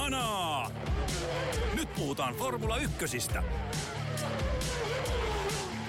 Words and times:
Kanaa! 0.00 0.70
Nyt 1.74 1.94
puhutaan 1.94 2.34
Formula 2.34 2.76
Ykkösistä. 2.76 3.42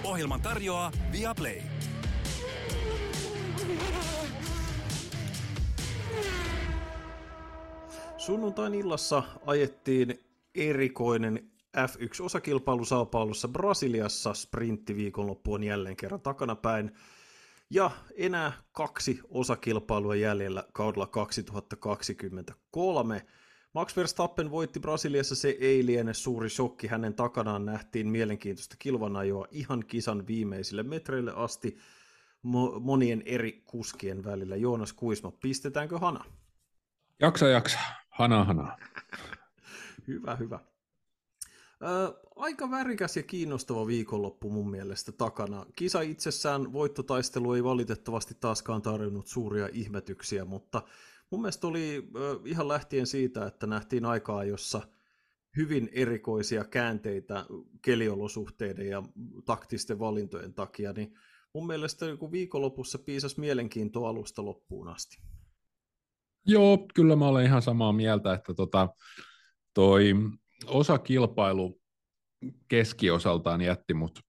Ohjelman 0.03 0.41
tarjoaa 0.41 0.91
Viaplay. 1.11 1.61
Sunnuntain 8.17 8.73
illassa 8.73 9.23
ajettiin 9.45 10.23
erikoinen 10.55 11.51
F1-osakilpailu 11.77 12.85
Sao 12.85 13.05
Paulossa 13.05 13.47
Brasiliassa. 13.47 14.33
Sprinttiviikonloppu 14.33 15.53
on 15.53 15.63
jälleen 15.63 15.95
kerran 15.95 16.21
takanapäin. 16.21 16.91
Ja 17.69 17.91
enää 18.15 18.51
kaksi 18.71 19.19
osakilpailua 19.29 20.15
jäljellä 20.15 20.63
kaudella 20.73 21.07
2023. 21.07 23.25
Max 23.73 23.95
Verstappen 23.95 24.51
voitti 24.51 24.79
Brasiliassa, 24.79 25.35
se 25.35 25.49
ei 25.59 25.85
liene 25.85 26.13
suuri 26.13 26.49
shokki. 26.49 26.87
Hänen 26.87 27.13
takanaan 27.13 27.65
nähtiin 27.65 28.07
mielenkiintoista 28.07 28.75
kilvanajoa 28.79 29.47
ihan 29.51 29.83
kisan 29.87 30.27
viimeisille 30.27 30.83
metreille 30.83 31.33
asti 31.35 31.77
mo- 32.47 32.79
monien 32.79 33.23
eri 33.25 33.63
kuskien 33.65 34.23
välillä. 34.23 34.55
Joonas 34.55 34.93
Kuisma, 34.93 35.31
pistetäänkö 35.31 35.99
hana? 35.99 36.25
Jaksa, 37.19 37.47
jaksa. 37.47 37.79
Hana, 38.09 38.43
hana. 38.43 38.77
hyvä, 40.07 40.35
hyvä. 40.35 40.59
Ö, 41.81 42.19
aika 42.35 42.71
värikäs 42.71 43.17
ja 43.17 43.23
kiinnostava 43.23 43.87
viikonloppu 43.87 44.49
mun 44.49 44.69
mielestä 44.69 45.11
takana. 45.11 45.65
Kisa 45.75 46.01
itsessään 46.01 46.73
voittotaistelu 46.73 47.53
ei 47.53 47.63
valitettavasti 47.63 48.33
taaskaan 48.39 48.81
tarjonnut 48.81 49.27
suuria 49.27 49.69
ihmetyksiä, 49.71 50.45
mutta 50.45 50.81
mun 51.31 51.41
mielestä 51.41 51.67
oli 51.67 52.09
ihan 52.45 52.67
lähtien 52.67 53.07
siitä, 53.07 53.45
että 53.45 53.67
nähtiin 53.67 54.05
aikaa, 54.05 54.43
jossa 54.43 54.81
hyvin 55.57 55.89
erikoisia 55.91 56.63
käänteitä 56.63 57.45
keliolosuhteiden 57.81 58.87
ja 58.87 59.03
taktisten 59.45 59.99
valintojen 59.99 60.53
takia, 60.53 60.93
niin 60.93 61.13
mun 61.53 61.67
mielestä 61.67 62.05
niin 62.05 62.31
viikonlopussa 62.31 62.99
piisasi 62.99 63.39
mielenkiintoa 63.39 64.09
alusta 64.09 64.45
loppuun 64.45 64.87
asti. 64.87 65.17
Joo, 66.45 66.87
kyllä 66.93 67.15
mä 67.15 67.27
olen 67.27 67.45
ihan 67.45 67.61
samaa 67.61 67.93
mieltä, 67.93 68.33
että 68.33 68.53
tota, 68.53 68.89
toi 69.73 70.13
osakilpailu 70.65 71.81
keskiosaltaan 72.67 73.61
jätti 73.61 73.93
mut 73.93 74.19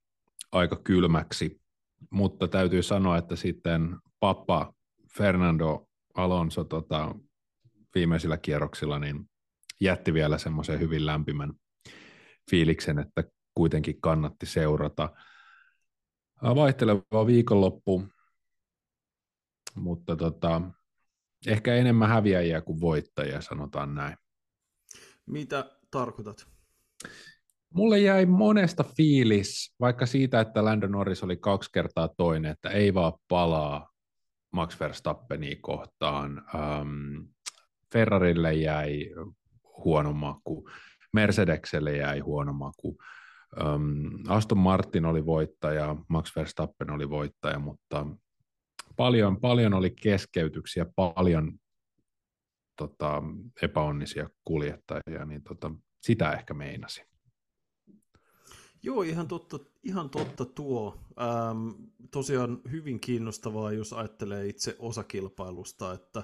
aika 0.53 0.77
kylmäksi, 0.77 1.61
mutta 2.11 2.49
täytyy 2.49 2.83
sanoa, 2.83 3.19
että 3.19 3.37
sitten 3.37 3.97
pappa 4.21 4.75
Fernando 5.17 5.87
Alonso 6.15 6.65
tota, 6.65 7.15
viimeisillä 7.95 8.37
kierroksilla 8.37 8.99
niin 8.99 9.31
jätti 9.81 10.15
vielä 10.15 10.39
semmoisen 10.39 10.81
hyvin 10.81 11.07
lämpimän 11.07 11.53
fiiliksen, 12.51 12.99
että 12.99 13.25
kuitenkin 13.55 14.01
kannatti 14.01 14.47
seurata. 14.47 15.11
Vaihteleva 16.43 17.27
viikonloppu, 17.27 18.05
mutta 19.75 20.17
tota, 20.17 20.63
ehkä 21.47 21.75
enemmän 21.75 22.09
häviäjiä 22.09 22.61
kuin 22.61 22.81
voittajia, 22.81 23.41
sanotaan 23.41 23.95
näin. 23.95 24.17
Mitä 25.27 25.71
tarkoitat? 25.91 26.47
Mulle 27.75 27.99
jäi 27.99 28.27
monesta 28.27 28.85
fiilis, 28.97 29.75
vaikka 29.81 30.07
siitä, 30.07 30.41
että 30.41 30.65
Lando 30.65 30.87
Norris 30.87 31.23
oli 31.23 31.37
kaksi 31.37 31.71
kertaa 31.73 32.09
toinen, 32.17 32.53
että 32.53 32.71
ei 32.71 32.95
vaan 32.95 33.13
palaa 33.29 33.92
Max 34.53 34.81
Verstappenia 34.81 35.57
kohtaan. 35.61 36.45
Um, 36.55 37.29
Ferrarille 37.93 38.55
jäi 38.55 39.11
huono 39.85 40.13
maku, 40.13 40.71
Mercedekselle 41.13 41.97
jäi 41.97 42.19
huono 42.19 42.53
maku. 42.53 42.99
Um, 43.65 44.11
Aston 44.29 44.59
Martin 44.59 45.05
oli 45.05 45.27
voittaja, 45.27 45.97
Max 46.09 46.37
Verstappen 46.37 46.91
oli 46.91 47.11
voittaja, 47.11 47.59
mutta 47.59 48.07
paljon, 48.97 49.41
paljon 49.41 49.75
oli 49.75 49.91
keskeytyksiä, 49.91 50.87
paljon 50.97 51.53
tota, 52.77 53.23
epäonnisia 53.63 54.29
kuljettajia, 54.45 55.25
niin 55.27 55.43
tota, 55.43 55.71
sitä 56.01 56.33
ehkä 56.33 56.55
meinasin. 56.55 57.12
Joo, 58.83 59.03
ihan 59.03 59.29
totta, 59.29 59.59
ihan 59.83 60.11
totta 60.11 60.45
tuo. 60.45 60.99
Ähm, 61.21 61.69
tosiaan 62.11 62.61
hyvin 62.71 63.01
kiinnostavaa, 63.01 63.73
jos 63.73 63.93
ajattelee 63.93 64.49
itse 64.49 64.77
osakilpailusta, 64.79 65.93
että 65.93 66.23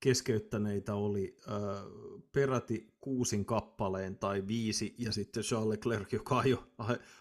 keskeyttäneitä 0.00 0.94
oli 0.94 1.38
äh, 1.48 1.54
peräti 2.32 2.94
kuusin 3.00 3.44
kappaleen 3.44 4.18
tai 4.18 4.46
viisi, 4.46 4.94
ja 4.98 5.12
sitten 5.12 5.42
Charles 5.42 5.68
Leclerc, 5.68 6.12
joka 6.12 6.38
ajoi 6.38 6.58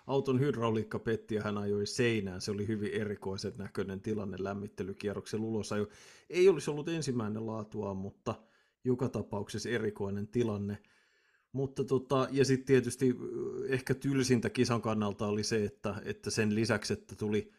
auton 0.08 0.40
hydrauliikka 0.40 1.00
petti 1.00 1.36
ja 1.36 1.42
hän 1.42 1.58
ajoi 1.58 1.88
seinään. 1.88 2.42
Se 2.42 2.52
oli 2.52 2.68
hyvin 2.68 2.94
erikoisen 2.94 3.54
näköinen 3.58 4.02
tilanne 4.02 4.38
lämmittelykierroksen 4.40 5.42
ulos. 5.42 5.70
Ei 6.30 6.50
olisi 6.50 6.72
ollut 6.72 6.90
ensimmäinen 6.90 7.46
laatua, 7.46 7.94
mutta 7.94 8.36
joka 8.84 9.10
tapauksessa 9.10 9.70
erikoinen 9.70 10.28
tilanne. 10.28 10.78
Mutta 11.52 11.84
tota, 11.84 12.28
ja 12.32 12.46
sitten 12.46 12.66
tietysti 12.66 13.16
ehkä 13.68 13.94
tylsintä 13.94 14.50
kisan 14.50 14.82
kannalta 14.82 15.28
oli 15.28 15.44
se, 15.44 15.64
että, 15.64 15.96
että 16.06 16.30
sen 16.30 16.56
lisäksi, 16.56 16.94
että 16.94 17.16
tuli 17.16 17.52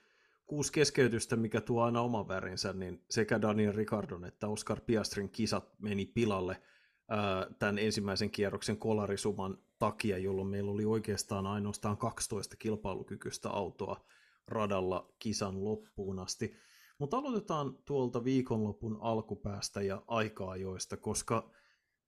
kuusi 0.46 0.72
keskeytystä, 0.72 1.36
mikä 1.36 1.60
tuo 1.60 1.82
aina 1.82 2.00
oman 2.00 2.28
värinsä, 2.28 2.72
niin 2.72 3.04
sekä 3.10 3.42
Daniel 3.42 3.72
Ricardon 3.72 4.24
että 4.24 4.48
Oscar 4.48 4.80
Piastrin 4.80 5.30
kisat 5.30 5.68
meni 5.78 6.06
pilalle 6.06 6.62
ää, 7.08 7.46
tämän 7.58 7.78
ensimmäisen 7.78 8.30
kierroksen 8.30 8.76
kolarisuman 8.76 9.58
takia, 9.78 10.18
jolloin 10.18 10.48
meillä 10.48 10.70
oli 10.70 10.84
oikeastaan 10.84 11.46
ainoastaan 11.46 11.96
12 11.96 12.56
kilpailukykyistä 12.56 13.50
autoa 13.50 14.04
radalla 14.48 15.12
kisan 15.18 15.64
loppuun 15.64 16.18
asti. 16.18 16.54
Mutta 16.98 17.16
aloitetaan 17.16 17.78
tuolta 17.84 18.24
viikonlopun 18.24 18.98
alkupäästä 19.00 19.82
ja 19.82 20.02
aika-ajoista, 20.06 20.96
koska 20.96 21.50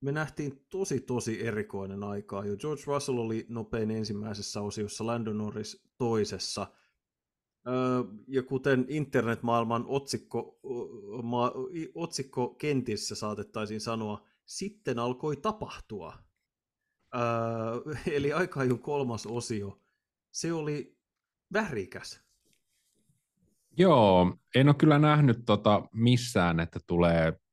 me 0.04 0.12
nähtiin 0.12 0.64
tosi 0.70 1.00
tosi 1.00 1.46
erikoinen 1.46 2.04
aikaa 2.04 2.44
jo. 2.44 2.56
George 2.56 2.82
Russell 2.86 3.18
oli 3.18 3.46
nopein 3.48 3.90
ensimmäisessä 3.90 4.60
osiossa, 4.60 5.06
Lando 5.06 5.32
Norris 5.32 5.84
toisessa. 5.98 6.66
Ja 8.28 8.42
kuten 8.42 8.86
internetmaailman 8.88 9.84
otsikko, 9.86 10.60
otsikko 11.94 12.48
kentissä 12.48 13.14
saatettaisiin 13.14 13.80
sanoa, 13.80 14.26
sitten 14.46 14.98
alkoi 14.98 15.36
tapahtua. 15.36 16.18
Eli 18.16 18.32
aikaajun 18.32 18.78
kolmas 18.78 19.26
osio. 19.26 19.80
Se 20.30 20.52
oli 20.52 20.98
värikäs. 21.52 22.24
Joo, 23.76 24.36
en 24.54 24.68
ole 24.68 24.74
kyllä 24.74 24.98
nähnyt 24.98 25.44
tota 25.46 25.88
missään, 25.92 26.60
että 26.60 26.80
tulee 26.86 27.43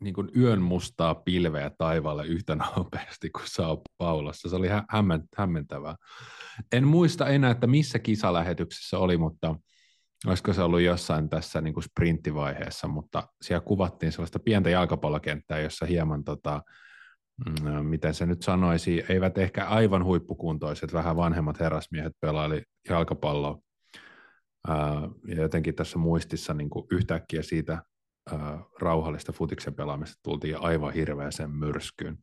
niin 0.00 0.14
kuin 0.14 0.30
yön 0.36 0.62
mustaa 0.62 1.14
pilveä 1.14 1.70
taivaalle 1.78 2.26
yhtä 2.26 2.56
nopeasti 2.76 3.30
kuin 3.30 3.44
Sao 3.46 3.82
Paulossa. 3.98 4.48
Se 4.48 4.56
oli 4.56 4.68
hä- 4.68 4.84
hämmentävää. 5.36 5.96
En 6.72 6.86
muista 6.86 7.28
enää, 7.28 7.50
että 7.50 7.66
missä 7.66 7.98
kisalähetyksessä 7.98 8.98
oli, 8.98 9.16
mutta 9.16 9.54
olisiko 10.26 10.52
se 10.52 10.62
ollut 10.62 10.80
jossain 10.80 11.28
tässä 11.28 11.60
niin 11.60 11.74
kuin 11.74 11.84
sprinttivaiheessa, 11.84 12.88
mutta 12.88 13.28
siellä 13.42 13.60
kuvattiin 13.60 14.12
sellaista 14.12 14.38
pientä 14.38 14.70
jalkapallokenttää, 14.70 15.58
jossa 15.58 15.86
hieman, 15.86 16.24
tota, 16.24 16.62
mm, 17.46 17.86
miten 17.86 18.14
se 18.14 18.26
nyt 18.26 18.42
sanoisi, 18.42 19.04
eivät 19.08 19.38
ehkä 19.38 19.66
aivan 19.66 20.04
huippukuntoiset, 20.04 20.92
vähän 20.92 21.16
vanhemmat 21.16 21.60
herrasmiehet 21.60 22.12
pelaili 22.20 22.62
jalkapalloa. 22.88 23.58
Ja 25.26 25.42
jotenkin 25.42 25.74
tässä 25.74 25.98
muistissa 25.98 26.54
niin 26.54 26.70
kuin 26.70 26.86
yhtäkkiä 26.90 27.42
siitä 27.42 27.82
rauhallista 28.80 29.32
futiksen 29.32 29.74
pelaamista 29.74 30.20
tultiin 30.22 30.60
aivan 30.60 30.92
hirveäseen 30.92 31.50
myrskyyn. 31.50 32.18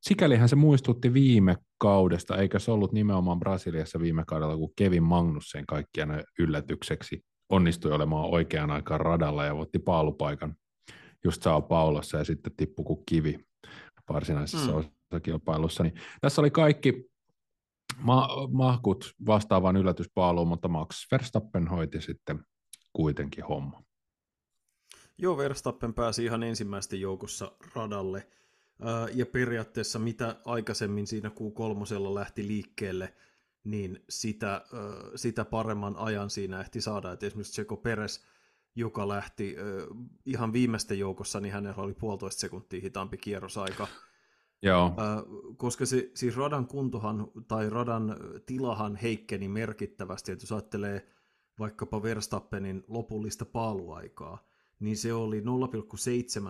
Sikälihän 0.00 0.48
se 0.48 0.56
muistutti 0.56 1.12
viime 1.14 1.56
kaudesta, 1.78 2.36
eikä 2.36 2.58
se 2.58 2.70
ollut 2.70 2.92
nimenomaan 2.92 3.40
Brasiliassa 3.40 4.00
viime 4.00 4.24
kaudella, 4.26 4.56
kun 4.56 4.72
Kevin 4.76 5.02
Magnussen 5.02 5.66
kaikkien 5.66 6.24
yllätykseksi 6.38 7.24
onnistui 7.48 7.92
olemaan 7.92 8.30
oikeaan 8.30 8.70
aikaan 8.70 9.00
radalla 9.00 9.44
ja 9.44 9.56
voitti 9.56 9.78
paalupaikan 9.78 10.54
just 11.24 11.42
Sao 11.42 11.62
Paulossa 11.62 12.18
ja 12.18 12.24
sitten 12.24 12.52
tippui 12.56 12.84
kuin 12.84 13.02
kivi 13.06 13.38
varsinaisessa 14.08 14.72
mm. 14.72 14.84
osakilpailussa. 15.12 15.82
Niin 15.82 15.94
tässä 16.20 16.40
oli 16.40 16.50
kaikki 16.50 17.04
ma- 17.98 18.48
mahkut 18.52 19.12
vastaavan 19.26 19.76
yllätyspaaluun, 19.76 20.48
mutta 20.48 20.68
Max 20.68 21.06
Verstappen 21.12 21.68
hoiti 21.68 22.00
sitten 22.00 22.44
kuitenkin 22.92 23.44
homma. 23.44 23.82
Joo, 25.22 25.36
Verstappen 25.36 25.94
pääsi 25.94 26.24
ihan 26.24 26.42
ensimmäisten 26.42 27.00
joukossa 27.00 27.52
radalle. 27.74 28.26
Ja 29.14 29.26
periaatteessa 29.26 29.98
mitä 29.98 30.36
aikaisemmin 30.44 31.06
siinä 31.06 31.28
Q3 31.28 32.14
lähti 32.14 32.46
liikkeelle, 32.46 33.14
niin 33.64 34.04
sitä, 34.08 34.64
sitä 35.14 35.44
paremman 35.44 35.96
ajan 35.96 36.30
siinä 36.30 36.60
ehti 36.60 36.80
saada. 36.80 37.12
Et 37.12 37.22
esimerkiksi 37.22 37.52
Checo 37.52 37.76
Perez 37.76 38.20
joka 38.74 39.08
lähti 39.08 39.56
äh, 39.58 39.64
ihan 40.26 40.52
viimeisten 40.52 40.98
joukossa, 40.98 41.40
niin 41.40 41.52
hänellä 41.52 41.82
oli 41.82 41.94
puolitoista 41.94 42.40
sekuntia 42.40 42.80
hitaampi 42.80 43.16
kierrosaika. 43.16 43.86
Joo. 44.62 44.94
Koska 45.56 45.86
se, 45.86 46.10
siis 46.14 46.36
radan 46.36 46.66
kuntohan 46.66 47.30
tai 47.48 47.70
radan 47.70 48.16
tilahan 48.46 48.96
heikkeni 48.96 49.48
merkittävästi, 49.48 50.32
että 50.32 50.42
jos 50.42 50.52
ajattelee 50.52 51.08
vaikkapa 51.58 52.02
Verstappenin 52.02 52.84
lopullista 52.88 53.44
paaluaikaa, 53.44 54.51
niin 54.82 54.96
se 54.96 55.12
oli 55.12 55.40
0,7 55.40 55.44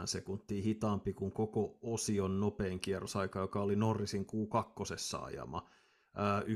sekuntia 0.04 0.62
hitaampi 0.62 1.12
kuin 1.12 1.32
koko 1.32 1.78
osion 1.82 2.40
nopein 2.40 2.80
kierrosaika, 2.80 3.38
joka 3.38 3.62
oli 3.62 3.76
Norrisin 3.76 4.26
Q2 4.26 5.22
ajama 5.22 5.70
ää, 6.14 6.40
1.10 6.40 6.46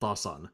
tasan. 0.00 0.50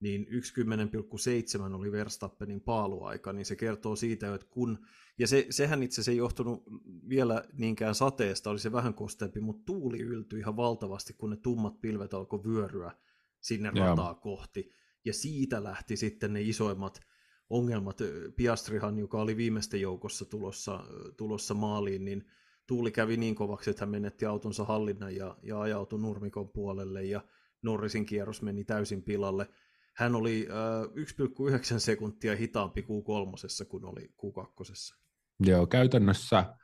Niin 0.00 0.26
1.10,7 0.26 1.74
oli 1.74 1.92
Verstappenin 1.92 2.60
paaluaika, 2.60 3.32
niin 3.32 3.46
se 3.46 3.56
kertoo 3.56 3.96
siitä, 3.96 4.34
että 4.34 4.46
kun, 4.50 4.86
ja 5.18 5.26
se, 5.26 5.46
sehän 5.50 5.82
itse 5.82 5.94
asiassa 5.94 6.10
ei 6.10 6.16
johtunut 6.16 6.62
vielä 7.08 7.44
niinkään 7.52 7.94
sateesta, 7.94 8.50
oli 8.50 8.58
se 8.58 8.72
vähän 8.72 8.94
kosteempi, 8.94 9.40
mutta 9.40 9.62
tuuli 9.66 10.00
yltyi 10.00 10.40
ihan 10.40 10.56
valtavasti, 10.56 11.12
kun 11.12 11.30
ne 11.30 11.36
tummat 11.36 11.80
pilvet 11.80 12.14
alkoi 12.14 12.44
vyöryä 12.44 12.92
sinne 13.40 13.70
rataa 13.70 14.14
kohti, 14.14 14.72
ja 15.04 15.12
siitä 15.12 15.64
lähti 15.64 15.96
sitten 15.96 16.32
ne 16.32 16.42
isoimmat 16.42 17.00
ongelmat. 17.50 17.98
Piastrihan, 18.36 18.98
joka 18.98 19.20
oli 19.20 19.36
viimeisten 19.36 19.80
joukossa 19.80 20.24
tulossa, 20.24 20.84
tulossa 21.16 21.54
maaliin, 21.54 22.04
niin 22.04 22.24
tuuli 22.66 22.90
kävi 22.90 23.16
niin 23.16 23.34
kovaksi, 23.34 23.70
että 23.70 23.82
hän 23.82 23.90
menetti 23.90 24.26
autonsa 24.26 24.64
hallinnan 24.64 25.16
ja, 25.16 25.36
ja 25.42 25.60
ajautui 25.60 25.98
nurmikon 25.98 26.48
puolelle 26.48 27.04
ja 27.04 27.20
Norrisin 27.62 28.06
kierros 28.06 28.42
meni 28.42 28.64
täysin 28.64 29.02
pilalle. 29.02 29.48
Hän 29.94 30.14
oli 30.14 30.48
äh, 30.50 31.54
1,9 31.74 31.78
sekuntia 31.78 32.36
hitaampi 32.36 32.80
Q3 32.80 33.66
kuin 33.68 33.84
oli 33.84 34.10
Q2. 34.22 34.98
Joo, 35.40 35.66
käytännössä, 35.66 36.54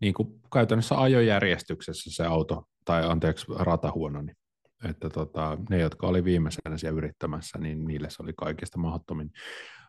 niin 0.00 0.14
kuin, 0.14 0.40
käytännössä 0.52 1.00
ajojärjestyksessä 1.00 2.10
se 2.10 2.24
auto, 2.26 2.68
tai 2.84 3.04
anteeksi, 3.04 3.46
ratahuono, 3.58 4.22
niin 4.22 4.36
että 4.84 5.10
tota, 5.10 5.58
ne, 5.70 5.78
jotka 5.80 6.06
oli 6.06 6.24
viimeisenä 6.24 6.78
siellä 6.78 6.98
yrittämässä, 6.98 7.58
niin 7.58 7.84
niille 7.84 8.10
se 8.10 8.22
oli 8.22 8.32
kaikista 8.36 8.78
mahdottomin 8.78 9.30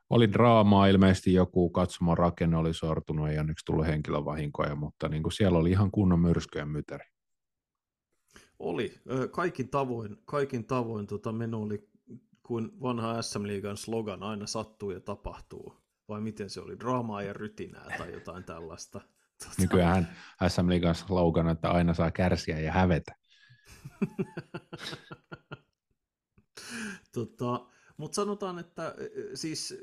oli 0.10 0.32
draamaa, 0.32 0.88
ilmeisesti 0.88 1.34
joku 1.34 1.70
katsomon 1.70 2.18
rakenne 2.18 2.58
oli 2.58 2.74
sortunut, 2.74 3.30
ei 3.30 3.40
onneksi 3.40 3.66
tullut 3.66 3.88
henkilövahinkoja, 3.88 4.76
mutta 4.76 5.10
niin 5.10 5.24
kuin 5.24 5.34
siellä 5.34 5.58
oli 5.58 5.72
ihan 5.72 5.92
kunnon 5.92 6.20
myrskyjen 6.20 6.70
myteri. 6.70 7.06
Oli. 8.60 9.02
Kaikin 9.32 9.70
tavoin, 9.70 10.18
kaikin 10.26 10.66
tavoin 10.66 11.08
tota 11.08 11.32
meno 11.32 11.62
oli 11.62 11.90
kuin 12.44 12.82
vanha 12.82 13.22
SM-liigan 13.22 13.78
slogan, 13.78 14.24
aina 14.24 14.48
sattuu 14.48 14.92
ja 14.92 15.00
tapahtuu. 15.00 15.86
Vai 16.10 16.22
miten 16.22 16.50
se 16.50 16.62
oli, 16.62 16.80
draamaa 16.80 17.22
ja 17.22 17.34
rytinää 17.34 17.98
tai 17.98 18.14
jotain 18.14 18.44
tällaista. 18.44 19.00
Tota... 19.00 19.52
Nykyään 19.62 20.08
SM-liigan 20.48 20.96
slogan, 20.96 21.50
että 21.50 21.70
aina 21.70 21.94
saa 21.94 22.12
kärsiä 22.12 22.60
ja 22.60 22.72
hävetä. 22.72 23.16
tota, 27.16 27.66
mutta 27.98 28.16
sanotaan, 28.16 28.60
että 28.60 28.96
siis 29.34 29.76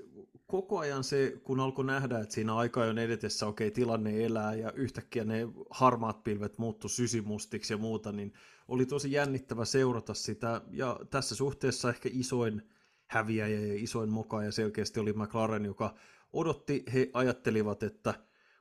koko 0.46 0.78
ajan 0.78 1.04
se, 1.04 1.40
kun 1.44 1.60
alkoi 1.60 1.84
nähdä, 1.84 2.18
että 2.18 2.34
siinä 2.34 2.56
aika 2.56 2.84
on 2.84 2.98
edetessä, 2.98 3.46
okei, 3.46 3.68
okay, 3.68 3.74
tilanne 3.74 4.24
elää 4.24 4.54
ja 4.54 4.72
yhtäkkiä 4.72 5.24
ne 5.24 5.48
harmaat 5.70 6.24
pilvet 6.24 6.58
muuttu 6.58 6.88
sysimustiksi 6.88 7.72
ja 7.72 7.78
muuta, 7.78 8.12
niin 8.12 8.32
oli 8.68 8.86
tosi 8.86 9.12
jännittävä 9.12 9.64
seurata 9.64 10.14
sitä. 10.14 10.60
Ja 10.70 11.00
tässä 11.10 11.34
suhteessa 11.34 11.88
ehkä 11.88 12.08
isoin 12.12 12.62
häviäjä 13.06 13.60
ja 13.60 13.74
isoin 13.74 14.10
moka 14.10 14.42
ja 14.42 14.52
selkeästi 14.52 15.00
oli 15.00 15.12
McLaren, 15.12 15.64
joka 15.64 15.94
odotti, 16.32 16.84
he 16.94 17.10
ajattelivat, 17.12 17.82
että 17.82 18.14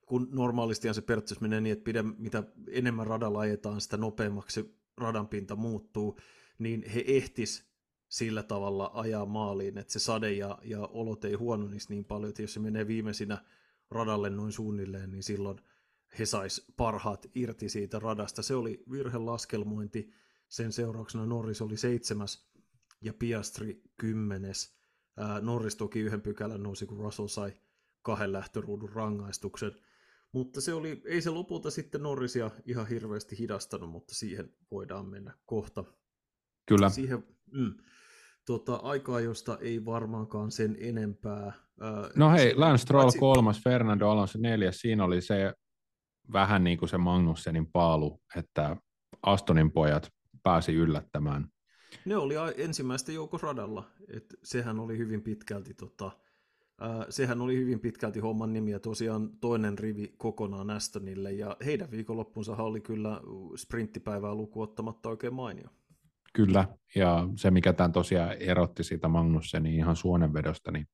kun 0.06 0.28
normaalisti 0.32 0.94
se 0.94 1.02
periaatteessa 1.02 1.42
menee 1.42 1.62
niin, 1.62 1.74
että 1.74 1.84
pidä, 1.84 2.04
mitä 2.04 2.44
enemmän 2.70 3.08
radalla 3.08 3.40
ajetaan, 3.40 3.82
sitä 3.82 3.98
nopeammaksi 3.98 4.76
radan 4.98 5.28
pinta 5.28 5.56
muuttuu, 5.56 6.20
niin 6.60 6.90
he 6.90 7.04
ehtis 7.08 7.71
sillä 8.12 8.44
tavalla 8.44 8.92
ajaa 8.94 9.26
maaliin, 9.26 9.78
että 9.78 9.94
se 9.94 10.00
sade 10.00 10.34
ja, 10.34 10.58
ja 10.64 10.80
olot 10.80 11.26
ei 11.26 11.34
huononisi 11.34 11.90
niin 11.90 12.06
paljon, 12.06 12.30
että 12.30 12.42
jos 12.42 12.54
se 12.54 12.60
menee 12.60 12.88
viimeisinä 12.88 13.46
radalle 13.92 14.30
noin 14.30 14.52
suunnilleen, 14.52 15.12
niin 15.12 15.24
silloin 15.24 15.62
he 16.20 16.26
sais 16.26 16.66
parhaat 16.78 17.28
irti 17.36 17.70
siitä 17.70 18.00
radasta. 18.00 18.42
Se 18.42 18.56
oli 18.56 18.84
virhelaskelmointi, 18.92 20.12
sen 20.48 20.72
seurauksena 20.72 21.26
Norris 21.26 21.62
oli 21.62 21.78
seitsemäs 21.78 22.52
ja 23.02 23.14
Piastri 23.14 23.82
kymmenes. 23.98 24.78
Norris 25.42 25.76
toki 25.76 26.00
yhden 26.00 26.22
pykälän 26.22 26.64
nousi, 26.64 26.86
kun 26.86 26.98
Russell 26.98 27.28
sai 27.28 27.54
kahden 28.02 28.32
lähtöruudun 28.32 28.90
rangaistuksen. 28.90 29.72
Mutta 30.32 30.62
se 30.62 30.74
oli, 30.74 31.02
ei 31.06 31.22
se 31.22 31.30
lopulta 31.30 31.72
sitten 31.72 32.04
Norrisia 32.04 32.52
ihan 32.66 32.88
hirveästi 32.88 33.40
hidastanut, 33.40 33.90
mutta 33.90 34.16
siihen 34.16 34.54
voidaan 34.72 35.06
mennä 35.06 35.38
kohta. 35.46 35.84
Kyllä. 36.66 36.90
Siihen, 36.90 37.24
mm, 37.52 37.74
tota, 38.46 38.76
aikaa, 38.76 39.20
josta 39.20 39.58
ei 39.62 39.86
varmaankaan 39.86 40.52
sen 40.52 40.78
enempää. 40.80 41.54
no 42.16 42.32
hei, 42.32 42.56
Lance 42.56 42.82
Stroll 42.82 43.04
paitsi... 43.04 43.20
kolmas, 43.20 43.64
Fernando 43.64 44.10
Alonso 44.10 44.40
neljäs, 44.42 44.80
siinä 44.80 45.04
oli 45.04 45.22
se 45.22 45.54
vähän 46.34 46.64
niin 46.64 46.78
kuin 46.78 46.90
se 46.90 46.98
Magnussenin 46.98 47.72
paalu, 47.72 48.22
että 48.36 48.78
Astonin 49.24 49.72
pojat 49.72 50.10
pääsi 50.44 50.74
yllättämään. 50.74 51.48
Ne 52.06 52.18
oli 52.18 52.36
ensimmäistä 52.58 53.12
joukossa 53.12 53.48
radalla, 53.48 53.84
että 54.18 54.36
sehän 54.44 54.80
oli 54.80 54.98
hyvin 54.98 55.22
pitkälti 55.22 55.74
tota, 55.74 56.12
sehän 57.10 57.42
oli 57.42 57.56
hyvin 57.56 57.80
pitkälti 57.80 58.20
homman 58.20 58.54
nimi 58.54 58.72
ja 58.72 58.80
tosiaan 58.80 59.30
toinen 59.42 59.78
rivi 59.78 60.14
kokonaan 60.18 60.70
Astonille 60.70 61.32
ja 61.32 61.58
heidän 61.66 61.92
viikonloppunsa 61.92 62.56
oli 62.56 62.82
kyllä 62.82 63.22
sprinttipäivää 63.56 64.36
lukuottamatta 64.36 65.10
oikein 65.10 65.34
mainio. 65.34 65.68
Kyllä, 66.34 66.68
ja 66.96 67.28
se 67.36 67.52
mikä 67.52 67.74
tämän 67.74 67.92
tosiaan 67.92 68.32
erotti 68.32 68.84
siitä 68.84 69.08
Magnussenin 69.08 69.76
ihan 69.76 69.96
suonenvedosta, 69.96 70.72
niin 70.72 70.88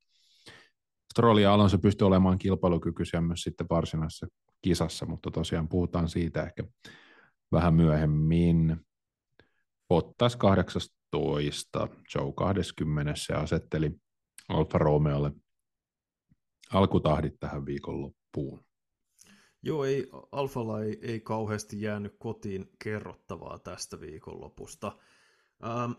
Stroll 1.14 1.38
ja 1.38 1.54
Alonso 1.54 1.78
pystyi 1.78 2.06
olemaan 2.06 2.38
kilpailukykyisiä 2.38 3.22
myös 3.22 3.42
sitten 3.42 3.68
varsinaisessa 3.70 4.28
kisassa, 4.62 5.06
mutta 5.06 5.32
tosiaan 5.32 5.68
puhutaan 5.68 6.10
siitä 6.10 6.44
ehkä 6.44 6.64
vähän 7.52 7.74
myöhemmin. 7.74 8.78
Bottas 9.90 10.36
18, 10.36 11.88
Joe 12.16 12.34
20 12.36 13.14
se 13.16 13.34
asetteli 13.34 13.92
Alfa 14.50 14.78
Romeolle 14.78 15.32
alkutahdit 16.74 17.40
tähän 17.40 17.66
viikonloppuun. 17.66 18.66
Joo, 19.62 19.86
ei, 19.86 20.08
Alfalla 20.32 20.84
ei, 20.84 21.00
ei 21.02 21.20
kauheasti 21.20 21.82
jäänyt 21.82 22.16
kotiin 22.20 22.70
kerrottavaa 22.84 23.60
tästä 23.60 24.00
viikonlopusta. 24.00 24.98
Ähm, 25.64 25.92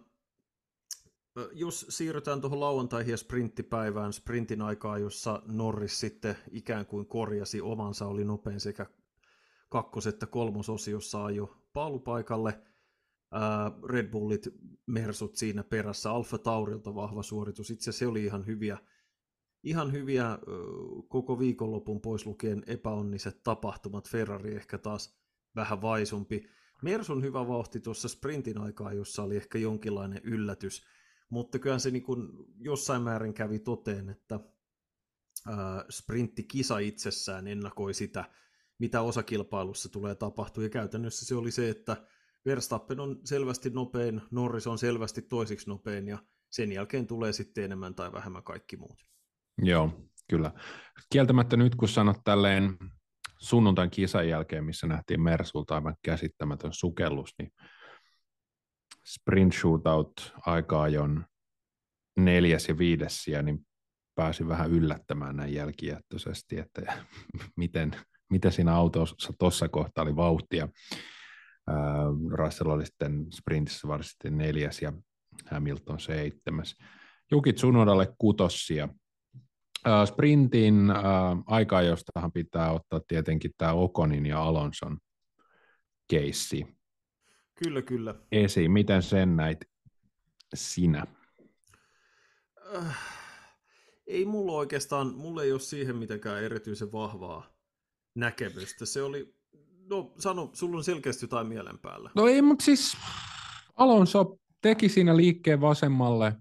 jos 1.53 1.87
siirrytään 1.89 2.41
tuohon 2.41 2.61
lauantaihin 2.61 3.11
ja 3.11 3.17
sprinttipäivään, 3.17 4.13
sprintin 4.13 4.63
aikaa, 4.63 4.99
jossa 4.99 5.43
Norris 5.47 6.01
sitten 6.01 6.37
ikään 6.51 6.87
kuin 6.87 7.07
korjasi 7.07 7.61
omansa, 7.61 8.07
oli 8.07 8.25
nopein 8.25 8.61
sekä 8.61 8.87
kakkos- 9.69 10.07
että 10.07 10.27
kolmososiossa 10.27 11.25
ajo 11.25 11.57
paalupaikalle. 11.73 12.63
Red 13.89 14.11
Bullit, 14.11 14.49
Mersut 14.87 15.37
siinä 15.37 15.65
perässä, 15.65 16.11
Alfa 16.11 16.39
Taurilta 16.39 16.95
vahva 16.95 17.23
suoritus. 17.23 17.71
Itse 17.71 17.93
se 17.93 18.07
oli 18.07 18.25
ihan 18.25 18.47
hyviä, 18.47 18.79
ihan 19.63 19.93
hyviä 19.93 20.39
koko 21.09 21.39
viikonlopun 21.39 22.01
pois 22.01 22.27
lukien 22.27 22.63
epäonniset 22.67 23.43
tapahtumat. 23.43 24.09
Ferrari 24.09 24.57
ehkä 24.57 24.79
taas 24.79 25.19
vähän 25.57 25.83
vaisumpi. 25.83 26.49
Mersun 26.83 27.23
hyvä 27.23 27.49
vauhti 27.49 27.81
tuossa 27.81 28.09
sprintin 28.09 28.59
aikaa, 28.59 28.93
jossa 28.93 29.23
oli 29.23 29.37
ehkä 29.37 29.59
jonkinlainen 29.59 30.21
yllätys, 30.25 30.87
mutta 31.31 31.59
kyllä 31.59 31.79
se 31.79 31.91
niin 31.91 32.03
kuin 32.03 32.29
jossain 32.59 33.03
määrin 33.03 33.35
kävi 33.35 33.59
toteen, 33.59 34.09
että 34.09 34.41
sprinttikisa 35.91 36.79
itsessään 36.79 37.47
ennakoi 37.47 37.95
sitä, 37.95 38.25
mitä 38.79 39.03
osakilpailussa 39.03 39.89
tulee 39.89 40.15
tapahtua, 40.15 40.65
ja 40.65 40.71
käytännössä 40.71 41.27
se 41.27 41.35
oli 41.35 41.51
se, 41.51 41.69
että 41.69 41.97
Verstappen 42.47 43.01
on 43.01 43.21
selvästi 43.25 43.71
nopein, 43.71 44.21
Norris 44.31 44.67
on 44.67 44.79
selvästi 44.79 45.23
toisiksi 45.23 45.69
nopein, 45.69 46.09
ja 46.09 46.19
sen 46.51 46.73
jälkeen 46.73 47.07
tulee 47.07 47.33
sitten 47.33 47.65
enemmän 47.65 47.95
tai 47.95 48.13
vähemmän 48.13 48.43
kaikki 48.43 48.77
muut. 48.77 49.05
Joo, 49.63 50.11
kyllä. 50.31 50.53
Kieltämättä 51.11 51.57
nyt, 51.57 51.75
kun 51.75 51.89
sanot 51.89 52.25
tälleen 52.25 52.79
sunnuntain 53.39 53.91
kisan 53.91 54.29
jälkeen, 54.29 54.65
missä 54.65 54.87
nähtiin 54.87 55.21
Mersulta 55.21 55.75
aivan 55.75 55.97
käsittämätön 56.03 56.73
sukellus, 56.73 57.35
niin 57.39 57.51
sprint 59.07 59.55
shootout 59.55 60.33
aika 60.47 60.83
ajon 60.83 61.25
neljäs 62.17 62.69
ja 62.69 62.79
viides 62.79 63.23
sija, 63.23 63.43
niin 63.43 63.67
pääsi 64.15 64.49
vähän 64.49 64.71
yllättämään 64.71 65.37
näin 65.37 65.55
jälkijättöisesti, 65.55 66.59
että 66.59 66.83
miten, 67.57 67.97
miten 68.31 68.53
siinä 68.53 68.75
autossa 68.75 69.33
tuossa 69.39 69.69
kohtaa 69.69 70.03
oli 70.03 70.17
vauhtia. 70.17 70.69
Russell 72.31 72.71
oli 72.71 72.87
sitten 72.87 73.27
sprintissä 73.33 73.89
varsinaisesti 73.89 74.31
neljäs 74.31 74.83
ja 74.83 74.93
Hamilton 75.51 76.01
seitsemäs. 76.01 76.77
Juki 77.31 77.53
Tsunodalle 77.53 78.09
kutossia 78.19 78.89
sprintin 80.05 80.93
aikaa, 81.47 81.83
jostahan 81.83 82.33
pitää 82.33 82.73
ottaa 82.73 83.01
tietenkin 83.09 83.51
tämä 83.59 83.73
Okonin 83.73 84.27
ja 84.27 84.43
Alonson 84.43 84.99
keissi. 86.09 86.67
Kyllä, 87.65 87.83
kyllä. 87.83 88.15
Esiin. 88.33 88.71
Miten 88.71 89.03
sen 89.03 89.37
näit 89.37 89.59
sinä? 90.55 91.07
Äh, 92.77 92.99
ei 94.07 94.25
mulla 94.25 94.53
oikeastaan, 94.53 95.15
mulla 95.15 95.43
ei 95.43 95.53
ole 95.53 95.61
siihen 95.61 95.97
mitenkään 95.97 96.45
erityisen 96.45 96.93
vahvaa 96.93 97.47
näkemystä. 98.15 98.87
Se 98.87 99.03
oli, 99.03 99.35
no 99.91 100.13
sano, 100.19 100.51
sulla 100.53 100.77
on 100.77 100.85
selkeästi 100.85 101.25
jotain 101.25 101.47
mielen 101.47 101.79
päällä. 101.79 102.11
No 102.15 102.27
ei, 102.27 102.43
mutta 102.43 102.65
siis 102.65 102.97
Alonso 103.77 104.39
teki 104.61 104.89
siinä 104.89 105.17
liikkeen 105.17 105.61
vasemmalle, 105.61 106.33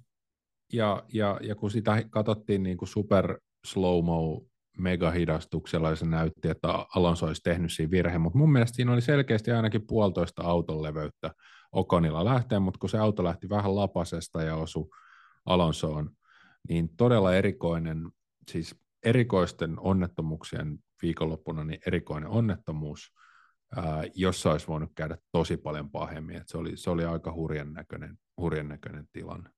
ja, 0.73 1.03
ja, 1.13 1.39
ja 1.43 1.55
kun 1.55 1.71
sitä 1.71 2.03
katsottiin 2.09 2.63
niin 2.63 2.77
kuin 2.77 2.89
super 2.89 3.39
slow-mo 3.67 4.45
megahidastuksella, 4.77 5.89
ja 5.89 5.95
se 5.95 6.05
näytti, 6.05 6.49
että 6.49 6.85
Alonso 6.95 7.25
olisi 7.25 7.41
tehnyt 7.43 7.73
siinä 7.73 7.91
virheen, 7.91 8.21
mutta 8.21 8.37
mun 8.37 8.51
mielestä 8.51 8.75
siinä 8.75 8.93
oli 8.93 9.01
selkeästi 9.01 9.51
ainakin 9.51 9.87
puolitoista 9.87 10.43
auton 10.43 10.83
leveyttä 10.83 11.31
Okonilla 11.71 12.25
lähteen, 12.25 12.61
mutta 12.61 12.79
kun 12.79 12.89
se 12.89 12.97
auto 12.97 13.23
lähti 13.23 13.49
vähän 13.49 13.75
lapasesta 13.75 14.43
ja 14.43 14.55
osui 14.55 14.89
Alonsoon, 15.45 16.09
niin 16.69 16.89
todella 16.97 17.35
erikoinen, 17.35 18.11
siis 18.51 18.75
erikoisten 19.03 19.79
onnettomuuksien 19.79 20.79
viikonloppuna 21.01 21.63
niin 21.63 21.79
erikoinen 21.87 22.29
onnettomuus, 22.29 23.13
jossa 24.15 24.51
olisi 24.51 24.67
voinut 24.67 24.91
käydä 24.95 25.17
tosi 25.31 25.57
paljon 25.57 25.91
pahemmin. 25.91 26.41
Se, 26.45 26.57
oli, 26.57 26.77
se 26.77 26.89
oli 26.89 27.05
aika 27.05 27.33
hurjan 27.33 27.73
näköinen, 27.73 28.17
hurjan 28.37 28.67
näköinen 28.67 29.05
tilanne. 29.13 29.49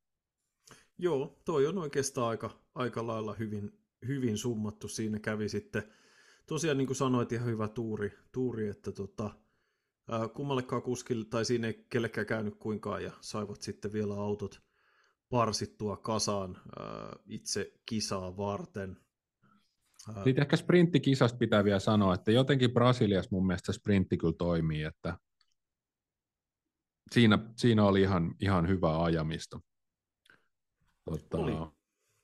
Joo, 1.02 1.42
toi 1.46 1.68
on 1.68 1.78
oikeastaan 1.78 2.30
aika, 2.30 2.50
aika 2.76 3.08
lailla 3.08 3.34
hyvin, 3.34 3.80
hyvin 4.08 4.38
summattu. 4.38 4.88
Siinä 4.88 5.20
kävi 5.20 5.50
sitten, 5.50 5.84
tosiaan 6.48 6.78
niin 6.78 6.88
kuin 6.88 6.98
sanoit, 6.98 7.32
ihan 7.32 7.48
hyvä 7.48 7.68
tuuri, 7.68 8.14
tuuri 8.32 8.68
että 8.68 8.92
tota, 8.92 9.30
ää, 10.10 10.28
kummallekaan 10.28 10.82
kuskille, 10.82 11.26
tai 11.26 11.46
siinä 11.46 11.68
ei 11.68 11.86
kellekään 11.90 12.28
käynyt 12.28 12.56
kuinkaan, 12.56 13.04
ja 13.04 13.12
saivat 13.22 13.62
sitten 13.62 13.94
vielä 13.94 14.14
autot 14.14 14.62
parsittua 15.30 15.98
kasaan 15.98 16.58
ää, 16.80 17.16
itse 17.26 17.74
kisaa 17.86 18.38
varten. 18.38 18.98
Sitten 20.24 20.42
ehkä 20.42 20.58
sprinttikisasta 20.58 21.38
pitää 21.38 21.64
vielä 21.64 21.80
sanoa, 21.80 22.14
että 22.14 22.32
jotenkin 22.32 22.72
Brasiliassa 22.72 23.30
mun 23.32 23.48
mielestä 23.48 23.74
sprintti 23.74 24.18
kyllä 24.18 24.34
toimii, 24.34 24.84
että 24.84 25.18
siinä, 27.12 27.40
siinä 27.58 27.84
oli 27.84 28.02
ihan, 28.02 28.36
ihan 28.40 28.68
hyvä 28.68 29.04
ajamista. 29.04 29.60
Tota, 31.18 31.38
oli. 31.38 31.54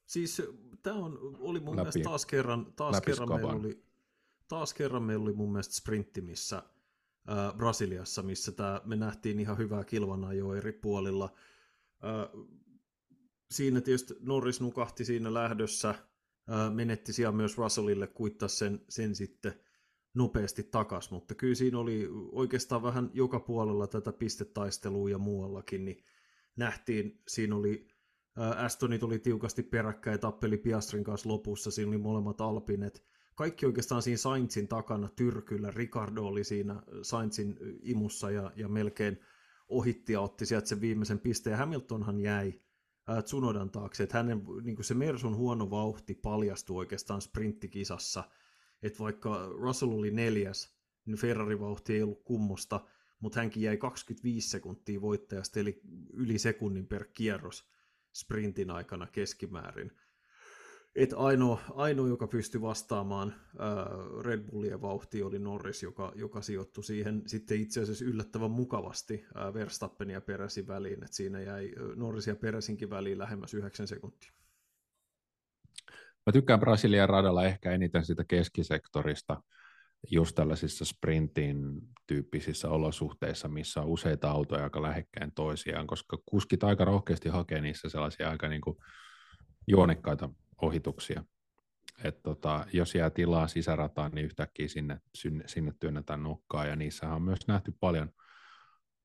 Siis 0.05 0.41
tämä 0.83 0.95
on, 0.95 1.37
oli 1.39 1.59
mun 1.59 1.75
läpi, 1.75 1.83
mielestä 1.83 2.09
taas 2.09 2.25
kerran, 2.25 2.73
taas 2.75 3.01
kerran, 3.01 3.29
meillä 3.29 3.53
oli, 3.53 3.83
taas 4.47 4.73
kerran 4.73 5.03
meillä 5.03 5.23
oli 5.23 5.33
mun 5.33 5.51
mielestä 5.51 5.75
sprintti, 5.75 6.21
missä 6.21 6.63
ää, 7.27 7.53
Brasiliassa, 7.57 8.23
missä 8.23 8.51
tää, 8.51 8.81
me 8.85 8.95
nähtiin 8.95 9.39
ihan 9.39 9.57
hyvää 9.57 9.83
kilvana 9.83 10.33
jo 10.33 10.53
eri 10.53 10.71
puolilla. 10.71 11.33
Ää, 12.01 12.29
siinä 13.51 13.81
tietysti 13.81 14.13
Norris 14.19 14.61
nukahti 14.61 15.05
siinä 15.05 15.33
lähdössä, 15.33 15.95
ää, 16.47 16.69
menetti 16.69 17.13
siellä 17.13 17.35
myös 17.35 17.57
Russellille, 17.57 18.07
kuittaa 18.07 18.47
sen, 18.47 18.85
sen 18.89 19.15
sitten 19.15 19.59
nopeasti 20.13 20.63
takas, 20.63 21.11
mutta 21.11 21.35
kyllä 21.35 21.55
siinä 21.55 21.79
oli 21.79 22.09
oikeastaan 22.31 22.83
vähän 22.83 23.09
joka 23.13 23.39
puolella 23.39 23.87
tätä 23.87 24.13
pistetaistelua 24.13 25.09
ja 25.09 25.17
muuallakin, 25.17 25.85
niin 25.85 26.05
nähtiin, 26.55 27.21
siinä 27.27 27.55
oli 27.55 27.94
Astoni 28.35 28.99
tuli 28.99 29.19
tiukasti 29.19 29.63
peräkkäin 29.63 30.13
ja 30.13 30.17
tappeli 30.17 30.57
Piastrin 30.57 31.03
kanssa 31.03 31.29
lopussa, 31.29 31.71
siinä 31.71 31.89
oli 31.89 31.97
molemmat 31.97 32.41
Alpinet. 32.41 33.05
Kaikki 33.35 33.65
oikeastaan 33.65 34.01
siinä 34.01 34.17
Sainzin 34.17 34.67
takana 34.67 35.09
tyrkyllä, 35.15 35.71
Ricardo 35.71 36.23
oli 36.23 36.43
siinä 36.43 36.81
Sainzin 37.01 37.57
imussa 37.81 38.31
ja, 38.31 38.51
ja 38.55 38.67
melkein 38.67 39.19
ohitti 39.67 40.13
ja 40.13 40.21
otti 40.21 40.45
sieltä 40.45 40.67
sen 40.67 40.81
viimeisen 40.81 41.19
pisteen, 41.19 41.57
Hamiltonhan 41.57 42.19
jäi 42.19 42.61
Tsunodan 43.23 43.69
taakse, 43.69 44.03
että 44.03 44.17
hänen 44.17 44.41
niin 44.63 44.83
se 44.83 44.93
Mersun 44.93 45.35
huono 45.35 45.69
vauhti 45.69 46.13
paljastui 46.13 46.77
oikeastaan 46.77 47.21
sprinttikisassa, 47.21 48.23
että 48.81 48.99
vaikka 48.99 49.49
Russell 49.49 49.91
oli 49.91 50.11
neljäs, 50.11 50.75
niin 51.05 51.17
Ferrari-vauhti 51.17 51.93
ei 51.93 52.03
ollut 52.03 52.23
kummosta, 52.23 52.85
mutta 53.19 53.39
hänkin 53.39 53.63
jäi 53.63 53.77
25 53.77 54.49
sekuntia 54.49 55.01
voittajasta, 55.01 55.59
eli 55.59 55.81
yli 56.13 56.39
sekunnin 56.39 56.87
per 56.87 57.05
kierros 57.13 57.69
sprintin 58.15 58.71
aikana 58.71 59.07
keskimäärin. 59.07 59.91
Et 60.95 61.13
ainoa, 61.17 61.59
ainoa, 61.73 62.07
joka 62.07 62.27
pystyi 62.27 62.61
vastaamaan 62.61 63.35
ää, 63.59 63.87
Red 64.21 64.39
Bullien 64.39 64.81
vauhtiin, 64.81 65.25
oli 65.25 65.39
Norris, 65.39 65.83
joka, 65.83 66.11
joka 66.15 66.41
sijoittui 66.41 66.83
siihen 66.83 67.21
sitten 67.27 67.61
itse 67.61 67.81
asiassa 67.81 68.05
yllättävän 68.05 68.51
mukavasti 68.51 69.25
ää, 69.35 69.53
Verstappen 69.53 70.09
ja 70.09 70.21
Peresin 70.21 70.67
väliin. 70.67 71.03
Et 71.03 71.13
siinä 71.13 71.41
jäi 71.41 71.71
Norris 71.95 72.27
ja 72.27 72.35
Peresinkin 72.35 72.89
väliin 72.89 73.17
lähemmäs 73.17 73.53
9 73.53 73.87
sekuntia. 73.87 74.31
Mä 76.25 76.31
tykkään 76.33 76.59
Brasilian 76.59 77.09
radalla 77.09 77.45
ehkä 77.45 77.71
eniten 77.71 78.05
sitä 78.05 78.23
keskisektorista, 78.27 79.41
just 80.11 80.35
tällaisissa 80.35 80.85
sprintin 80.85 81.81
tyyppisissä 82.07 82.69
olosuhteissa, 82.69 83.47
missä 83.47 83.81
on 83.81 83.87
useita 83.87 84.31
autoja 84.31 84.63
aika 84.63 84.81
lähekkäin 84.81 85.31
toisiaan, 85.31 85.87
koska 85.87 86.17
kuskit 86.25 86.63
aika 86.63 86.85
rohkeasti 86.85 87.29
hakee 87.29 87.61
niissä 87.61 87.89
sellaisia 87.89 88.29
aika 88.29 88.47
niin 88.47 88.61
kuin 88.61 88.77
juonikkaita 89.67 90.29
ohituksia. 90.61 91.23
Et 92.03 92.23
tota, 92.23 92.65
jos 92.73 92.95
jää 92.95 93.09
tilaa 93.09 93.47
sisärataan, 93.47 94.11
niin 94.11 94.25
yhtäkkiä 94.25 94.67
sinne, 94.67 94.99
sinne, 95.15 95.43
sinne 95.47 95.73
työnnetään 95.79 96.23
nokkaa, 96.23 96.65
ja 96.65 96.75
niissä 96.75 97.09
on 97.09 97.21
myös 97.21 97.47
nähty 97.47 97.73
paljon 97.79 98.09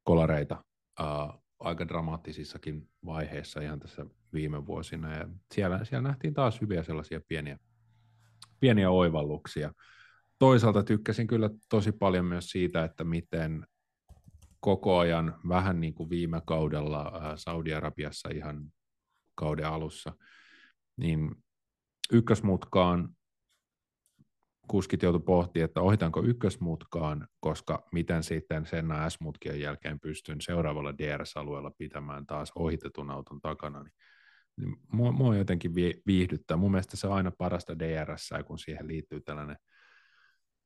kolareita 0.03 0.65
ää, 0.99 1.39
aika 1.61 1.89
dramaattisissakin 1.89 2.89
vaiheissa 3.05 3.61
ihan 3.61 3.81
tässä 3.81 4.07
viime 4.33 4.67
vuosina, 4.67 5.17
ja 5.17 5.29
siellä, 5.55 5.85
siellä 5.85 6.09
nähtiin 6.09 6.35
taas 6.35 6.61
hyviä 6.61 6.83
sellaisia 6.83 7.21
pieniä, 7.29 7.59
pieniä 8.61 8.91
oivalluksia, 8.91 9.73
toisaalta 10.41 10.83
tykkäsin 10.83 11.27
kyllä 11.27 11.51
tosi 11.69 11.93
paljon 11.93 12.25
myös 12.25 12.51
siitä, 12.51 12.85
että 12.85 13.05
miten 13.05 13.67
koko 14.61 14.99
ajan, 14.99 15.41
vähän 15.49 15.81
niin 15.81 15.95
kuin 15.95 16.11
viime 16.11 16.43
kaudella 16.47 17.13
äh, 17.15 17.33
Saudi-Arabiassa 17.37 18.29
ihan 18.29 18.73
kauden 19.35 19.67
alussa, 19.67 20.13
niin 20.97 21.31
ykkösmutkaan 22.13 23.09
kuskit 24.69 25.03
joutui 25.03 25.21
pohtimaan, 25.21 25.65
että 25.65 25.81
ohitanko 25.81 26.23
ykkösmutkaan, 26.23 27.29
koska 27.41 27.89
miten 27.93 28.23
sitten 28.23 28.67
sen 28.67 28.87
S-mutkien 29.09 29.61
jälkeen 29.61 30.01
pystyn 30.01 30.41
seuraavalla 30.41 30.99
DRS-alueella 30.99 31.71
pitämään 31.79 32.27
taas 32.27 32.53
ohitetun 32.55 33.11
auton 33.11 33.41
takana, 33.41 33.83
niin, 33.83 33.93
niin 34.57 34.77
mua, 34.93 35.13
mua 35.13 35.37
jotenkin 35.37 35.75
viihdyttää. 36.07 36.57
Mun 36.57 36.71
mielestä 36.71 36.97
se 36.97 37.07
on 37.07 37.13
aina 37.13 37.33
parasta 37.39 37.79
DRS, 37.79 38.31
kun 38.47 38.59
siihen 38.59 38.89
liittyy 38.89 39.21
tällainen 39.21 39.57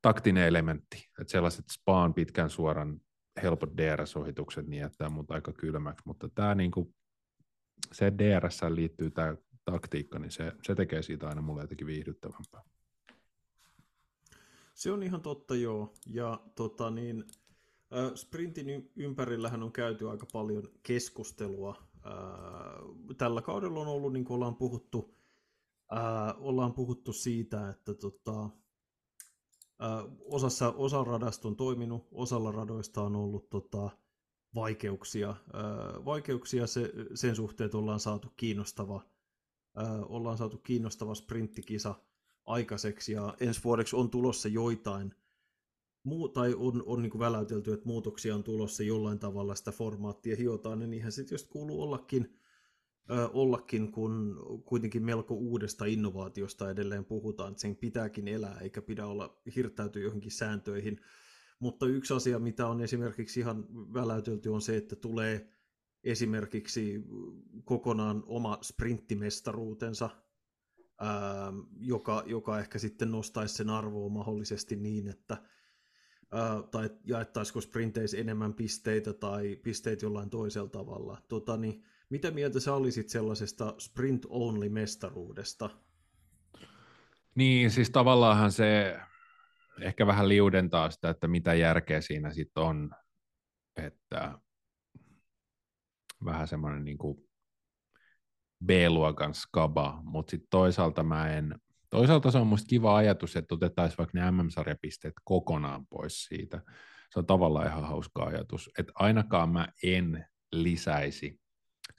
taktinen 0.05 0.47
elementti, 0.47 1.11
että 1.21 1.31
sellaiset 1.31 1.65
spaan 1.71 2.15
pitkän 2.15 2.51
suoran 2.51 3.01
helpot 3.43 3.71
DRS-ohitukset 3.77 4.67
niin 4.67 4.81
jättää 4.81 5.09
mut 5.09 5.31
aika 5.31 5.53
kylmäksi, 5.53 6.03
mutta 6.07 6.29
tämä 6.29 6.55
niinku, 6.55 6.95
se 7.93 8.13
DRS 8.19 8.61
liittyy 8.69 9.11
tämä 9.11 9.37
taktiikka, 9.65 10.19
niin 10.19 10.31
se, 10.31 10.53
se 10.63 10.75
tekee 10.75 11.03
siitä 11.03 11.29
aina 11.29 11.43
mulle 11.43 11.63
jotenkin 11.63 11.87
viihdyttävämpää. 11.87 12.63
Se 14.75 14.93
on 14.93 15.03
ihan 15.03 15.23
totta, 15.23 15.57
joo. 15.57 15.95
Ja 16.07 16.41
tota, 16.55 16.91
niin, 16.91 17.25
äh, 17.97 18.15
sprintin 18.15 18.91
ympärillähän 18.97 19.63
on 19.63 19.73
käyty 19.73 20.11
aika 20.11 20.27
paljon 20.33 20.69
keskustelua. 20.83 21.77
Äh, 22.07 23.17
tällä 23.17 23.43
kaudella 23.43 23.81
on 23.81 23.89
ollut, 23.89 24.13
niin 24.13 24.25
kuin 24.25 24.35
ollaan 24.35 24.57
puhuttu, 24.57 25.17
äh, 25.93 26.35
ollaan 26.39 26.75
puhuttu 26.75 27.13
siitä, 27.13 27.69
että 27.69 27.95
tota, 27.95 28.51
osassa, 30.25 30.73
osa 30.77 31.05
radasta 31.05 31.49
on 31.49 31.57
toiminut, 31.57 32.09
osalla 32.13 32.53
radoista 32.53 33.03
on 33.03 33.17
ollut 33.17 33.51
tota, 33.51 33.91
vaikeuksia, 34.55 35.37
vaikeuksia 36.05 36.67
se, 36.67 36.93
sen 37.15 37.37
suhteen, 37.37 37.67
että 37.67 37.79
ollaan 37.79 38.01
saatu 38.01 38.33
kiinnostava, 38.37 39.03
ollaan 40.09 40.39
saatu 40.39 40.59
kiinnostava 40.59 41.15
sprinttikisa 41.15 41.95
aikaiseksi 42.47 43.13
ja 43.13 43.35
ensi 43.41 43.61
vuodeksi 43.65 43.97
on 43.97 44.11
tulossa 44.11 44.49
joitain 44.49 45.15
muu, 46.05 46.29
tai 46.29 46.55
on, 46.55 46.83
on 46.87 47.03
niin 47.03 47.19
väläytelty, 47.19 47.73
että 47.73 47.87
muutoksia 47.87 48.35
on 48.35 48.45
tulossa 48.45 48.83
jollain 48.83 49.19
tavalla 49.19 49.55
sitä 49.55 49.73
formaattia 49.73 50.37
hiotaan, 50.37 50.79
niin 50.79 50.91
niinhän 50.91 51.13
sitten 51.13 51.35
just 51.35 51.49
kuuluu 51.49 51.83
ollakin 51.83 52.37
ollakin, 53.33 53.93
kun 53.93 54.37
kuitenkin 54.65 55.05
melko 55.05 55.35
uudesta 55.35 55.85
innovaatiosta 55.85 56.71
edelleen 56.71 57.05
puhutaan, 57.05 57.51
että 57.51 57.61
sen 57.61 57.77
pitääkin 57.77 58.29
elää, 58.29 58.59
eikä 58.61 58.83
pidä 58.83 59.07
olla 59.07 59.41
hirttäytyä 59.57 60.03
johonkin 60.03 60.31
sääntöihin. 60.31 61.01
Mutta 61.59 61.87
yksi 61.87 62.15
asia, 62.15 62.39
mitä 62.39 62.67
on 62.67 62.81
esimerkiksi 62.81 63.41
ihan 63.41 63.67
väläytelty, 63.95 64.49
on 64.49 64.63
se, 64.63 64.77
että 64.77 64.97
tulee 64.97 65.49
esimerkiksi 66.05 67.05
kokonaan 67.65 68.23
oma 68.27 68.59
sprinttimestaruutensa 68.63 70.11
joka, 71.81 72.23
joka 72.27 72.59
ehkä 72.59 72.79
sitten 72.79 73.11
nostaisi 73.11 73.55
sen 73.55 73.71
arvoa 73.71 74.09
mahdollisesti 74.09 74.77
niin, 74.77 75.09
että 75.09 75.37
tai 76.71 76.91
jaettaisiko 77.05 77.61
sprinteissä 77.61 78.17
enemmän 78.17 78.55
pisteitä 78.55 79.13
tai 79.13 79.57
pisteitä 79.57 80.07
jollain 80.07 80.31
toisella 80.31 80.69
tavalla. 80.69 81.23
Tota, 81.29 81.57
niin, 81.57 81.85
mitä 82.11 82.31
mieltä 82.31 82.61
sä 82.61 82.75
olisit 82.75 83.09
sellaisesta 83.09 83.75
sprint-only-mestaruudesta? 83.79 85.71
Niin, 87.35 87.71
siis 87.71 87.91
tavallaanhan 87.91 88.53
se 88.53 89.01
ehkä 89.81 90.07
vähän 90.07 90.29
liudentaa 90.29 90.91
sitä, 90.91 91.11
että 91.11 91.29
mitä 91.29 91.55
järkeä 91.55 92.01
siinä 92.01 92.33
sitten 92.33 92.63
on, 92.63 92.91
että 93.77 94.39
vähän 96.25 96.49
semmoinen 96.49 96.85
niin 96.85 96.99
kuin 96.99 97.29
B-luokan 98.67 99.35
skaba, 99.35 100.01
mutta 100.05 100.31
sitten 100.31 100.49
toisaalta 100.51 101.03
mä 101.03 101.33
en, 101.33 101.59
toisaalta 101.91 102.31
se 102.31 102.39
on 102.39 102.47
musta 102.47 102.67
kiva 102.67 102.97
ajatus, 102.97 103.37
että 103.37 103.55
otettaisiin 103.55 103.99
vaikka 103.99 104.19
ne 104.19 104.31
MM-sarjapisteet 104.31 105.15
kokonaan 105.25 105.87
pois 105.87 106.25
siitä. 106.25 106.63
Se 107.11 107.19
on 107.19 107.27
tavallaan 107.27 107.67
ihan 107.67 107.85
hauska 107.85 108.25
ajatus, 108.25 108.71
että 108.79 108.93
ainakaan 108.95 109.49
mä 109.49 109.69
en 109.83 110.27
lisäisi 110.53 111.41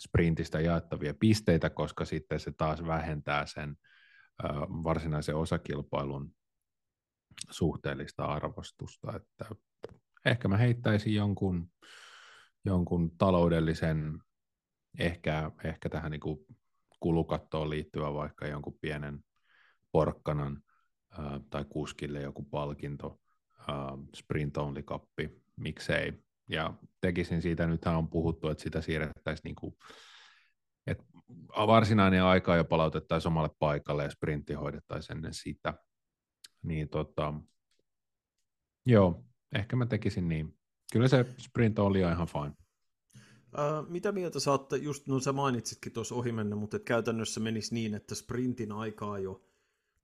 sprintistä 0.02 0.60
jaettavia 0.60 1.14
pisteitä, 1.20 1.70
koska 1.70 2.06
sitten 2.06 2.40
se 2.40 2.52
taas 2.52 2.86
vähentää 2.86 3.46
sen 3.46 3.76
varsinaisen 4.84 5.36
osakilpailun 5.36 6.36
suhteellista 7.50 8.26
arvostusta, 8.26 9.16
että 9.16 9.56
ehkä 10.26 10.48
mä 10.48 10.58
heittäisin 10.58 11.14
jonkun, 11.14 11.72
jonkun 12.66 13.18
taloudellisen, 13.18 14.20
ehkä, 15.00 15.52
ehkä 15.64 15.90
tähän 15.90 16.12
niin 16.12 16.22
kuin 16.22 16.46
kulukattoon 17.00 17.70
liittyvä 17.70 18.14
vaikka 18.14 18.48
jonkun 18.48 18.78
pienen 18.82 19.24
porkkanan 19.92 20.64
tai 21.50 21.66
kuskille 21.70 22.22
joku 22.22 22.44
palkinto, 22.44 23.20
sprint 24.16 24.58
only 24.58 24.84
kappi, 24.84 25.30
miksei. 25.56 26.25
Ja 26.50 26.74
tekisin 27.02 27.42
siitä, 27.42 27.68
nythän 27.68 27.96
on 27.96 28.10
puhuttu, 28.10 28.50
että 28.50 28.64
sitä 28.64 28.82
siirrettäisiin 28.82 29.44
niin 29.44 29.56
kuin, 29.56 29.76
että 30.88 31.04
varsinainen 31.68 32.24
aika 32.24 32.56
jo 32.56 32.64
palautettaisiin 32.64 33.32
omalle 33.32 33.50
paikalle 33.60 34.04
ja 34.04 34.10
sprintti 34.10 34.54
hoidettaisiin 34.54 35.18
ennen 35.18 35.34
sitä. 35.34 35.74
Niin 36.64 36.90
tota, 36.90 37.34
joo, 38.86 39.26
ehkä 39.56 39.76
mä 39.76 39.86
tekisin 39.86 40.28
niin. 40.28 40.58
Kyllä 40.92 41.08
se 41.08 41.26
sprint 41.38 41.80
oli 41.80 42.00
ihan 42.00 42.28
fine. 42.28 42.54
Uh, 43.56 43.90
mitä 43.90 44.12
mieltä 44.12 44.40
saatte, 44.40 44.78
just 44.78 45.08
no 45.08 45.20
sä 45.20 45.34
mainitsitkin 45.34 45.92
tuossa 45.92 46.16
ohimenne, 46.16 46.56
mutta 46.56 46.80
käytännössä 46.80 47.40
menisi 47.40 47.74
niin, 47.74 47.94
että 47.94 48.16
sprintin 48.16 48.72
aikaa 48.72 49.20
jo 49.20 49.42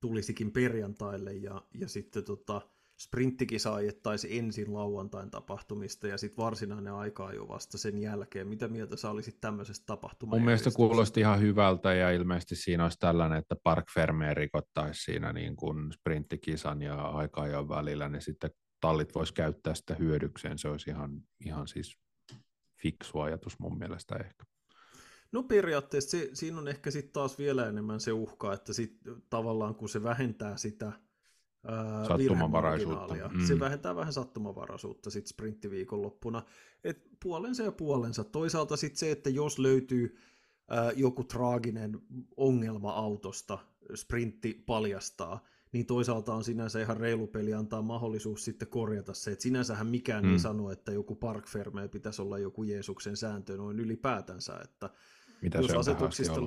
tulisikin 0.00 0.52
perjantaille 0.52 1.32
ja, 1.32 1.62
ja 1.74 1.88
sitten 1.88 2.24
tota, 2.24 2.60
sprinttikisa 3.02 3.74
ajettaisiin 3.74 4.44
ensin 4.44 4.74
lauantain 4.74 5.30
tapahtumista 5.30 6.08
ja 6.08 6.18
sitten 6.18 6.44
varsinainen 6.44 6.92
aika 6.92 7.32
jo 7.32 7.48
vasta 7.48 7.78
sen 7.78 7.98
jälkeen. 7.98 8.48
Mitä 8.48 8.68
mieltä 8.68 8.96
sä 8.96 9.10
olisit 9.10 9.40
tämmöisestä 9.40 9.86
tapahtumasta? 9.86 10.36
Mun 10.36 10.44
mielestä 10.44 10.70
kuulosti 10.76 11.20
ihan 11.20 11.40
hyvältä 11.40 11.94
ja 11.94 12.10
ilmeisesti 12.10 12.56
siinä 12.56 12.82
olisi 12.82 12.98
tällainen, 12.98 13.38
että 13.38 13.56
Park 13.62 13.84
Ferme 13.94 14.34
rikottaisi 14.34 15.02
siinä 15.02 15.32
niin 15.32 15.56
kuin 15.56 15.92
sprinttikisan 15.92 16.82
ja 16.82 16.94
aika 16.94 17.68
välillä, 17.68 18.08
niin 18.08 18.22
sitten 18.22 18.50
tallit 18.80 19.14
vois 19.14 19.32
käyttää 19.32 19.74
sitä 19.74 19.94
hyödykseen. 19.94 20.58
Se 20.58 20.68
olisi 20.68 20.90
ihan, 20.90 21.20
ihan 21.46 21.68
siis 21.68 21.98
fiksu 22.82 23.20
ajatus 23.20 23.58
mun 23.58 23.78
mielestä 23.78 24.16
ehkä. 24.16 24.44
No 25.32 25.42
periaatteessa 25.42 26.10
se, 26.10 26.30
siinä 26.32 26.58
on 26.58 26.68
ehkä 26.68 26.90
sitten 26.90 27.12
taas 27.12 27.38
vielä 27.38 27.68
enemmän 27.68 28.00
se 28.00 28.12
uhka, 28.12 28.52
että 28.52 28.72
sit, 28.72 28.98
tavallaan 29.30 29.74
kun 29.74 29.88
se 29.88 30.02
vähentää 30.02 30.56
sitä 30.56 30.92
sattumanvaraisuutta. 32.08 33.14
Mm. 33.14 33.46
Se 33.46 33.60
vähentää 33.60 33.96
vähän 33.96 34.12
sattumanvaraisuutta 34.12 35.10
sitten 35.10 35.30
sprinttiviikonloppuna. 35.30 36.42
Et 36.84 37.08
puolensa 37.22 37.62
ja 37.62 37.72
puolensa. 37.72 38.24
Toisaalta 38.24 38.76
sitten 38.76 38.98
se, 38.98 39.10
että 39.10 39.30
jos 39.30 39.58
löytyy 39.58 40.16
ää, 40.68 40.92
joku 40.92 41.24
traaginen 41.24 42.00
ongelma 42.36 42.90
autosta, 42.90 43.58
sprintti 43.94 44.62
paljastaa, 44.66 45.44
niin 45.72 45.86
toisaalta 45.86 46.34
on 46.34 46.44
sinänsä 46.44 46.80
ihan 46.80 46.96
reilu 46.96 47.26
peli 47.26 47.54
antaa 47.54 47.82
mahdollisuus 47.82 48.44
sitten 48.44 48.68
korjata 48.68 49.14
se, 49.14 49.32
että 49.32 49.42
sinänsähän 49.42 49.86
mikään 49.86 50.24
mm. 50.24 50.32
ei 50.32 50.38
sano, 50.38 50.70
että 50.70 50.92
joku 50.92 51.14
Park 51.14 51.48
Ferme 51.48 51.88
pitäisi 51.88 52.22
olla 52.22 52.38
joku 52.38 52.62
Jeesuksen 52.62 53.16
sääntö 53.16 53.56
noin 53.56 53.80
ylipäätänsä, 53.80 54.60
että 54.64 54.90
Mitä 55.42 55.58
jos 55.58 55.66
se 55.66 55.76
asetuksista, 55.76 56.40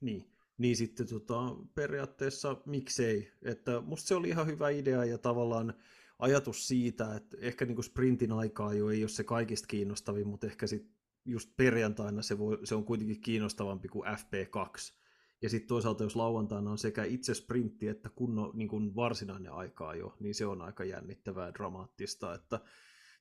niin, 0.00 0.35
niin 0.58 0.76
sitten 0.76 1.08
tota, 1.08 1.56
periaatteessa 1.74 2.56
miksei. 2.66 3.32
Että 3.42 3.80
musta 3.80 4.08
se 4.08 4.14
oli 4.14 4.28
ihan 4.28 4.46
hyvä 4.46 4.70
idea 4.70 5.04
ja 5.04 5.18
tavallaan 5.18 5.74
ajatus 6.18 6.68
siitä, 6.68 7.16
että 7.16 7.36
ehkä 7.40 7.64
niin 7.64 7.76
kuin 7.76 7.84
sprintin 7.84 8.32
aikaa 8.32 8.74
jo 8.74 8.90
ei 8.90 9.02
ole 9.02 9.08
se 9.08 9.24
kaikista 9.24 9.66
kiinnostavin, 9.66 10.28
mutta 10.28 10.46
ehkä 10.46 10.66
sitten 10.66 10.96
just 11.24 11.50
perjantaina 11.56 12.22
se, 12.22 12.38
voi, 12.38 12.58
se 12.64 12.74
on 12.74 12.84
kuitenkin 12.84 13.20
kiinnostavampi 13.20 13.88
kuin 13.88 14.08
FP2. 14.08 14.96
Ja 15.42 15.50
sitten 15.50 15.68
toisaalta, 15.68 16.04
jos 16.04 16.16
lauantaina 16.16 16.70
on 16.70 16.78
sekä 16.78 17.04
itse 17.04 17.34
sprintti 17.34 17.88
että 17.88 18.08
kunno, 18.08 18.52
niin 18.54 18.68
kuin 18.68 18.94
varsinainen 18.94 19.52
aikaa 19.52 19.94
jo, 19.94 20.16
niin 20.20 20.34
se 20.34 20.46
on 20.46 20.62
aika 20.62 20.84
jännittävää 20.84 21.46
ja 21.46 21.54
dramaattista. 21.54 22.34
Että 22.34 22.60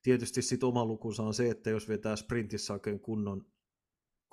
tietysti 0.02 0.42
sitten 0.42 0.70
oma 0.70 0.86
lukunsa 0.86 1.24
on 1.24 1.34
se, 1.34 1.50
että 1.50 1.70
jos 1.70 1.90
vetää 1.90 2.16
sprintissä 2.16 2.74
oikein 2.74 3.00
kunnon 3.00 3.46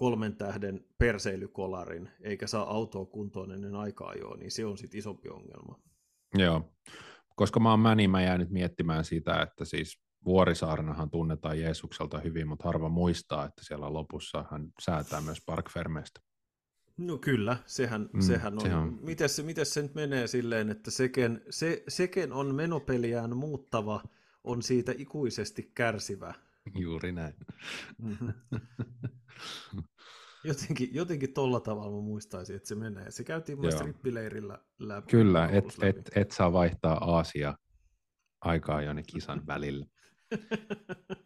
kolmen 0.02 0.36
tähden 0.36 0.84
perseilykolarin, 0.98 2.10
eikä 2.20 2.46
saa 2.46 2.70
autoa 2.70 3.06
kuntoon 3.06 3.52
ennen 3.52 3.74
aikaa 3.74 4.14
jo, 4.14 4.36
niin 4.36 4.50
se 4.50 4.64
on 4.64 4.78
sitten 4.78 4.98
isompi 4.98 5.28
ongelma. 5.28 5.80
Joo, 6.34 6.72
koska 7.36 7.60
mä 7.60 7.70
oon 7.70 7.80
mä, 7.80 7.94
niin 7.94 8.10
mä 8.10 8.22
jään 8.22 8.40
nyt 8.40 8.50
miettimään 8.50 9.04
sitä, 9.04 9.42
että 9.42 9.64
siis 9.64 10.00
Vuorisaarnahan 10.24 11.10
tunnetaan 11.10 11.60
Jeesukselta 11.60 12.18
hyvin, 12.18 12.48
mutta 12.48 12.64
harva 12.64 12.88
muistaa, 12.88 13.44
että 13.44 13.64
siellä 13.64 13.92
lopussa 13.92 14.44
hän 14.50 14.72
säätää 14.80 15.20
myös 15.20 15.38
Park 15.46 15.70
Fermestä. 15.70 16.20
No 16.96 17.18
kyllä, 17.18 17.56
sehän, 17.66 18.08
mm, 18.12 18.20
sehän 18.20 18.54
on. 18.54 18.60
Se 18.60 18.74
on. 18.74 18.98
Miten, 19.02 19.28
se, 19.28 19.42
miten 19.42 19.66
se 19.66 19.82
nyt 19.82 19.94
menee 19.94 20.26
silleen, 20.26 20.70
että 20.70 20.90
seken, 20.90 21.42
se, 21.50 21.82
seken 21.88 22.32
on 22.32 22.54
menopeliään 22.54 23.36
muuttava, 23.36 24.02
on 24.44 24.62
siitä 24.62 24.94
ikuisesti 24.98 25.72
kärsivä. 25.74 26.34
Juuri 26.82 27.12
näin. 27.12 27.34
Mm-hmm. 27.98 28.32
jotenkin, 30.44 30.94
jotenkin 30.94 31.34
tolla 31.34 31.60
tavalla 31.60 31.96
mä 31.96 32.02
muistaisin, 32.02 32.56
että 32.56 32.68
se 32.68 32.74
menee. 32.74 33.10
Se 33.10 33.24
käytiin 33.24 33.60
mun 33.60 33.72
strippileirillä 33.72 34.58
läpi. 34.78 35.10
Kyllä, 35.10 35.48
et, 35.48 35.78
läpi. 35.78 35.86
et, 35.86 36.10
et 36.14 36.30
saa 36.30 36.52
vaihtaa 36.52 37.14
Aasia 37.16 37.54
aikaa 38.40 38.82
jonne 38.82 39.02
kisan 39.02 39.46
välillä. 39.46 39.86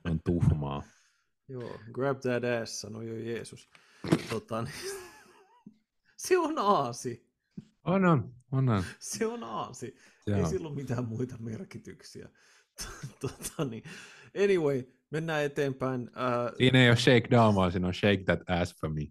on 0.05 0.21
tuhmaa. 0.25 0.83
Joo, 1.49 1.81
grab 1.93 2.21
that 2.21 2.43
ass, 2.63 2.81
sanoi 2.81 3.09
jo 3.09 3.17
Jeesus. 3.17 3.71
tota, 4.31 4.63
niin, 4.63 4.75
se 6.17 6.39
on 6.39 6.59
aasi. 6.59 7.27
On, 7.85 8.05
on, 8.05 8.35
on, 8.53 8.69
on. 8.69 8.85
Se 8.99 9.27
on 9.27 9.45
aasi. 9.45 9.97
Joo. 10.27 10.39
Ei 10.39 10.47
sillä 10.47 10.69
ole 10.69 10.77
mitään 10.77 11.05
muita 11.05 11.39
merkityksiä. 11.39 12.29
tota, 13.21 13.65
niin. 13.65 13.83
Anyway, 14.45 14.85
Mennään 15.11 15.45
eteenpäin. 15.45 16.03
Uh... 16.03 16.57
Siinä 16.57 16.83
ei 16.83 16.89
ole 16.89 16.97
shake 16.97 17.29
down, 17.31 17.55
vaan 17.55 17.73
siinä 17.73 17.87
on 17.87 17.95
shake 17.95 18.25
that 18.25 18.41
ass 18.49 18.81
for 18.81 18.91
me. 18.91 19.07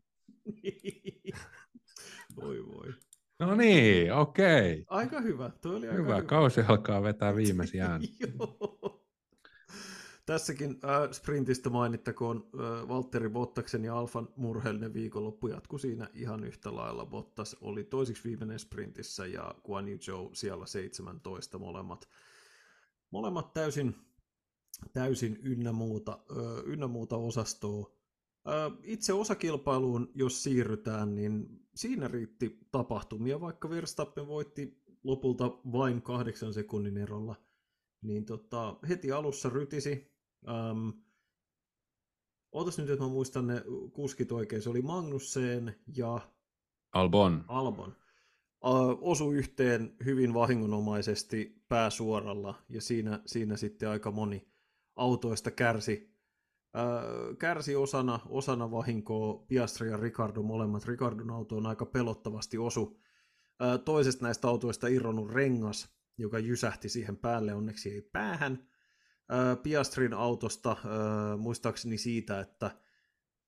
voi 2.41 2.65
voi. 2.65 2.93
No 3.39 3.55
niin, 3.55 4.13
okei. 4.13 4.71
Okay. 4.71 4.83
Aika 4.99 5.21
hyvä. 5.21 5.51
Toi 5.61 5.75
oli 5.75 5.87
aika 5.87 6.01
hyvä. 6.01 6.15
hyvä. 6.15 6.27
Kausi 6.27 6.61
alkaa 6.61 7.03
vetää 7.03 7.35
viimeisiä 7.35 7.85
ään. 7.85 8.01
Tässäkin 10.25 10.69
äh, 10.69 11.11
sprintistä 11.11 11.69
mainittakoon 11.69 12.49
äh, 12.53 12.87
Valtteri 12.87 13.29
Bottaksen 13.29 13.83
ja 13.83 13.97
Alfan 13.97 14.29
murheellinen 14.35 14.93
viikonloppu 14.93 15.47
jatkui 15.47 15.79
siinä 15.79 16.09
ihan 16.13 16.43
yhtä 16.43 16.75
lailla. 16.75 17.05
Bottas 17.05 17.57
oli 17.61 17.83
toisiksi 17.83 18.23
viimeinen 18.23 18.59
sprintissä 18.59 19.25
ja 19.25 19.55
Guan 19.65 19.89
Yu 19.89 19.97
Zhou 19.97 20.29
siellä 20.33 20.65
17 20.65 21.59
molemmat. 21.59 22.09
Molemmat 23.11 23.53
täysin 23.53 23.95
täysin 24.93 25.39
ynnä 25.43 25.71
muuta, 25.71 26.19
ynnä 26.65 26.87
muuta 26.87 27.17
osastoa. 27.17 27.95
Itse 28.83 29.13
osakilpailuun, 29.13 30.11
jos 30.15 30.43
siirrytään, 30.43 31.15
niin 31.15 31.65
siinä 31.75 32.07
riitti 32.07 32.59
tapahtumia, 32.71 33.41
vaikka 33.41 33.69
Verstappen 33.69 34.27
voitti 34.27 34.83
lopulta 35.03 35.45
vain 35.71 36.01
kahdeksan 36.01 36.53
sekunnin 36.53 36.97
erolla, 36.97 37.35
niin 38.01 38.25
tota, 38.25 38.77
heti 38.89 39.11
alussa 39.11 39.49
rytisi. 39.49 40.11
Ähm, 40.47 40.89
Ootas 42.51 42.77
nyt, 42.77 42.89
että 42.89 43.03
mä 43.03 43.09
muistan 43.09 43.47
ne 43.47 43.63
kuskit 43.93 44.31
oikein. 44.31 44.61
Se 44.61 44.69
oli 44.69 44.81
Magnussen 44.81 45.75
ja 45.97 46.19
Albon. 46.91 47.45
Albon. 47.47 47.95
osu 49.01 49.31
yhteen 49.31 49.95
hyvin 50.05 50.33
vahingonomaisesti 50.33 51.63
pääsuoralla, 51.67 52.63
ja 52.69 52.81
siinä, 52.81 53.21
siinä 53.25 53.57
sitten 53.57 53.89
aika 53.89 54.11
moni 54.11 54.54
autoista 54.95 55.51
kärsi, 55.51 56.15
äh, 56.77 57.37
kärsi 57.39 57.75
osana, 57.75 58.19
osana 58.29 58.71
vahinkoa 58.71 59.45
Piastri 59.47 59.89
ja 59.89 59.97
Ricardo 59.97 60.41
molemmat. 60.41 60.85
Ricardon 60.85 61.31
auto 61.31 61.57
on 61.57 61.65
aika 61.65 61.85
pelottavasti 61.85 62.57
osu, 62.57 62.99
toisesta 63.85 64.25
näistä 64.25 64.47
autoista 64.47 64.87
irronnut 64.87 65.31
rengas, 65.31 65.95
joka 66.17 66.39
jysähti 66.39 66.89
siihen 66.89 67.17
päälle, 67.17 67.53
onneksi 67.53 67.91
ei 67.91 68.01
päähän. 68.01 68.67
Piastrin 69.63 70.13
autosta, 70.13 70.77
muistaakseni 71.37 71.97
siitä, 71.97 72.39
että 72.39 72.71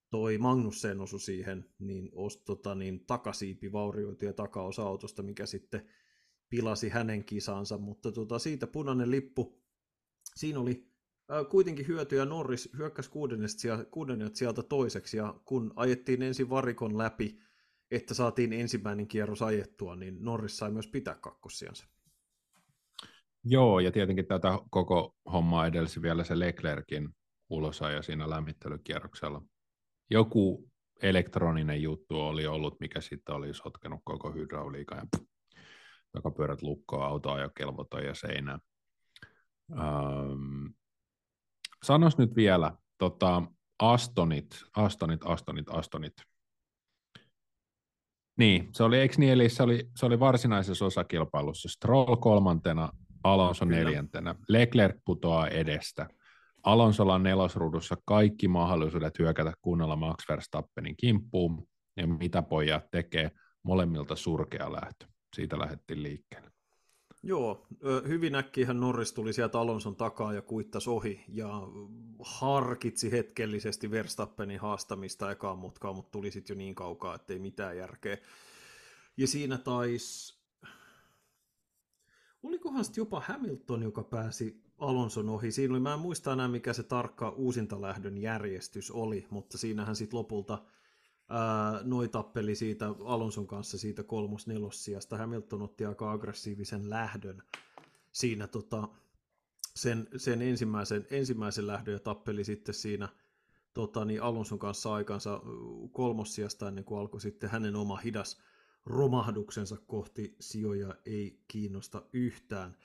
toi 0.10 0.38
Magnussen 0.38 1.02
osui 1.02 1.20
siihen, 1.20 1.66
niin, 1.80 2.10
os, 2.16 2.38
tota, 2.38 2.76
niin 2.76 3.06
takasiipi 3.06 3.72
vaurioitui 3.72 4.28
ja 4.28 4.34
takaosa 4.34 4.84
autosta, 4.84 5.24
mikä 5.24 5.46
sitten 5.46 5.90
pilasi 6.50 6.90
hänen 6.90 7.26
kisansa, 7.26 7.78
mutta 7.78 8.12
tota, 8.12 8.40
siitä 8.40 8.68
punainen 8.68 9.12
lippu, 9.12 9.62
siinä 10.36 10.60
oli 10.60 10.88
äh, 10.92 10.97
kuitenkin 11.50 11.88
hyötyä, 11.88 12.26
Norris 12.26 12.70
hyökkäsi 12.78 13.12
kuudennet 13.92 14.36
sieltä 14.36 14.63
toiseksi, 14.63 15.18
ja 15.18 15.40
kun 15.46 15.74
ajettiin 15.76 16.22
ensin 16.22 16.50
varikon 16.50 16.98
läpi, 16.98 17.40
että 17.92 18.13
saatiin 18.13 18.54
ensimmäinen 18.54 19.08
kierros 19.08 19.42
ajettua, 19.42 19.96
niin 19.96 20.18
Norris 20.20 20.58
sai 20.58 20.72
myös 20.72 20.88
pitää 20.88 21.16
kakkossiansa. 21.16 21.88
Joo, 23.44 23.80
ja 23.80 23.92
tietenkin 23.92 24.28
tätä 24.28 24.60
koko 24.70 25.16
hommaa 25.34 25.68
edelsi 25.68 26.02
vielä 26.02 26.24
se 26.24 26.40
Leclerkin 26.40 27.10
ulosajo 27.50 28.02
siinä 28.02 28.30
lämmittelykierroksella. 28.30 29.42
Joku 30.10 30.70
elektroninen 31.02 31.82
juttu 31.82 32.22
oli 32.22 32.48
ollut, 32.48 32.80
mikä 32.80 33.02
sitten 33.02 33.36
oli 33.36 33.54
sotkenut 33.54 34.02
koko 34.04 34.32
hydrauliikan 34.32 34.98
ja 34.98 35.20
takapyörät 36.12 36.62
lukkoa, 36.62 37.06
auto 37.06 37.32
ajo 37.32 37.50
kelvoton 37.50 38.06
ja 38.06 38.16
seinään. 38.16 38.60
Ähm, 39.72 40.66
sanos 41.84 42.18
nyt 42.18 42.36
vielä, 42.36 42.72
tota, 42.98 43.44
Astonit, 43.80 44.63
Astonit, 44.76 45.22
Astonit, 45.26 45.66
Astonit. 45.70 46.13
Niin, 48.38 48.70
se 48.72 48.84
oli, 48.84 49.00
eikö 49.00 49.16
niin, 49.18 49.34
eli 49.34 49.50
se 49.50 49.63
oli, 49.63 49.90
se 49.96 50.06
oli 50.06 50.20
varsinaisessa 50.20 50.86
osakilpailussa 50.86 51.70
Stroll 51.70 52.16
kolmantena, 52.16 52.90
Alonso 53.24 53.66
Kyllä. 53.66 53.78
neljäntenä, 53.78 54.36
Leclerc 54.50 54.96
putoaa 55.06 55.48
edestä. 55.48 56.08
Alonsolla 56.63 57.13
on 57.13 57.24
nelosruudussa 57.24 57.96
kaikki 58.06 58.48
mahdollisuudet 58.48 59.20
hyökätä 59.20 59.54
kunnolla 59.62 59.96
Max 59.96 60.30
Verstappenin 60.30 60.98
kimppuun, 60.98 61.68
ja 61.98 62.08
mitä 62.08 62.42
pojat 62.42 62.92
tekee, 62.92 63.32
molemmilta 63.63 64.16
surkea 64.16 64.72
lähtö. 64.72 65.06
Siitä 65.36 65.60
lähdettiin 65.60 66.04
liikkeelle. 66.04 66.52
Joo, 67.24 67.68
hyvin 68.08 68.36
äkkiähän 68.36 68.80
Norris 68.80 69.14
tuli 69.14 69.34
sieltä 69.34 69.60
Alonson 69.60 69.96
takaa 69.96 70.34
ja 70.34 70.42
kuittasi 70.42 70.90
ohi 70.90 71.24
ja 71.28 71.50
harkitsi 72.20 73.12
hetkellisesti 73.12 73.92
Verstappenin 73.92 74.60
haastamista 74.60 75.32
ekaan 75.32 75.58
mutkaan, 75.58 75.96
mutta 75.96 76.12
tuli 76.12 76.32
sitten 76.32 76.56
jo 76.56 76.58
niin 76.58 76.76
kaukaa, 76.76 77.16
että 77.16 77.34
ei 77.34 77.40
mitään 77.40 77.78
järkeä. 77.78 78.18
Ja 79.18 79.28
siinä 79.28 79.58
taisi, 79.58 80.38
olikohan 82.44 82.86
sitten 82.86 83.02
jopa 83.02 83.20
Hamilton, 83.20 83.84
joka 83.84 84.04
pääsi 84.04 84.64
Alonson 84.78 85.30
ohi. 85.30 85.52
Siinä 85.52 85.74
oli, 85.74 85.80
mä 85.80 85.94
en 85.94 86.00
muista 86.00 86.34
enää 86.34 86.48
mikä 86.48 86.74
se 86.74 86.84
tarkka 86.84 87.30
uusintalähdön 87.30 88.18
järjestys 88.18 88.92
oli, 88.92 89.28
mutta 89.30 89.58
siinähän 89.58 89.96
sitten 89.96 90.18
lopulta 90.18 90.64
noi 91.84 92.08
tappeli 92.08 92.56
siitä 92.56 92.88
Alonson 93.06 93.48
kanssa 93.48 93.78
siitä 93.78 94.04
kolmos 94.04 94.48
nelossijasta. 94.48 95.18
Hamilton 95.18 95.62
otti 95.62 95.86
aika 95.86 96.12
aggressiivisen 96.12 96.90
lähdön 96.90 97.44
siinä 98.12 98.48
tota, 98.48 98.88
sen, 99.76 100.08
sen 100.18 100.42
ensimmäisen, 100.42 101.08
ensimmäisen 101.12 101.68
lähdön 101.68 101.94
ja 101.94 102.00
tappeli 102.00 102.44
sitten 102.44 102.76
siinä 102.76 103.10
tota, 103.74 104.06
niin 104.06 104.22
Alonson 104.22 104.60
kanssa 104.60 104.94
aikansa 104.94 105.42
kolmossijasta 105.92 106.68
ennen 106.68 106.84
kuin 106.84 107.00
alkoi 107.00 107.22
sitten 107.22 107.50
hänen 107.50 107.76
oma 107.76 107.98
hidas 107.98 108.42
romahduksensa 108.86 109.78
kohti 109.88 110.36
sijoja 110.40 110.96
ei 111.06 111.40
kiinnosta 111.48 112.04
yhtään. 112.13 112.78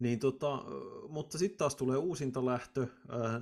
Niin 0.00 0.18
tota, 0.18 0.64
mutta 1.08 1.38
sitten 1.38 1.58
taas 1.58 1.74
tulee 1.76 1.96
uusinta 1.96 2.44
lähtö, 2.44 2.86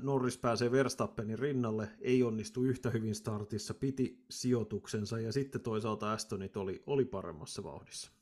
Norris 0.03 0.38
pääsee 0.38 0.71
Verstappenin 0.71 1.38
rinnalle, 1.38 1.88
ei 2.01 2.23
onnistu 2.23 2.64
yhtä 2.64 2.90
hyvin 2.90 3.14
startissa, 3.14 3.75
piti 3.75 4.25
sijoituksensa 4.31 5.21
ja 5.21 5.33
sitten 5.33 5.61
toisaalta 5.61 6.12
Astonit 6.12 6.57
oli, 6.57 6.83
oli 6.87 7.05
paremmassa 7.05 7.62
vauhdissa. 7.62 8.12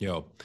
Joo. 0.00 0.36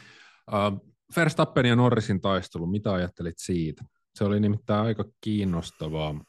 Uh, 0.54 0.96
Verstappen 1.16 1.66
ja 1.66 1.76
Norrisin 1.76 2.22
taistelu, 2.22 2.68
mitä 2.68 2.94
ajattelit 2.94 3.38
siitä? 3.38 3.86
Se 4.16 4.24
oli 4.24 4.40
nimittäin 4.40 4.86
aika 4.86 5.06
kiinnostavaa. 5.22 6.26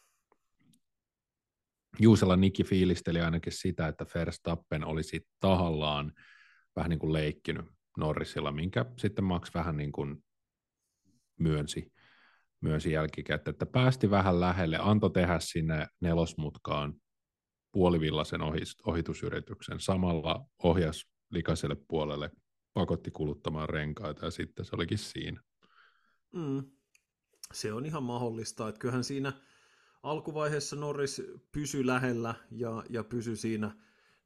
Juusella 1.98 2.36
Niki 2.36 2.64
fiilisteli 2.64 3.20
ainakin 3.20 3.52
sitä, 3.52 3.88
että 3.88 4.06
Verstappen 4.14 4.84
olisi 4.84 5.26
tahallaan 5.40 6.12
vähän 6.76 6.90
niin 6.90 6.98
kuin 6.98 7.12
leikkinyt 7.12 7.66
Norrisilla, 7.98 8.52
minkä 8.52 8.84
sitten 8.98 9.24
Max 9.24 9.54
vähän 9.54 9.76
niin 9.76 9.92
kuin 9.92 10.25
myönsi, 11.38 11.92
myönsi 12.60 12.92
jälkikäteen, 12.92 13.52
että 13.52 13.66
päästi 13.66 14.10
vähän 14.10 14.40
lähelle, 14.40 14.78
antoi 14.80 15.10
tehdä 15.10 15.38
sinne 15.40 15.86
nelosmutkaan 16.00 16.94
puolivillaisen 17.72 18.40
ohitusyrityksen, 18.86 19.80
samalla 19.80 20.46
ohjas 20.62 21.06
likaiselle 21.30 21.76
puolelle, 21.88 22.30
pakotti 22.74 23.10
kuluttamaan 23.10 23.68
renkaita 23.68 24.24
ja 24.24 24.30
sitten 24.30 24.64
se 24.64 24.76
olikin 24.76 24.98
siinä. 24.98 25.40
Mm. 26.32 26.64
Se 27.52 27.72
on 27.72 27.86
ihan 27.86 28.02
mahdollista, 28.02 28.68
että 28.68 28.78
kyllähän 28.78 29.04
siinä 29.04 29.32
alkuvaiheessa 30.02 30.76
Norris 30.76 31.22
pysyi 31.52 31.86
lähellä 31.86 32.34
ja, 32.50 32.84
ja 32.90 33.04
pysyi 33.04 33.36
siinä 33.36 33.76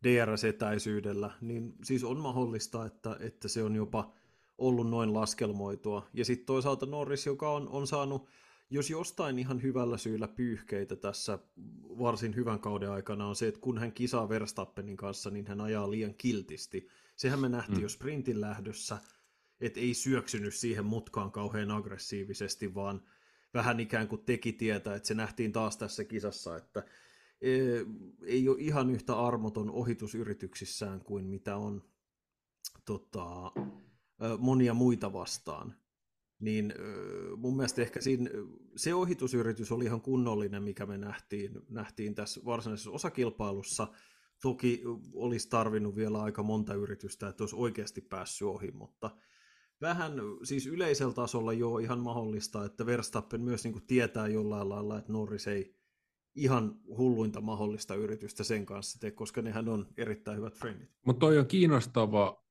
DRS-etäisyydellä, 0.04 1.30
niin 1.40 1.74
siis 1.84 2.04
on 2.04 2.20
mahdollista, 2.20 2.86
että, 2.86 3.16
että 3.20 3.48
se 3.48 3.62
on 3.62 3.74
jopa 3.76 4.12
ollut 4.60 4.90
noin 4.90 5.14
laskelmoitua. 5.14 6.08
Ja 6.14 6.24
sitten 6.24 6.46
toisaalta 6.46 6.86
Norris, 6.86 7.26
joka 7.26 7.50
on, 7.50 7.68
on 7.68 7.86
saanut, 7.86 8.28
jos 8.70 8.90
jostain 8.90 9.38
ihan 9.38 9.62
hyvällä 9.62 9.98
syyllä 9.98 10.28
pyyhkeitä 10.28 10.96
tässä 10.96 11.38
varsin 11.98 12.36
hyvän 12.36 12.60
kauden 12.60 12.90
aikana, 12.90 13.26
on 13.26 13.36
se, 13.36 13.48
että 13.48 13.60
kun 13.60 13.78
hän 13.78 13.92
kisaa 13.92 14.28
Verstappenin 14.28 14.96
kanssa, 14.96 15.30
niin 15.30 15.46
hän 15.46 15.60
ajaa 15.60 15.90
liian 15.90 16.14
kiltisti. 16.14 16.88
Sehän 17.16 17.40
me 17.40 17.48
nähtiin 17.48 17.78
mm. 17.78 17.82
jo 17.82 17.88
sprintin 17.88 18.40
lähdössä, 18.40 18.98
että 19.60 19.80
ei 19.80 19.94
syöksynyt 19.94 20.54
siihen 20.54 20.84
mutkaan 20.84 21.32
kauhean 21.32 21.70
aggressiivisesti, 21.70 22.74
vaan 22.74 23.02
vähän 23.54 23.80
ikään 23.80 24.08
kuin 24.08 24.24
teki 24.24 24.52
tietää, 24.52 24.94
että 24.94 25.06
se 25.06 25.14
nähtiin 25.14 25.52
taas 25.52 25.76
tässä 25.76 26.04
kisassa, 26.04 26.56
että 26.56 26.84
e, 27.40 27.50
ei 28.24 28.48
ole 28.48 28.56
ihan 28.60 28.90
yhtä 28.90 29.20
armoton 29.20 29.70
ohitusyrityksissään 29.70 31.00
kuin 31.00 31.24
mitä 31.24 31.56
on 31.56 31.82
tota, 32.84 33.52
monia 34.38 34.74
muita 34.74 35.12
vastaan. 35.12 35.74
Niin 36.38 36.74
mun 37.36 37.56
mielestä 37.56 37.82
ehkä 37.82 38.00
siinä, 38.00 38.30
se 38.76 38.94
ohitusyritys 38.94 39.72
oli 39.72 39.84
ihan 39.84 40.00
kunnollinen, 40.00 40.62
mikä 40.62 40.86
me 40.86 40.98
nähtiin, 40.98 41.60
nähtiin 41.68 42.14
tässä 42.14 42.40
varsinaisessa 42.44 42.90
osakilpailussa. 42.90 43.88
Toki 44.42 44.82
olisi 45.12 45.48
tarvinnut 45.48 45.96
vielä 45.96 46.22
aika 46.22 46.42
monta 46.42 46.74
yritystä, 46.74 47.28
että 47.28 47.42
olisi 47.42 47.56
oikeasti 47.56 48.00
päässyt 48.00 48.48
ohi, 48.48 48.70
mutta 48.70 49.10
vähän 49.80 50.12
siis 50.42 50.66
yleisellä 50.66 51.12
tasolla 51.12 51.52
jo 51.52 51.78
ihan 51.78 52.00
mahdollista, 52.00 52.64
että 52.64 52.86
Verstappen 52.86 53.40
myös 53.40 53.64
niin 53.64 53.86
tietää 53.86 54.28
jollain 54.28 54.68
lailla, 54.68 54.98
että 54.98 55.12
Norris 55.12 55.46
ei 55.46 55.76
ihan 56.34 56.80
hulluinta 56.96 57.40
mahdollista 57.40 57.94
yritystä 57.94 58.44
sen 58.44 58.66
kanssa 58.66 59.00
tee, 59.00 59.10
koska 59.10 59.42
nehän 59.42 59.68
on 59.68 59.86
erittäin 59.96 60.36
hyvät 60.36 60.54
frendit. 60.54 60.90
Mutta 61.06 61.20
toi 61.20 61.38
on 61.38 61.46
kiinnostava 61.46 62.44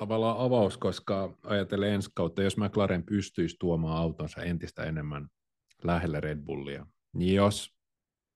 tavallaan 0.00 0.38
avaus, 0.38 0.78
koska 0.78 1.36
ajatellen 1.44 1.92
ensi 1.92 2.10
kautta, 2.14 2.42
jos 2.42 2.56
McLaren 2.56 3.06
pystyisi 3.06 3.56
tuomaan 3.58 3.96
autonsa 3.96 4.42
entistä 4.42 4.84
enemmän 4.84 5.28
lähelle 5.84 6.20
Red 6.20 6.38
Bullia, 6.38 6.86
niin 7.12 7.34
jos 7.34 7.74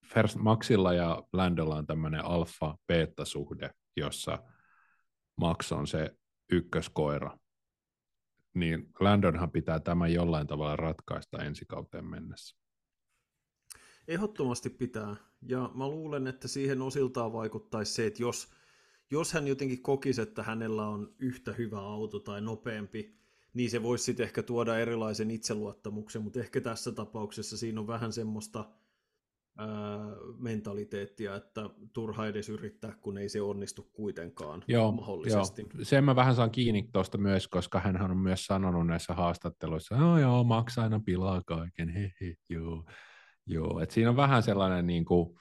First 0.06 0.36
Maxilla 0.36 0.92
ja 0.92 1.22
Landolla 1.32 1.76
on 1.76 1.86
tämmöinen 1.86 2.24
alfa-beta-suhde, 2.24 3.70
jossa 3.96 4.38
Max 5.36 5.72
on 5.72 5.86
se 5.86 6.10
ykköskoira, 6.52 7.38
niin 8.54 8.90
Landonhan 9.00 9.50
pitää 9.50 9.80
tämän 9.80 10.12
jollain 10.12 10.46
tavalla 10.46 10.76
ratkaista 10.76 11.44
ensi 11.44 11.64
kauteen 11.68 12.04
mennessä. 12.04 12.56
Ehdottomasti 14.08 14.70
pitää, 14.70 15.16
ja 15.48 15.70
mä 15.74 15.88
luulen, 15.88 16.26
että 16.26 16.48
siihen 16.48 16.82
osiltaan 16.82 17.32
vaikuttaisi 17.32 17.92
se, 17.92 18.06
että 18.06 18.22
jos– 18.22 18.48
jos 19.10 19.32
hän 19.32 19.48
jotenkin 19.48 19.82
kokisi, 19.82 20.20
että 20.22 20.42
hänellä 20.42 20.88
on 20.88 21.14
yhtä 21.18 21.52
hyvä 21.52 21.80
auto 21.80 22.18
tai 22.20 22.40
nopeampi, 22.40 23.14
niin 23.54 23.70
se 23.70 23.82
voisi 23.82 24.04
sitten 24.04 24.24
ehkä 24.24 24.42
tuoda 24.42 24.78
erilaisen 24.78 25.30
itseluottamuksen, 25.30 26.22
mutta 26.22 26.40
ehkä 26.40 26.60
tässä 26.60 26.92
tapauksessa 26.92 27.56
siinä 27.56 27.80
on 27.80 27.86
vähän 27.86 28.12
semmoista 28.12 28.70
ää, 29.58 29.68
mentaliteettia, 30.38 31.36
että 31.36 31.70
turha 31.92 32.26
edes 32.26 32.48
yrittää, 32.48 32.92
kun 33.00 33.18
ei 33.18 33.28
se 33.28 33.42
onnistu 33.42 33.90
kuitenkaan 33.92 34.64
joo, 34.68 34.92
mahdollisesti. 34.92 35.62
Joo. 35.62 35.84
Sen 35.84 36.04
mä 36.04 36.16
vähän 36.16 36.34
saan 36.34 36.50
kiinni 36.50 36.88
tuosta 36.92 37.18
myös, 37.18 37.48
koska 37.48 37.80
hän 37.80 38.10
on 38.10 38.16
myös 38.16 38.46
sanonut 38.46 38.86
näissä 38.86 39.14
haastatteluissa, 39.14 39.96
no 39.96 40.18
joo, 40.18 40.44
maksa 40.44 40.82
aina 40.82 41.00
pilaa 41.04 41.42
kaiken, 41.46 41.88
hehe, 41.88 42.34
joo. 42.48 42.84
joo. 43.46 43.80
Et 43.80 43.90
siinä 43.90 44.10
on 44.10 44.16
vähän 44.16 44.42
sellainen 44.42 44.86
niin 44.86 45.04
kuin, 45.04 45.38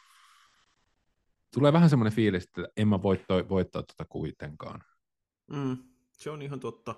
tulee 1.53 1.73
vähän 1.73 1.89
semmoinen 1.89 2.13
fiilis, 2.13 2.43
että 2.43 2.67
en 2.77 2.87
mä 2.87 3.01
voi 3.01 3.17
toi, 3.27 3.49
voittaa 3.49 3.83
tuota 3.83 4.05
kuitenkaan. 4.09 4.83
Mm, 5.51 5.77
se 6.11 6.29
on 6.29 6.41
ihan 6.41 6.59
totta. 6.59 6.95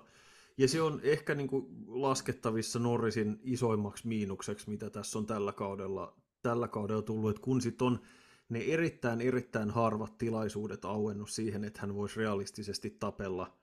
Ja 0.58 0.68
se 0.68 0.82
on 0.82 1.00
ehkä 1.02 1.34
niin 1.34 1.48
kuin 1.48 1.66
laskettavissa 1.86 2.78
Norrisin 2.78 3.40
isoimmaksi 3.42 4.08
miinukseksi, 4.08 4.70
mitä 4.70 4.90
tässä 4.90 5.18
on 5.18 5.26
tällä 5.26 5.52
kaudella, 5.52 6.20
tällä 6.42 6.68
kaudella 6.68 7.02
tullut, 7.02 7.30
että 7.30 7.42
kun 7.42 7.60
sitten 7.60 7.86
on 7.86 8.00
ne 8.48 8.58
erittäin, 8.58 9.20
erittäin 9.20 9.70
harvat 9.70 10.18
tilaisuudet 10.18 10.84
auennut 10.84 11.30
siihen, 11.30 11.64
että 11.64 11.80
hän 11.80 11.94
voisi 11.94 12.16
realistisesti 12.16 12.90
tapella 12.90 13.58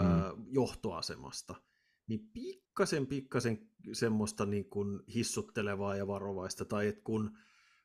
mm. 0.00 0.06
ää, 0.06 0.32
johtoasemasta, 0.50 1.54
niin 2.06 2.30
pikkasen, 2.32 3.06
pikkasen 3.06 3.70
semmoista 3.92 4.46
niin 4.46 4.64
kuin 4.64 5.00
hissuttelevaa 5.14 5.96
ja 5.96 6.06
varovaista, 6.06 6.64
tai 6.64 6.88
että 6.88 7.02
kun 7.04 7.38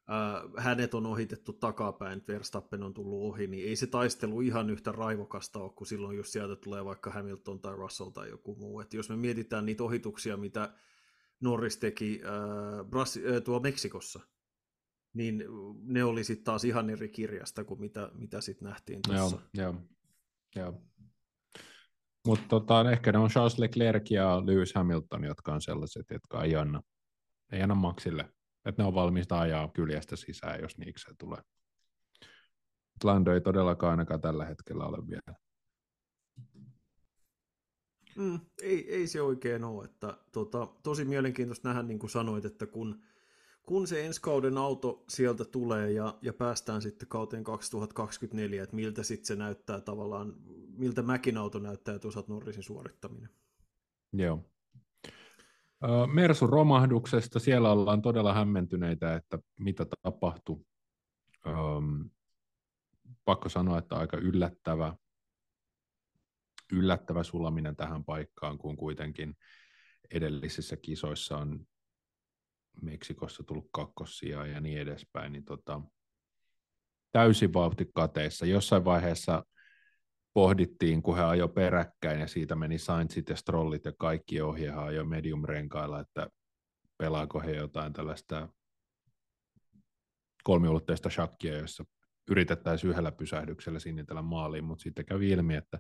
äh, 0.10 0.64
hänet 0.64 0.94
on 0.94 1.06
ohitettu 1.06 1.54
takapäin, 1.54 2.24
Verstappen 2.28 2.84
on 2.84 2.94
tullut 2.94 3.34
ohi, 3.34 3.48
niin 3.48 3.68
ei 3.68 3.76
se 3.76 3.88
taistelu 3.88 4.42
ihan 4.42 4.70
yhtä 4.70 4.92
raivokasta 4.92 5.60
ole 5.60 5.72
kuin 5.76 5.88
silloin, 5.88 6.18
jos 6.18 6.32
sieltä 6.32 6.56
tulee 6.56 6.86
vaikka 6.86 7.12
Hamilton 7.12 7.60
tai 7.60 7.76
Russell 7.76 8.10
tai 8.10 8.30
joku 8.30 8.56
muu. 8.56 8.80
Et 8.80 8.94
jos 8.94 9.10
me 9.10 9.16
mietitään 9.16 9.66
niitä 9.66 9.84
ohituksia, 9.84 10.38
mitä 10.38 10.74
Norris 11.40 11.78
teki 11.78 12.22
äh, 12.26 12.86
Brasi- 12.86 13.36
äh, 13.36 13.42
tuolla 13.44 13.62
Meksikossa, 13.62 14.20
niin 15.14 15.44
ne 15.84 16.04
oli 16.04 16.24
sitten 16.24 16.46
taas 16.46 16.64
ihan 16.64 16.90
eri 16.90 17.10
kirjasta 17.10 17.64
kuin 17.64 17.80
mitä, 17.80 18.12
mitä 18.14 18.42
sitten 18.42 18.70
nähtiin 18.70 19.00
tuossa. 19.08 19.38
Joo, 19.54 19.64
joo, 19.64 19.82
joo. 20.56 20.82
Mutta 22.28 22.48
tota, 22.48 22.92
ehkä 22.92 23.12
ne 23.12 23.18
on 23.18 23.30
Charles 23.30 23.58
Leclerc 23.58 24.12
ja 24.12 24.46
Lewis 24.46 24.74
Hamilton, 24.76 25.24
jotka 25.24 25.54
on 25.54 25.62
sellaiset, 25.62 26.06
jotka 26.12 26.44
ei 26.44 26.56
anna, 26.56 26.82
ei 27.52 27.62
anna 27.62 27.76
maksille 27.76 28.30
että 28.66 28.82
ne 28.82 28.88
on 28.88 28.96
valmista 28.96 29.40
ajaa 29.40 29.68
kyljestä 29.68 30.16
sisään, 30.16 30.62
jos 30.62 30.78
niikseen 30.78 31.18
tulee. 31.18 31.42
Lando 33.04 33.34
ei 33.34 33.42
todellakaan 33.42 33.92
ainakaan 33.92 34.22
tällä 34.22 34.46
hetkellä 34.46 34.86
ole 34.86 35.08
vielä. 35.08 35.40
Mm, 38.16 38.40
ei, 38.62 38.94
ei 38.94 39.08
se 39.08 39.22
oikein 39.22 39.64
ole. 39.64 39.86
Että, 39.86 40.18
tota, 40.32 40.68
tosi 40.84 41.06
mielenkiintoista 41.06 41.70
nähdä, 41.70 41.84
niin 41.84 42.00
kuin 42.00 42.10
sanoit, 42.10 42.46
että 42.46 42.66
kun, 42.66 43.02
kun 43.64 43.88
se 43.88 44.06
ensi 44.06 44.22
kauden 44.22 44.58
auto 44.58 45.04
sieltä 45.10 45.46
tulee 45.46 45.92
ja, 45.92 46.18
ja 46.22 46.34
päästään 46.34 46.82
sitten 46.82 47.08
kauteen 47.08 47.44
2024, 47.44 48.64
että 48.64 48.76
miltä 48.76 49.04
sitten 49.04 49.26
se 49.26 49.36
näyttää 49.36 49.82
tavallaan, 49.82 50.34
miltä 50.78 51.02
Mäkin 51.02 51.38
auto 51.38 51.60
näyttää, 51.60 51.96
että 51.96 52.08
osat 52.08 52.28
Norrisin 52.28 52.64
suorittaminen. 52.64 53.30
Joo. 54.14 54.53
Mersun 56.14 56.50
romahduksesta, 56.50 57.40
siellä 57.40 57.72
ollaan 57.72 58.02
todella 58.02 58.34
hämmentyneitä, 58.34 59.16
että 59.16 59.40
mitä 59.60 59.86
tapahtui. 60.02 60.66
Pakko 63.26 63.50
sanoa, 63.50 63.78
että 63.78 63.96
aika 63.96 64.18
yllättävä, 64.18 64.96
yllättävä 66.72 67.24
sulaminen 67.24 67.76
tähän 67.76 68.04
paikkaan, 68.04 68.58
kun 68.58 68.78
kuitenkin 68.78 69.36
edellisissä 70.12 70.78
kisoissa 70.78 71.38
on 71.38 71.68
Meksikossa 72.82 73.44
tullut 73.44 73.70
kakkosia 73.72 74.46
ja 74.46 74.62
niin 74.62 74.78
edespäin, 74.78 75.32
niin 75.32 75.46
tota, 75.46 75.82
täysin 77.12 77.54
vauhti 77.54 77.92
kateissa. 77.96 78.46
Jossain 78.46 78.86
vaiheessa 78.86 79.46
pohdittiin, 80.34 81.04
kun 81.04 81.18
he 81.18 81.24
ajoi 81.24 81.50
peräkkäin 81.50 82.20
ja 82.20 82.28
siitä 82.28 82.56
meni 82.56 82.78
Sainzit 82.78 83.30
ja 83.30 83.36
Strollit 83.36 83.86
ja 83.86 83.94
kaikki 84.00 84.42
ohjehan 84.42 84.86
ajoi 84.86 85.06
medium-renkailla, 85.06 86.00
että 86.00 86.28
pelaako 86.98 87.40
he 87.40 87.52
jotain 87.52 87.94
tällaista 87.94 88.50
kolmiulotteista 90.44 91.10
shakkia, 91.10 91.58
jossa 91.58 91.84
yritettäisiin 92.30 92.92
yhdellä 92.92 93.12
pysähdyksellä 93.12 93.80
sinnitellä 93.80 94.22
maaliin, 94.22 94.64
mutta 94.64 94.84
sitten 94.84 95.06
kävi 95.06 95.30
ilmi, 95.30 95.56
että 95.56 95.80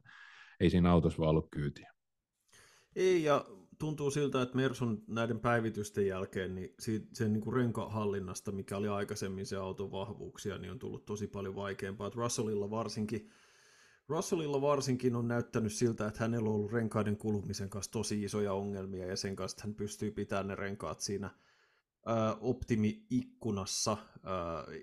ei 0.59 0.69
siinä 0.69 0.91
autossa 0.91 1.19
vaan 1.19 1.29
ollut 1.29 1.47
kyytiä. 1.51 1.93
Ei, 2.95 3.23
ja 3.23 3.45
tuntuu 3.79 4.11
siltä, 4.11 4.41
että 4.41 4.55
Mersun 4.55 5.03
näiden 5.07 5.39
päivitysten 5.39 6.07
jälkeen 6.07 6.55
niin 6.55 6.75
sen 7.13 7.33
niin 7.33 7.41
kuin 7.41 7.55
renkahallinnasta, 7.55 8.51
mikä 8.51 8.77
oli 8.77 8.87
aikaisemmin 8.87 9.45
se 9.45 9.57
auton 9.57 9.91
vahvuuksia, 9.91 10.57
niin 10.57 10.71
on 10.71 10.79
tullut 10.79 11.05
tosi 11.05 11.27
paljon 11.27 11.55
vaikeampaa. 11.55 12.07
Että 12.07 12.19
Russellilla 12.19 12.69
varsinkin 12.69 13.29
Russellilla 14.07 14.61
varsinkin 14.61 15.15
on 15.15 15.27
näyttänyt 15.27 15.73
siltä, 15.73 16.07
että 16.07 16.19
hänellä 16.19 16.49
on 16.49 16.55
ollut 16.55 16.71
renkaiden 16.71 17.17
kulumisen 17.17 17.69
kanssa 17.69 17.91
tosi 17.91 18.23
isoja 18.23 18.53
ongelmia 18.53 19.05
ja 19.05 19.15
sen 19.15 19.35
kanssa 19.35 19.63
hän 19.63 19.75
pystyy 19.75 20.11
pitämään 20.11 20.47
ne 20.47 20.55
renkaat 20.55 20.99
siinä 20.99 21.29
optimi-ikkunassa. 22.41 23.97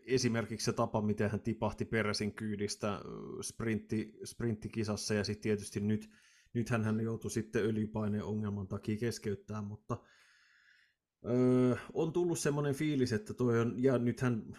esimerkiksi 0.07 0.65
se 0.65 0.73
tapa, 0.73 1.03
miten 1.03 1.31
hän 1.31 1.41
tipahti 1.41 1.85
Peresin 1.85 2.35
kyydistä 2.35 3.01
sprintti, 3.43 4.19
sprinttikisassa 4.25 5.15
ja 5.15 5.25
sitten 5.25 5.43
tietysti 5.43 5.81
nyt, 5.81 6.11
nythän 6.55 6.85
hän 6.85 7.01
joutui 7.01 7.31
sitten 7.31 7.65
öljypaineen 7.65 8.25
ongelman 8.25 8.69
takia 8.69 8.97
keskeyttämään, 8.97 9.65
mutta 9.65 9.97
on 11.93 12.13
tullut 12.13 12.39
semmoinen 12.39 12.75
fiilis, 12.75 13.13
että 13.13 13.35
toi 13.35 13.61
on, 13.61 13.83
ja 13.83 13.99
nythän 13.99 14.59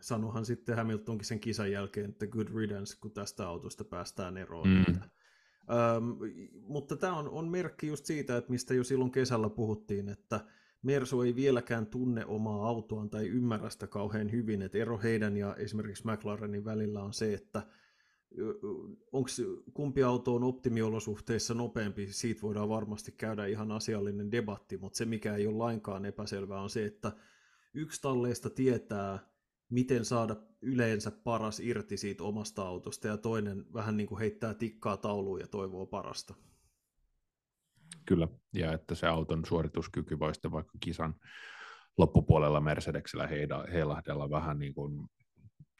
sanohan 0.00 0.46
sitten 0.46 0.76
Hamiltonkin 0.76 1.26
sen 1.26 1.40
kisan 1.40 1.72
jälkeen, 1.72 2.10
että 2.10 2.26
good 2.26 2.48
riddance, 2.54 2.98
kun 3.00 3.10
tästä 3.10 3.48
autosta 3.48 3.84
päästään 3.84 4.36
eroon. 4.36 4.68
Mm. 4.68 4.80
Että, 4.80 5.04
ähm, 5.70 6.10
mutta 6.66 6.96
tämä 6.96 7.16
on, 7.16 7.28
on 7.28 7.48
merkki 7.48 7.86
just 7.86 8.04
siitä, 8.04 8.36
että 8.36 8.50
mistä 8.50 8.74
jo 8.74 8.84
silloin 8.84 9.10
kesällä 9.10 9.50
puhuttiin, 9.50 10.08
että 10.08 10.40
Mersu 10.82 11.22
ei 11.22 11.36
vieläkään 11.36 11.86
tunne 11.86 12.24
omaa 12.26 12.68
autoaan 12.68 13.10
tai 13.10 13.28
ymmärrä 13.28 13.70
sitä 13.70 13.86
kauhean 13.86 14.32
hyvin, 14.32 14.62
että 14.62 14.78
ero 14.78 14.98
heidän 14.98 15.36
ja 15.36 15.54
esimerkiksi 15.54 16.06
McLarenin 16.06 16.64
välillä 16.64 17.02
on 17.02 17.12
se, 17.12 17.34
että 17.34 17.62
onko 19.12 19.28
kumpi 19.74 20.02
auto 20.02 20.34
on 20.34 20.44
optimiolosuhteissa 20.44 21.54
nopeampi, 21.54 22.12
siitä 22.12 22.42
voidaan 22.42 22.68
varmasti 22.68 23.12
käydä 23.12 23.46
ihan 23.46 23.72
asiallinen 23.72 24.32
debatti, 24.32 24.76
mutta 24.76 24.96
se 24.96 25.04
mikä 25.04 25.34
ei 25.34 25.46
ole 25.46 25.56
lainkaan 25.56 26.04
epäselvää 26.04 26.60
on 26.60 26.70
se, 26.70 26.84
että 26.84 27.12
yksi 27.74 28.02
talleista 28.02 28.50
tietää, 28.50 29.18
miten 29.70 30.04
saada 30.04 30.36
yleensä 30.62 31.10
paras 31.10 31.60
irti 31.60 31.96
siitä 31.96 32.24
omasta 32.24 32.62
autosta 32.62 33.08
ja 33.08 33.16
toinen 33.16 33.64
vähän 33.74 33.96
niin 33.96 34.06
kuin 34.06 34.18
heittää 34.18 34.54
tikkaa 34.54 34.96
tauluun 34.96 35.40
ja 35.40 35.46
toivoo 35.46 35.86
parasta. 35.86 36.34
Kyllä, 38.06 38.28
ja 38.54 38.72
että 38.72 38.94
se 38.94 39.06
auton 39.06 39.44
suorituskyky 39.44 40.18
voi 40.18 40.34
sitten 40.34 40.52
vaikka 40.52 40.78
kisan 40.80 41.14
loppupuolella 41.98 42.60
Mercedeksellä 42.60 43.28
heilahdella 43.72 44.30
vähän 44.30 44.58
niin 44.58 44.74
kuin 44.74 45.08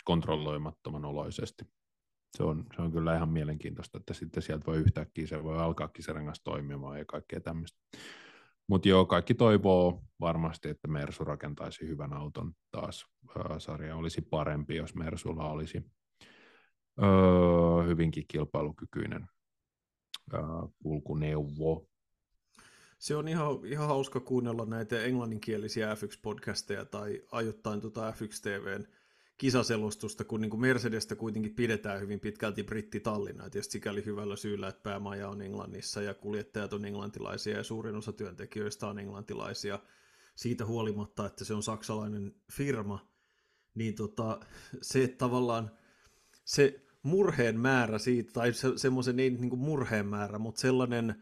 kontrolloimattoman 0.04 1.04
oloisesti. 1.04 1.64
Se 2.36 2.42
on, 2.42 2.66
se 2.76 2.82
on 2.82 2.92
kyllä 2.92 3.16
ihan 3.16 3.28
mielenkiintoista, 3.28 3.98
että 3.98 4.14
sitten 4.14 4.42
sieltä 4.42 4.66
voi 4.66 4.76
yhtäkkiä 4.76 5.26
se 5.26 5.44
voi 5.44 5.58
alkaa 5.58 5.88
kisarengas 5.88 6.40
toimimaan 6.44 6.98
ja 6.98 7.04
kaikkea 7.04 7.40
tämmöistä. 7.40 7.78
Mutta 8.70 8.88
joo, 8.88 9.06
kaikki 9.06 9.34
toivoo 9.34 10.02
varmasti, 10.20 10.68
että 10.68 10.88
Mersu 10.88 11.24
rakentaisi 11.24 11.88
hyvän 11.88 12.12
auton 12.12 12.52
taas. 12.70 13.06
sarja 13.58 13.96
olisi 13.96 14.20
parempi, 14.20 14.76
jos 14.76 14.94
Mersulla 14.94 15.50
olisi 15.50 15.84
öö, 17.02 17.86
hyvinkin 17.86 18.24
kilpailukykyinen 18.28 19.26
öö, 20.34 20.40
kulkuneuvo. 20.82 21.88
Se 22.98 23.16
on 23.16 23.28
ihan, 23.28 23.46
ihan 23.64 23.88
hauska 23.88 24.20
kuunnella 24.20 24.66
näitä 24.66 25.02
englanninkielisiä 25.02 25.94
F1-podcasteja 25.94 26.84
tai 26.84 27.22
ajoittain 27.32 27.80
tuota 27.80 28.10
F1-TVn 28.10 28.86
kisaselostusta, 29.40 30.24
kun 30.24 30.40
niin 30.40 30.50
kuin 30.50 30.60
Mercedestä 30.60 31.16
kuitenkin 31.16 31.54
pidetään 31.54 32.00
hyvin 32.00 32.20
pitkälti 32.20 32.64
brittitallina, 32.64 33.44
ja 33.44 33.50
tietysti 33.50 33.72
sikäli 33.72 34.04
hyvällä 34.04 34.36
syyllä, 34.36 34.68
että 34.68 34.82
päämaja 34.82 35.28
on 35.28 35.42
Englannissa 35.42 36.02
ja 36.02 36.14
kuljettajat 36.14 36.72
on 36.72 36.84
englantilaisia 36.84 37.56
ja 37.56 37.64
suurin 37.64 37.96
osa 37.96 38.12
työntekijöistä 38.12 38.86
on 38.86 38.98
englantilaisia. 38.98 39.78
Siitä 40.36 40.66
huolimatta, 40.66 41.26
että 41.26 41.44
se 41.44 41.54
on 41.54 41.62
saksalainen 41.62 42.34
firma, 42.52 43.08
niin 43.74 43.94
tota, 43.94 44.40
se 44.82 45.08
tavallaan 45.08 45.70
se 46.44 46.84
murheen 47.02 47.60
määrä 47.60 47.98
siitä, 47.98 48.32
tai 48.32 48.52
se, 48.52 48.68
semmoisen 48.76 49.20
ei 49.20 49.30
niin 49.30 49.50
kuin 49.50 49.60
murheen 49.60 50.06
määrä, 50.06 50.38
mutta 50.38 50.60
sellainen 50.60 51.10
äh, 51.10 51.16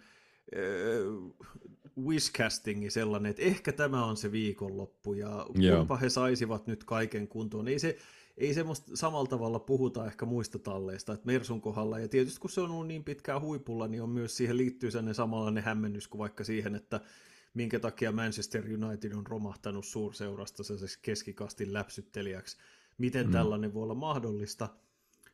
wishcastingi 2.04 2.90
sellainen, 2.90 3.30
että 3.30 3.42
ehkä 3.42 3.72
tämä 3.72 4.04
on 4.04 4.16
se 4.16 4.32
viikonloppu 4.32 5.14
ja 5.14 5.46
kumpa 5.76 5.96
he 5.96 6.08
saisivat 6.08 6.66
nyt 6.66 6.84
kaiken 6.84 7.28
kuntoon. 7.28 7.68
Ei 7.68 7.78
se, 7.78 7.98
ei 8.37 8.54
semmoista 8.54 8.96
samalla 8.96 9.26
tavalla 9.26 9.58
puhuta 9.58 10.06
ehkä 10.06 10.26
muista 10.26 10.58
talleista, 10.58 11.12
että 11.12 11.26
Mersun 11.26 11.61
kohdalla, 11.61 11.98
ja 11.98 12.08
tietysti 12.08 12.40
kun 12.40 12.50
se 12.50 12.61
on 12.61 12.70
ollut 12.70 12.87
niin 12.87 13.04
pitkään 13.04 13.40
huipulla, 13.40 13.88
niin 13.88 14.02
on 14.02 14.11
myös 14.11 14.37
siihen 14.37 14.56
liittyy 14.56 14.90
sellainen 14.90 15.14
samanlainen 15.14 15.64
hämmennys 15.64 16.08
kuin 16.08 16.18
vaikka 16.18 16.44
siihen, 16.44 16.74
että 16.74 17.00
minkä 17.54 17.80
takia 17.80 18.12
Manchester 18.12 18.64
United 18.64 19.12
on 19.12 19.26
romahtanut 19.26 19.87
suurseurasta 19.87 20.64
se 20.64 20.76
keskikastin 21.02 21.72
läpsyttelijäksi. 21.72 22.56
Miten 22.98 23.26
mm. 23.26 23.32
tällainen 23.32 23.74
voi 23.74 23.82
olla 23.82 23.94
mahdollista? 23.94 24.68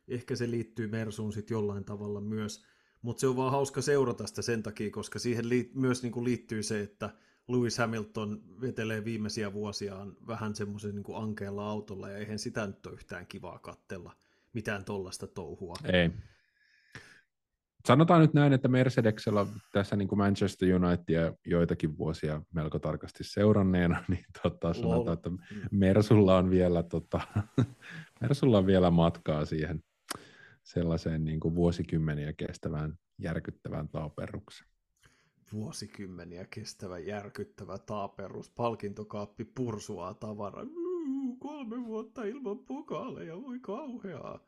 Ehkä 0.08 0.36
se 0.36 0.50
liittyy 0.50 0.88
Mersuun 0.88 1.32
sitten 1.32 1.54
jollain 1.54 1.84
tavalla 1.84 2.20
myös. 2.20 2.64
Mutta 3.04 3.20
se 3.20 3.26
on 3.26 3.36
vaan 3.36 3.50
hauska 3.50 3.82
seurata 3.82 4.26
sitä 4.26 4.42
sen 4.42 4.62
takia, 4.62 4.90
koska 4.90 5.18
siihen 5.18 5.44
liit- 5.44 5.70
myös 5.74 6.02
niinku 6.02 6.24
liittyy 6.24 6.62
se, 6.62 6.80
että 6.80 7.10
Lewis 7.48 7.78
Hamilton 7.78 8.42
vetelee 8.60 9.04
viimeisiä 9.04 9.52
vuosiaan 9.52 10.16
vähän 10.26 10.54
semmoisen 10.54 10.94
niinku 10.94 11.14
ankealla 11.14 11.70
autolla, 11.70 12.10
ja 12.10 12.18
eihän 12.18 12.38
sitä 12.38 12.66
nyt 12.66 12.86
ole 12.86 12.94
yhtään 12.94 13.26
kivaa 13.26 13.58
kattella, 13.58 14.12
mitään 14.52 14.84
tollasta 14.84 15.26
touhua. 15.26 15.74
Ei. 15.84 16.10
sanotaan 17.86 18.20
nyt 18.20 18.34
näin, 18.34 18.52
että 18.52 18.68
Mercedeksellä 18.68 19.46
tässä 19.72 19.96
niin 19.96 20.08
kuin 20.08 20.18
Manchester 20.18 20.68
United 20.74 21.34
joitakin 21.46 21.98
vuosia 21.98 22.42
melko 22.52 22.78
tarkasti 22.78 23.24
seuranneena, 23.24 24.04
niin 24.08 24.24
tota, 24.42 24.74
sanotaan, 24.74 25.16
että 25.16 25.30
Mersulla 25.70 26.38
on 26.38 26.50
vielä, 26.50 26.82
tota, 26.82 27.20
Mersulla 28.20 28.58
on 28.58 28.66
vielä 28.66 28.90
matkaa 28.90 29.44
siihen 29.44 29.82
sellaiseen 30.64 31.24
niin 31.24 31.40
kuin 31.40 31.54
vuosikymmeniä 31.54 32.32
kestävään 32.32 32.98
järkyttävään 33.18 33.88
taaperukseen. 33.88 34.70
Vuosikymmeniä 35.52 36.46
kestävä 36.50 36.98
järkyttävä 36.98 37.78
taaperus, 37.78 38.50
palkintokaappi 38.50 39.44
pursuaa 39.44 40.14
tavaraa. 40.14 40.64
Kolme 41.38 41.84
vuotta 41.84 42.24
ilman 42.24 42.58
pokaaleja, 42.58 43.42
voi 43.42 43.60
kauheaa. 43.60 44.40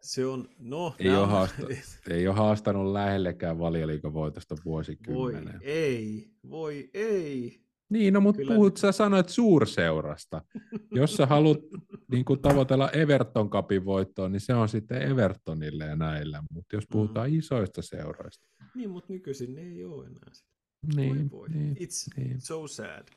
Se 0.00 0.26
on, 0.26 0.48
no... 0.58 0.94
Ei, 0.98 1.06
nämä... 1.06 1.20
ole, 1.20 1.26
haasta, 1.26 1.62
ei 2.10 2.28
ole 2.28 2.36
haastanut 2.36 2.92
lähellekään 2.92 3.58
valioliikavoitosta 3.58 4.56
vuosikymmenen. 4.64 5.52
Voi 5.54 5.60
ei, 5.62 6.30
voi 6.50 6.90
ei. 6.94 7.67
Niin, 7.90 8.14
no 8.14 8.20
mutta 8.20 8.42
puhut, 8.48 8.76
sä 8.76 8.92
sanoit 8.92 9.28
suurseurasta. 9.28 10.42
Jos 10.90 11.14
sä 11.14 11.26
haluat 11.26 11.58
niin 12.12 12.24
kuin 12.24 12.40
tavoitella 12.40 12.90
Everton 12.90 13.50
Cupin 13.50 13.84
voittoa, 13.84 14.28
niin 14.28 14.40
se 14.40 14.54
on 14.54 14.68
sitten 14.68 15.02
Evertonille 15.02 15.84
ja 15.84 15.96
näillä. 15.96 16.42
Mutta 16.50 16.76
jos 16.76 16.84
puhutaan 16.90 17.30
mm. 17.30 17.38
isoista 17.38 17.82
seuroista. 17.82 18.48
Niin, 18.74 18.90
mutta 18.90 19.12
nykyisin 19.12 19.54
ne 19.54 19.60
ei 19.60 19.84
ole 19.84 20.06
enää 20.06 20.30
sitä. 20.32 20.48
Niin, 20.96 21.30
voi 21.30 21.30
voi. 21.30 21.48
Niin, 21.48 21.76
It's 21.76 22.16
niin. 22.16 22.40
so 22.40 22.66
sad. 22.66 23.08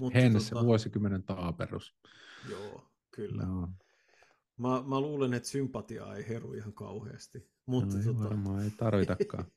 Mutta 0.00 0.18
Hens 0.18 0.50
tota... 0.50 0.64
vuosikymmenen 0.64 1.22
taaperus. 1.22 1.94
Joo, 2.50 2.90
kyllä. 3.10 3.42
No. 3.42 3.68
Mä, 4.56 4.82
mä 4.86 5.00
luulen, 5.00 5.34
että 5.34 5.48
sympatiaa 5.48 6.16
ei 6.16 6.28
heru 6.28 6.52
ihan 6.52 6.72
kauheasti. 6.72 7.50
Mutta 7.66 7.96
no, 7.96 8.02
tota... 8.04 8.24
varmaan 8.24 8.64
ei 8.64 8.70
tarvitakaan. 8.70 9.44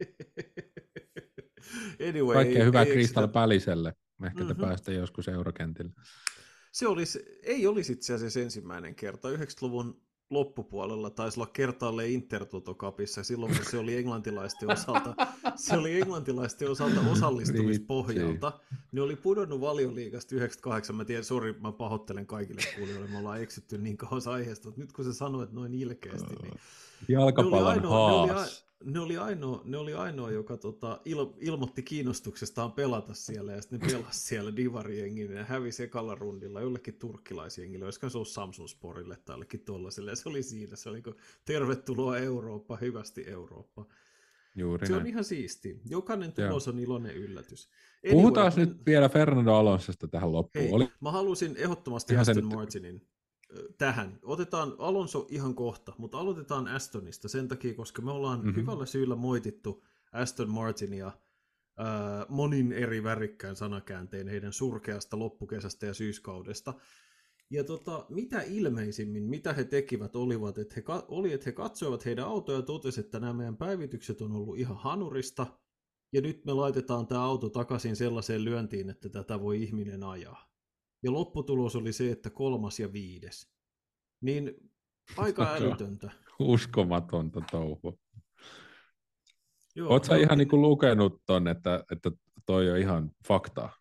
anyway, 2.09 2.33
Kaikkea 2.33 2.59
ei, 2.59 2.65
hyvää 2.65 2.85
Crystal 2.85 3.23
sitä... 3.23 3.33
Päliselle. 3.33 3.93
Ehkä 4.25 4.39
mm-hmm. 4.39 4.53
mhm. 4.53 4.61
päästä 4.61 4.91
joskus 4.91 5.27
eurokentille. 5.27 5.91
Se 6.71 6.87
olisi, 6.87 7.39
ei 7.43 7.67
olisi 7.67 7.93
itse 7.93 8.13
asiassa 8.13 8.39
ensimmäinen 8.39 8.95
kerta. 8.95 9.29
90-luvun 9.29 10.01
loppupuolella 10.29 11.09
taisi 11.09 11.39
olla 11.39 11.49
kertaalleen 11.53 12.11
Intertotokapissa, 12.11 13.23
silloin 13.23 13.55
kun 13.55 13.65
se 13.71 13.77
oli 13.77 13.97
englantilaisten 13.97 14.71
osalta, 14.71 15.15
se 15.55 15.77
oli 15.77 16.01
englantilaisten 16.01 16.71
osalta 16.71 17.01
osallistumispohjalta. 17.11 18.59
Ne 18.91 19.01
oli 19.01 19.15
pudonnut 19.15 19.61
valioliigasta 19.61 20.35
98, 20.35 20.95
mä 20.95 21.05
tiedän, 21.05 21.23
sori, 21.23 21.53
mä 21.53 21.71
pahoittelen 21.71 22.27
kaikille 22.27 22.61
kuulijoille, 22.75 23.07
me 23.07 23.17
ollaan 23.17 23.41
eksytty 23.41 23.77
niin 23.77 23.97
kauas 23.97 24.27
aiheesta, 24.27 24.67
mutta 24.67 24.81
nyt 24.81 24.93
kun 24.93 25.05
sä 25.05 25.13
sanoit 25.13 25.51
noin 25.51 25.73
ilkeästi, 25.73 26.35
niin... 26.41 26.53
Jalkapallon 27.07 27.85
haas 27.85 28.65
ne 28.85 28.99
oli 28.99 29.17
ainoa, 29.17 29.61
ne 29.65 29.77
oli 29.77 29.93
ainoa 29.93 30.31
joka 30.31 30.57
tota, 30.57 31.01
il, 31.05 31.17
ilmoitti 31.39 31.83
kiinnostuksestaan 31.83 32.71
pelata 32.71 33.13
siellä, 33.13 33.51
ja 33.51 33.61
sitten 33.61 33.79
ne 33.79 33.87
pelasi 33.87 34.19
siellä 34.19 34.51
Divari-jengin, 34.55 35.31
ja 35.31 35.43
hävisi 35.43 35.83
ekalla 35.83 36.15
rundilla 36.15 36.61
jollekin 36.61 36.93
turkkilaisjengille, 36.93 37.85
olisiko 37.85 38.09
se 38.09 38.17
ollut 38.17 38.27
Samsung 38.27 38.67
Sporille 38.67 39.17
tai 39.25 39.33
jollekin 39.33 39.59
tuollaiselle, 39.59 40.11
ja 40.11 40.15
se 40.15 40.29
oli 40.29 40.43
siinä, 40.43 40.75
se 40.75 40.89
oli 40.89 41.01
kuin, 41.01 41.15
tervetuloa 41.45 42.17
Eurooppa, 42.17 42.77
hyvästi 42.77 43.23
Eurooppa. 43.27 43.85
Juuri 44.55 44.87
se 44.87 44.93
näin. 44.93 45.01
on 45.01 45.07
ihan 45.07 45.23
siisti. 45.23 45.81
Jokainen 45.89 46.33
tulos 46.33 46.67
on 46.67 46.79
iloinen 46.79 47.15
yllätys. 47.15 47.69
Anyway, 48.05 48.21
Puhutaan 48.21 48.51
nyt 48.55 48.85
vielä 48.85 49.09
Fernando 49.09 49.53
Alonsosta 49.53 50.07
tähän 50.07 50.31
loppuun. 50.31 50.65
Hei, 50.65 50.73
Oli... 50.73 50.87
Mä 51.01 51.11
halusin 51.11 51.55
ehdottomasti 51.57 52.17
Aston 52.17 52.35
nyt... 52.35 52.45
Martinin 52.45 53.07
tähän. 53.77 54.19
Otetaan 54.23 54.75
Alonso 54.77 55.27
ihan 55.29 55.55
kohta, 55.55 55.93
mutta 55.97 56.17
aloitetaan 56.17 56.67
Astonista 56.67 57.27
sen 57.27 57.47
takia, 57.47 57.73
koska 57.73 58.01
me 58.01 58.11
ollaan 58.11 58.39
mm-hmm. 58.39 58.55
hyvällä 58.55 58.85
syyllä 58.85 59.15
moitittu 59.15 59.83
Aston 60.11 60.49
Martinia 60.49 61.11
ää, 61.77 62.25
monin 62.29 62.71
eri 62.71 63.03
värikkään 63.03 63.55
sanakääntein 63.55 64.27
heidän 64.27 64.53
surkeasta 64.53 65.19
loppukesästä 65.19 65.85
ja 65.85 65.93
syyskaudesta. 65.93 66.73
Ja 67.49 67.63
tota, 67.63 68.05
mitä 68.09 68.41
ilmeisimmin, 68.41 69.23
mitä 69.23 69.53
he 69.53 69.63
tekivät, 69.63 70.15
olivat, 70.15 70.57
että 70.57 70.75
he, 70.75 70.83
oli, 71.07 71.33
että 71.33 71.45
he 71.45 71.51
katsoivat 71.51 72.05
heidän 72.05 72.25
autoja 72.25 72.57
ja 72.57 72.61
totesivat, 72.61 73.05
että 73.05 73.19
nämä 73.19 73.33
meidän 73.33 73.57
päivitykset 73.57 74.21
on 74.21 74.31
ollut 74.31 74.57
ihan 74.57 74.77
hanurista, 74.77 75.47
ja 76.13 76.21
nyt 76.21 76.45
me 76.45 76.53
laitetaan 76.53 77.07
tämä 77.07 77.23
auto 77.23 77.49
takaisin 77.49 77.95
sellaiseen 77.95 78.45
lyöntiin, 78.45 78.89
että 78.89 79.09
tätä 79.09 79.41
voi 79.41 79.63
ihminen 79.63 80.03
ajaa 80.03 80.52
ja 81.03 81.11
lopputulos 81.11 81.75
oli 81.75 81.93
se, 81.93 82.11
että 82.11 82.29
kolmas 82.29 82.79
ja 82.79 82.93
viides. 82.93 83.49
Niin 84.21 84.71
aika 85.17 85.53
älytöntä. 85.53 86.11
Uskomatonta 86.39 87.41
touhua. 87.51 87.93
Oletko 89.81 90.15
ihan 90.15 90.37
niin 90.37 90.47
kuin 90.47 90.61
lukenut 90.61 91.21
ton, 91.25 91.47
että, 91.47 91.83
että 91.91 92.11
toi 92.45 92.71
on 92.71 92.77
ihan 92.77 93.11
faktaa? 93.27 93.71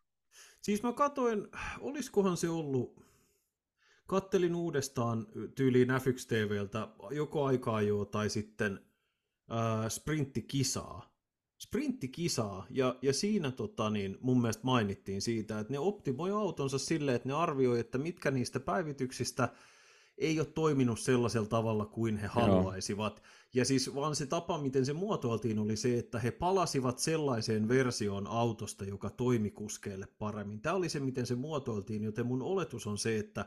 Siis 0.63 0.83
mä 0.83 0.93
katoin, 0.93 1.49
olisikohan 1.81 2.37
se 2.37 2.49
ollut, 2.49 3.07
kattelin 4.09 4.55
uudestaan 4.55 5.27
tyyliin 5.55 5.89
F1 5.89 6.27
TVltä 6.29 6.89
joko 7.11 7.45
aikaa 7.45 7.83
jo 7.83 8.05
tai 8.05 8.31
sitten 8.31 8.81
äh, 9.53 9.89
sprinttikisaa 9.89 11.12
sprinttikisaa, 11.63 12.67
ja, 12.71 12.97
ja 13.03 13.13
siinä 13.13 13.51
tota, 13.51 13.91
niin, 13.91 14.19
mun 14.21 14.41
mielestä 14.41 14.65
mainittiin 14.65 15.23
siitä, 15.23 15.59
että 15.59 15.73
ne 15.73 15.79
optimoi 15.79 16.31
autonsa 16.31 16.79
silleen, 16.79 17.17
että 17.17 17.29
ne 17.29 17.35
arvioi, 17.35 17.81
että 17.81 17.99
mitkä 17.99 18.31
niistä 18.31 18.61
päivityksistä 18.61 19.49
ei 20.19 20.41
ole 20.41 20.47
toiminut 20.47 21.01
sellaisella 21.01 21.49
tavalla 21.49 21.87
kuin 21.87 22.17
he 22.17 22.27
haluaisivat. 22.27 23.17
Joo. 23.17 23.27
Ja 23.55 23.65
siis 23.65 23.95
vaan 23.95 24.17
se 24.17 24.27
tapa, 24.27 24.59
miten 24.59 24.87
se 24.87 24.93
muotoiltiin, 24.93 25.59
oli 25.59 25.77
se, 25.77 25.99
että 25.99 26.19
he 26.19 26.31
palasivat 26.31 26.99
sellaiseen 26.99 27.69
versioon 27.69 28.27
autosta, 28.27 28.85
joka 28.85 29.11
toimi 29.11 29.51
kuskeille 29.51 30.09
paremmin. 30.19 30.61
Tämä 30.61 30.77
oli 30.77 30.89
se, 30.89 31.01
miten 31.01 31.27
se 31.27 31.35
muotoiltiin, 31.35 32.05
joten 32.05 32.27
mun 32.27 32.43
oletus 32.43 32.87
on 32.87 32.99
se, 32.99 33.19
että 33.19 33.45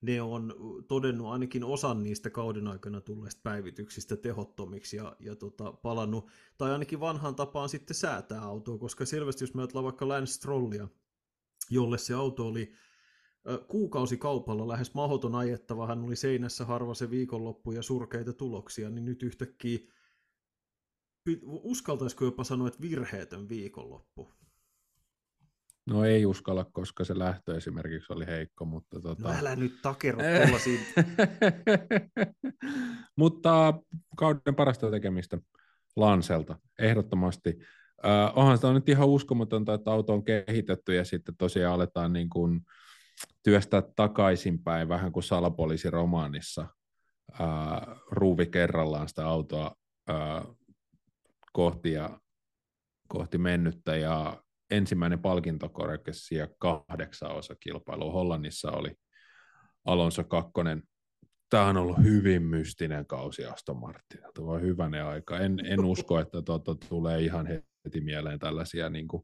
ne 0.00 0.22
on 0.22 0.54
todennut 0.88 1.26
ainakin 1.26 1.64
osan 1.64 2.02
niistä 2.02 2.30
kauden 2.30 2.68
aikana 2.68 3.00
tulleista 3.00 3.40
päivityksistä 3.42 4.16
tehottomiksi 4.16 4.96
ja, 4.96 5.16
ja 5.20 5.36
tota, 5.36 5.72
palannut, 5.72 6.28
tai 6.58 6.72
ainakin 6.72 7.00
vanhaan 7.00 7.34
tapaan 7.34 7.68
sitten 7.68 7.94
säätää 7.94 8.42
autoa, 8.42 8.78
koska 8.78 9.06
selvästi 9.06 9.42
jos 9.42 9.54
me 9.54 9.62
ajatellaan 9.62 9.84
vaikka 9.84 10.08
Lance 10.08 10.32
Strollia, 10.32 10.88
jolle 11.70 11.98
se 11.98 12.14
auto 12.14 12.46
oli 12.46 12.72
kuukausikaupalla 13.68 14.68
lähes 14.68 14.94
mahdoton 14.94 15.34
ajettava, 15.34 15.86
hän 15.86 16.04
oli 16.04 16.16
seinässä 16.16 16.64
harva 16.64 16.94
se 16.94 17.10
viikonloppu 17.10 17.72
ja 17.72 17.82
surkeita 17.82 18.32
tuloksia, 18.32 18.90
niin 18.90 19.04
nyt 19.04 19.22
yhtäkkiä 19.22 19.78
uskaltaisiko 21.46 22.24
jopa 22.24 22.44
sanoa, 22.44 22.68
että 22.68 22.80
virheetön 22.80 23.48
viikonloppu. 23.48 24.32
No 25.88 26.04
ei 26.04 26.26
uskalla, 26.26 26.64
koska 26.72 27.04
se 27.04 27.18
lähtö 27.18 27.56
esimerkiksi 27.56 28.12
oli 28.12 28.26
heikko, 28.26 28.64
mutta... 28.64 29.00
Tota... 29.00 29.28
No 29.28 29.38
älä 29.38 29.56
nyt 29.56 29.72
takeru 29.82 30.18
siitä. 30.64 31.04
mutta 33.20 33.74
kauden 34.16 34.54
parasta 34.56 34.90
tekemistä 34.90 35.38
Lanselta, 35.96 36.58
ehdottomasti. 36.78 37.58
Äh, 38.06 38.38
onhan 38.38 38.58
sitä 38.58 38.72
nyt 38.72 38.88
ihan 38.88 39.08
uskomatonta, 39.08 39.74
että 39.74 39.90
auto 39.90 40.14
on 40.14 40.24
kehitetty 40.24 40.94
ja 40.94 41.04
sitten 41.04 41.36
tosiaan 41.36 41.74
aletaan 41.74 42.12
niin 42.12 42.28
kuin 42.28 42.60
työstää 43.42 43.82
takaisinpäin, 43.96 44.88
vähän 44.88 45.12
kuin 45.12 45.22
salapoliisi 45.22 45.90
romaanissa, 45.90 46.66
äh, 47.40 47.96
ruuvi 48.10 48.46
kerrallaan 48.46 49.08
sitä 49.08 49.26
autoa 49.26 49.76
äh, 50.10 50.46
kohti, 51.52 51.92
ja, 51.92 52.20
kohti 53.08 53.38
mennyttä 53.38 53.96
ja 53.96 54.42
ensimmäinen 54.70 55.18
palkintokorkeus 55.18 56.30
ja 56.30 56.48
kahdeksan 56.58 57.30
osa 57.30 57.54
kilpailu 57.60 58.12
Hollannissa 58.12 58.70
oli 58.70 58.94
Alonso 59.84 60.24
kakkonen. 60.24 60.82
Tämä 61.50 61.66
on 61.66 61.76
ollut 61.76 61.98
hyvin 62.02 62.42
mystinen 62.42 63.06
kausi 63.06 63.44
Aston 63.44 63.80
Martinilta, 63.80 64.42
voi 64.44 64.60
hyvänä 64.60 65.08
aika. 65.08 65.38
En, 65.38 65.66
en 65.66 65.84
usko, 65.94 66.20
että 66.20 66.42
tuota, 66.42 66.74
tulee 66.88 67.20
ihan 67.20 67.46
heti 67.84 68.00
mieleen 68.00 68.38
tällaisia 68.38 68.90
niin 68.90 69.08
kuin 69.08 69.22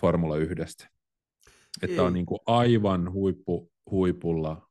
Formula 0.00 0.36
1. 0.36 0.54
Että 1.82 1.94
Ei. 1.94 1.98
on 1.98 2.12
niin 2.12 2.26
kuin 2.26 2.40
aivan 2.46 3.12
huippu, 3.12 3.72
huipulla 3.90 4.70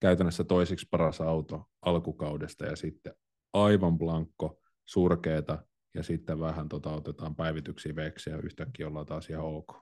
käytännössä 0.00 0.44
toiseksi 0.44 0.86
paras 0.90 1.20
auto 1.20 1.64
alkukaudesta 1.82 2.66
ja 2.66 2.76
sitten 2.76 3.14
aivan 3.52 3.98
blankko, 3.98 4.60
surkeeta, 4.86 5.64
ja 5.94 6.02
sitten 6.02 6.40
vähän 6.40 6.68
tota, 6.68 6.90
otetaan 6.90 7.36
päivityksiä 7.36 7.96
veksiä 7.96 8.32
ja 8.32 8.42
yhtäkkiä 8.42 8.88
ollaan 8.88 9.06
taas 9.06 9.30
ihan 9.30 9.44
ok. 9.44 9.72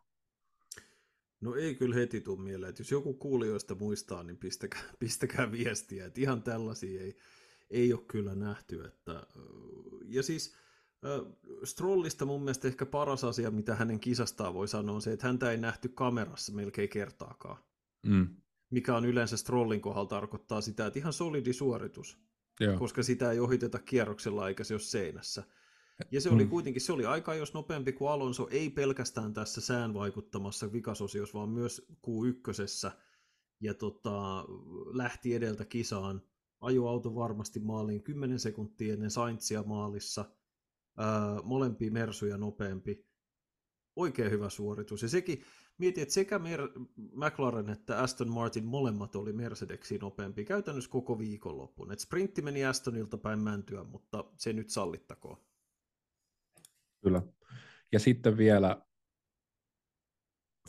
No 1.40 1.54
ei 1.54 1.74
kyllä 1.74 1.94
heti 1.94 2.20
tule 2.20 2.40
mieleen, 2.40 2.70
että 2.70 2.80
jos 2.80 2.90
joku 2.90 3.14
kuulijoista 3.14 3.74
muistaa, 3.74 4.22
niin 4.22 4.36
pistäkää, 4.36 4.82
pistäkää 4.98 5.52
viestiä, 5.52 6.06
että 6.06 6.20
ihan 6.20 6.42
tällaisia 6.42 7.00
ei, 7.00 7.16
ei 7.70 7.92
ole 7.92 8.04
kyllä 8.08 8.34
nähty. 8.34 8.84
Että, 8.84 9.26
ja 10.04 10.22
siis 10.22 10.54
Strollista 11.64 12.24
mun 12.24 12.42
mielestä 12.42 12.68
ehkä 12.68 12.86
paras 12.86 13.24
asia, 13.24 13.50
mitä 13.50 13.74
hänen 13.74 14.00
kisastaan 14.00 14.54
voi 14.54 14.68
sanoa, 14.68 14.94
on 14.94 15.02
se, 15.02 15.12
että 15.12 15.26
häntä 15.26 15.50
ei 15.50 15.56
nähty 15.56 15.88
kamerassa 15.88 16.52
melkein 16.52 16.88
kertaakaan. 16.88 17.58
Mm. 18.06 18.28
Mikä 18.70 18.96
on 18.96 19.04
yleensä 19.04 19.36
Strollin 19.36 19.80
kohdalla 19.80 20.08
tarkoittaa 20.08 20.60
sitä, 20.60 20.86
että 20.86 20.98
ihan 20.98 21.12
solidi 21.12 21.52
suoritus. 21.52 22.18
Joo. 22.60 22.78
koska 22.78 23.02
sitä 23.02 23.32
ei 23.32 23.40
ohiteta 23.40 23.78
kierroksella 23.78 24.48
eikä 24.48 24.64
se 24.64 24.74
ole 24.74 24.80
seinässä. 24.80 25.42
Ja 26.10 26.20
se 26.20 26.30
oli 26.30 26.44
mm. 26.44 26.50
kuitenkin, 26.50 26.82
se 26.82 26.92
oli 26.92 27.06
aika 27.06 27.34
jos 27.34 27.54
nopeampi 27.54 27.92
kuin 27.92 28.10
Alonso, 28.10 28.48
ei 28.50 28.70
pelkästään 28.70 29.34
tässä 29.34 29.60
sään 29.60 29.94
vaikuttamassa 29.94 30.72
vikasosiossa, 30.72 31.38
vaan 31.38 31.48
myös 31.48 31.86
Q1. 32.06 32.90
Ja 33.60 33.74
tota, 33.74 34.44
lähti 34.92 35.34
edeltä 35.34 35.64
kisaan, 35.64 36.22
ajoauto 36.60 37.14
varmasti 37.14 37.60
maaliin 37.60 38.02
10 38.02 38.38
sekuntia 38.38 38.92
ennen 38.92 39.10
Saintsia 39.10 39.62
maalissa, 39.62 40.24
ää, 40.96 41.42
molempia 41.42 41.90
Mersuja 41.90 42.38
nopeampi. 42.38 43.08
Oikein 43.96 44.30
hyvä 44.30 44.48
suoritus. 44.48 45.02
Ja 45.02 45.08
sekin, 45.08 45.42
mietin, 45.78 46.02
että 46.02 46.14
sekä 46.14 46.38
Mer- 46.38 46.70
McLaren 46.96 47.70
että 47.70 47.98
Aston 47.98 48.30
Martin 48.30 48.64
molemmat 48.64 49.16
oli 49.16 49.32
Mercedeksiin 49.32 50.00
nopeampi 50.00 50.44
käytännössä 50.44 50.90
koko 50.90 51.18
viikonloppuun. 51.18 51.92
Et 51.92 52.00
sprintti 52.00 52.42
meni 52.42 52.64
Astonilta 52.64 53.18
päin 53.18 53.38
mäntyä, 53.38 53.84
mutta 53.84 54.24
se 54.36 54.52
nyt 54.52 54.70
sallittakoon. 54.70 55.47
Kyllä. 57.02 57.22
Ja 57.92 57.98
sitten 57.98 58.36
vielä 58.36 58.82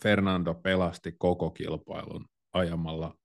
Fernando 0.04 0.54
pelasti 0.54 1.12
koko 1.18 1.50
kilpailun 1.50 2.26
ajamalla 2.54 3.16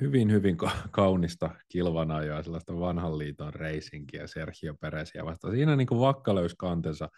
hyvin, 0.00 0.32
hyvin 0.32 0.56
kaunista 0.90 1.50
kilvanajoa, 1.68 2.42
sellaista 2.42 2.80
vanhan 2.80 3.18
liiton 3.18 3.54
racingia 3.54 4.26
Sergio 4.26 4.74
Perezia 4.80 5.24
vastaan. 5.24 5.54
Siinä 5.54 5.76
niin 5.76 5.86
kuin 5.86 6.00
vakka 6.00 6.32
kantensa, 6.58 7.08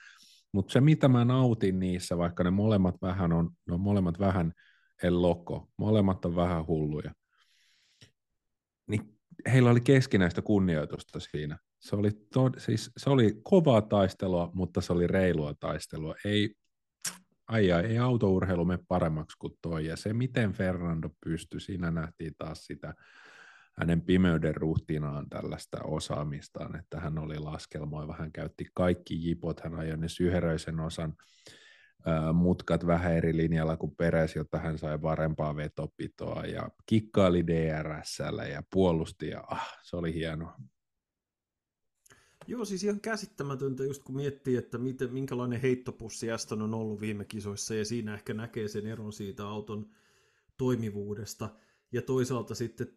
mutta 0.53 0.73
se 0.73 0.81
mitä 0.81 1.09
mä 1.09 1.25
nautin 1.25 1.79
niissä, 1.79 2.19
vaikka 2.19 2.45
ne 2.45 2.51
molemmat 2.51 2.95
vähän 3.03 3.33
on, 3.33 3.51
no 3.67 3.79
molemmat 3.79 4.19
vähän 4.19 4.53
el 5.03 5.23
loco, 5.23 5.69
molemmat 5.77 6.25
on 6.25 6.37
vähän 6.37 6.67
hulluja, 6.67 7.13
niin 8.87 9.19
heillä 9.53 9.71
oli 9.71 9.81
keskinäistä 9.81 10.43
kunnioitusta 10.43 11.21
siinä. 11.21 11.59
Se 11.79 11.97
oli, 11.97 12.11
to, 12.11 12.51
siis, 12.59 12.91
se 12.97 13.11
oli 13.11 13.41
kovaa 13.43 13.83
taistelua, 13.83 14.51
mutta 14.55 14.81
se 14.81 14.93
oli 14.93 15.07
reilua 15.07 15.55
taistelua. 15.61 16.15
Ei, 16.25 16.55
ai, 17.47 17.73
ai 17.73 17.87
ei 17.87 17.99
autourheilu 17.99 18.65
mene 18.65 18.85
paremmaksi 18.89 19.37
kuin 19.39 19.53
toi. 19.63 19.87
Ja 19.87 19.97
se, 19.97 20.13
miten 20.13 20.53
Fernando 20.53 21.09
pystyi, 21.25 21.61
siinä 21.61 21.91
nähtiin 21.91 22.35
taas 22.39 22.65
sitä 22.65 22.95
hänen 23.79 24.01
pimeyden 24.01 24.55
ruhtinaan 24.55 25.29
tällaista 25.29 25.79
osaamistaan, 25.85 26.77
että 26.77 27.01
hän 27.01 27.19
oli 27.19 27.39
laskelmoiva, 27.39 28.17
hän 28.19 28.33
käytti 28.33 28.67
kaikki 28.75 29.29
jipot, 29.29 29.61
hän 29.61 29.75
ajoi 29.75 29.97
ne 29.97 30.09
syheröisen 30.09 30.81
osan 30.81 31.15
mutkat 32.33 32.87
vähän 32.87 33.13
eri 33.13 33.37
linjalla 33.37 33.77
kuin 33.77 33.97
Peres, 33.97 34.37
jotta 34.37 34.59
hän 34.59 34.79
sai 34.79 34.99
parempaa 34.99 35.57
vetopitoa 35.57 36.45
ja 36.47 36.69
kikkaili 36.87 37.47
DRSllä 37.47 38.45
ja 38.45 38.63
puolusti 38.73 39.29
ja 39.29 39.45
ah, 39.51 39.79
se 39.83 39.97
oli 39.97 40.15
hienoa. 40.15 40.57
Joo, 42.49 42.65
siis 42.65 42.85
ihan 42.85 43.01
käsittämätöntä, 43.01 43.85
just 43.85 44.03
kun 44.03 44.17
miettii, 44.17 44.57
että 44.57 44.79
miten, 44.79 45.13
minkälainen 45.13 45.61
heittopussi 45.61 46.31
Aston 46.31 46.63
on 46.63 46.75
ollut 46.75 47.01
viime 47.01 47.25
kisoissa, 47.25 47.75
ja 47.75 47.85
siinä 47.85 48.15
ehkä 48.15 48.35
näkee 48.35 48.69
sen 48.69 48.87
eron 48.87 49.13
siitä 49.13 49.49
auton 49.49 49.91
toimivuudesta. 50.57 51.51
Ja 51.93 52.03
toisaalta 52.03 52.55
sitten, 52.55 52.89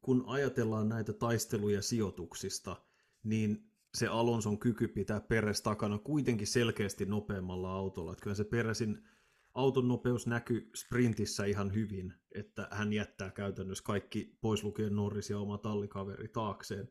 kun 0.00 0.24
ajatellaan 0.26 0.88
näitä 0.88 1.12
taisteluja 1.12 1.82
sijoituksista, 1.82 2.76
niin 3.22 3.70
se 3.94 4.06
Alonson 4.06 4.58
kyky 4.58 4.88
pitää 4.88 5.20
Peres 5.20 5.62
takana 5.62 5.98
kuitenkin 5.98 6.46
selkeästi 6.46 7.06
nopeammalla 7.06 7.72
autolla. 7.72 8.12
Että 8.12 8.22
kyllä 8.22 8.36
se 8.36 8.44
Peresin 8.44 9.04
auton 9.54 9.88
nopeus 9.88 10.26
näkyy 10.26 10.70
sprintissä 10.76 11.44
ihan 11.44 11.74
hyvin, 11.74 12.14
että 12.34 12.68
hän 12.70 12.92
jättää 12.92 13.30
käytännössä 13.30 13.84
kaikki 13.84 14.38
pois 14.40 14.64
lukien 14.64 14.96
Norris 14.96 15.30
ja 15.30 15.38
oma 15.38 15.58
tallikaveri 15.58 16.28
taakseen. 16.28 16.88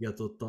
Ja 0.00 0.12
tota, 0.12 0.46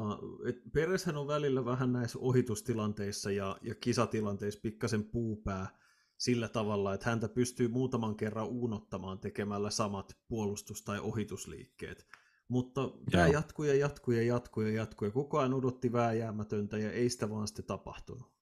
Pereshän 0.73 1.17
on 1.17 1.27
välillä 1.27 1.65
vähän 1.65 1.93
näissä 1.93 2.19
ohitustilanteissa 2.19 3.31
ja, 3.31 3.57
ja 3.61 3.75
kisatilanteissa 3.75 4.59
pikkasen 4.63 5.03
puupää 5.03 5.79
sillä 6.17 6.47
tavalla, 6.47 6.93
että 6.93 7.09
häntä 7.09 7.29
pystyy 7.29 7.67
muutaman 7.67 8.15
kerran 8.15 8.47
uunottamaan 8.47 9.19
tekemällä 9.19 9.69
samat 9.69 10.17
puolustus- 10.27 10.81
tai 10.81 10.99
ohitusliikkeet. 10.99 12.07
Mutta 12.47 12.81
Joo. 12.81 12.93
tämä 13.11 13.27
jatkuu 13.27 13.65
ja 13.65 13.75
jatkuu 13.75 14.13
ja 14.13 14.23
jatkuu 14.23 14.63
ja 14.63 14.71
jatkuu 14.71 15.05
ja 15.05 15.11
koko 15.11 15.39
ajan 15.39 15.53
odotti 15.53 15.91
vääjäämätöntä 15.91 16.77
ja 16.77 16.91
ei 16.91 17.09
sitä 17.09 17.29
vaan 17.29 17.47
sitten 17.47 17.65
tapahtunut. 17.65 18.33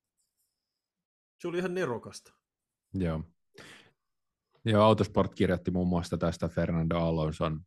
Se 1.42 1.48
oli 1.48 1.58
ihan 1.58 1.74
nerokasta. 1.74 2.34
Joo. 2.94 3.24
Joo, 4.66 4.84
Autosport 4.84 5.36
kirjoitti 5.36 5.72
muun 5.72 5.88
muassa 5.88 6.18
tästä 6.18 6.48
Fernando 6.48 6.98
Alonson 6.98 7.62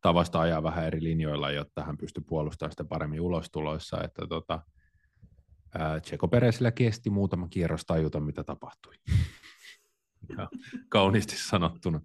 tavasta 0.00 0.40
ajaa 0.40 0.62
vähän 0.62 0.86
eri 0.86 1.02
linjoilla, 1.02 1.50
jotta 1.50 1.84
hän 1.84 1.98
pystyy 1.98 2.24
puolustamaan 2.26 2.72
sitä 2.72 2.84
paremmin 2.84 3.20
ulostuloissa, 3.20 4.04
että 4.04 4.26
tota, 4.26 4.62
Tseko 6.02 6.28
Peresillä 6.28 6.70
kesti 6.70 7.10
muutama 7.10 7.48
kierros 7.48 7.84
tajuta, 7.84 8.20
mitä 8.20 8.44
tapahtui. 8.44 8.94
ja 10.38 10.48
kauniisti 10.88 11.36
sanottuna 11.36 12.00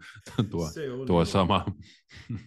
tuo, 0.50 0.70
se 0.70 0.92
on 0.92 1.08
tuo 1.08 1.26
sama. 1.26 1.66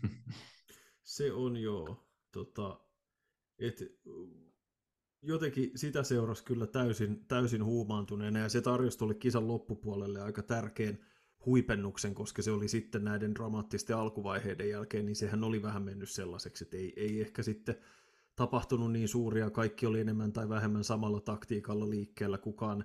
se 1.16 1.32
on 1.32 1.56
joo. 1.56 2.08
Tota, 2.32 2.80
et, 3.58 3.82
jotenkin 5.22 5.70
sitä 5.74 6.02
seurasi 6.02 6.44
kyllä 6.44 6.66
täysin, 6.66 7.26
täysin 7.26 7.64
huumaantuneena 7.64 8.38
ja 8.38 8.48
se 8.48 8.60
tarjosi 8.60 8.98
tuolle 8.98 9.14
kisan 9.14 9.48
loppupuolelle 9.48 10.20
aika 10.20 10.42
tärkeän 10.42 10.98
huipennuksen, 11.46 12.14
koska 12.14 12.42
se 12.42 12.50
oli 12.50 12.68
sitten 12.68 13.04
näiden 13.04 13.34
dramaattisten 13.34 13.96
alkuvaiheiden 13.96 14.68
jälkeen, 14.68 15.06
niin 15.06 15.16
sehän 15.16 15.44
oli 15.44 15.62
vähän 15.62 15.82
mennyt 15.82 16.10
sellaiseksi, 16.10 16.64
että 16.64 16.76
ei, 16.76 16.92
ei 16.96 17.20
ehkä 17.20 17.42
sitten 17.42 17.76
tapahtunut 18.36 18.92
niin 18.92 19.08
suuria, 19.08 19.50
kaikki 19.50 19.86
oli 19.86 20.00
enemmän 20.00 20.32
tai 20.32 20.48
vähemmän 20.48 20.84
samalla 20.84 21.20
taktiikalla 21.20 21.90
liikkeellä 21.90 22.38
kukaan. 22.38 22.84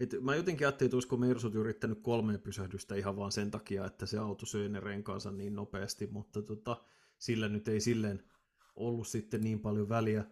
Et 0.00 0.14
mä 0.20 0.34
jotenkin 0.34 0.66
ajattelin, 0.66 0.88
että 0.88 0.96
olisiko 0.96 1.16
Mersut 1.16 1.54
yrittänyt 1.54 1.98
kolmeen 2.02 2.40
pysähdystä 2.40 2.94
ihan 2.94 3.16
vaan 3.16 3.32
sen 3.32 3.50
takia, 3.50 3.86
että 3.86 4.06
se 4.06 4.18
auto 4.18 4.46
söi 4.46 4.68
ne 4.68 4.80
renkaansa 4.80 5.30
niin 5.30 5.56
nopeasti, 5.56 6.06
mutta 6.06 6.42
tota, 6.42 6.76
sillä 7.18 7.48
nyt 7.48 7.68
ei 7.68 7.80
silleen 7.80 8.22
ollut 8.76 9.06
sitten 9.06 9.40
niin 9.40 9.60
paljon 9.60 9.88
väliä. 9.88 10.24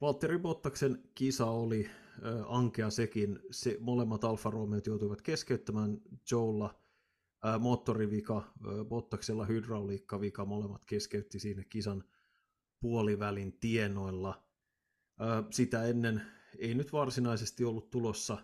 Valtteri 0.00 0.38
Bottaksen 0.38 1.02
kisa 1.14 1.46
oli 1.46 1.86
äh, 1.86 2.44
ankea 2.46 2.90
sekin. 2.90 3.38
Se, 3.50 3.76
molemmat 3.80 4.24
Alfa 4.24 4.50
Romeot 4.50 4.86
joutuivat 4.86 5.22
keskeyttämään 5.22 6.00
Joella– 6.30 6.74
moottorivika, 7.58 8.52
Bottaksella 8.88 9.44
hydrauliikkavika, 9.44 10.44
molemmat 10.44 10.84
keskeytti 10.84 11.38
siinä 11.38 11.64
kisan 11.64 12.04
puolivälin 12.80 13.58
tienoilla. 13.58 14.46
Sitä 15.50 15.84
ennen 15.84 16.22
ei 16.58 16.74
nyt 16.74 16.92
varsinaisesti 16.92 17.64
ollut 17.64 17.90
tulossa 17.90 18.38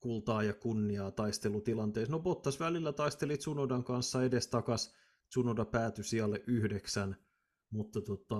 kultaa 0.00 0.42
ja 0.42 0.54
kunniaa 0.54 1.10
taistelutilanteessa. 1.10 2.12
No 2.12 2.18
Bottas 2.18 2.60
välillä 2.60 2.92
taisteli 2.92 3.38
Tsunodan 3.38 3.84
kanssa 3.84 4.24
edestakas. 4.24 4.94
Tsunoda 5.28 5.64
päätyi 5.64 6.04
sijalle 6.04 6.42
yhdeksän, 6.46 7.16
mutta 7.70 8.00
tota, 8.00 8.36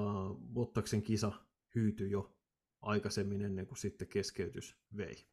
Bottaksen 0.53 1.03
kisa 1.03 1.33
hyytyi 1.75 2.11
jo 2.11 2.37
aikaisemmin 2.81 3.43
ennen 3.43 3.67
kuin 3.67 3.79
sitten 3.79 4.09
keskeytys 4.09 4.77
vei 4.97 5.31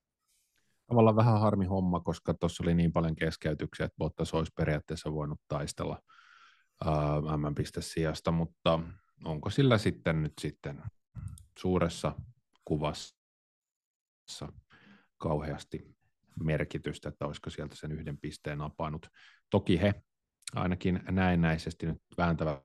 tavallaan 0.87 1.15
vähän 1.15 1.39
harmi 1.39 1.65
homma, 1.65 1.99
koska 1.99 2.33
tuossa 2.33 2.63
oli 2.63 2.73
niin 2.75 2.91
paljon 2.91 3.15
keskeytyksiä, 3.15 3.85
että 3.85 3.97
Bottas 3.97 4.33
olisi 4.33 4.51
periaatteessa 4.55 5.13
voinut 5.13 5.39
taistella 5.47 6.01
uh, 6.85 7.37
M-piste-sijasta, 7.37 8.31
mutta 8.31 8.79
onko 9.25 9.49
sillä 9.49 9.77
sitten 9.77 10.23
nyt 10.23 10.33
sitten 10.41 10.83
suuressa 11.59 12.15
kuvassa 12.65 13.15
kauheasti 15.17 15.97
merkitystä, 16.43 17.09
että 17.09 17.25
olisiko 17.25 17.49
sieltä 17.49 17.75
sen 17.75 17.91
yhden 17.91 18.17
pisteen 18.17 18.61
apannut. 18.61 19.07
Toki 19.49 19.81
he 19.81 19.93
ainakin 20.55 21.03
näennäisesti 21.11 21.85
nyt 21.85 22.01
vääntävät 22.17 22.63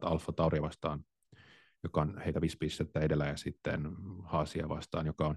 Alfa 0.00 0.32
Tauri 0.32 0.62
vastaan, 0.62 1.04
joka 1.82 2.00
on 2.00 2.18
heitä 2.18 2.40
viisi 2.40 2.56
pistettä 2.56 3.00
edellä, 3.00 3.26
ja 3.26 3.36
sitten 3.36 3.96
Haasia 4.24 4.68
vastaan, 4.68 5.06
joka 5.06 5.26
on 5.26 5.36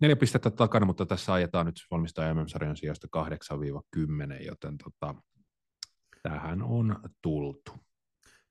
neljä 0.00 0.16
pistettä 0.16 0.50
takana, 0.50 0.86
mutta 0.86 1.06
tässä 1.06 1.32
ajetaan 1.32 1.66
nyt 1.66 1.86
valmistaa 1.90 2.34
MM-sarjan 2.34 2.76
sijasta 2.76 3.08
8-10, 4.40 4.44
joten 4.46 4.78
tota, 4.78 5.14
tähän 6.22 6.62
on 6.62 6.96
tultu. 7.22 7.72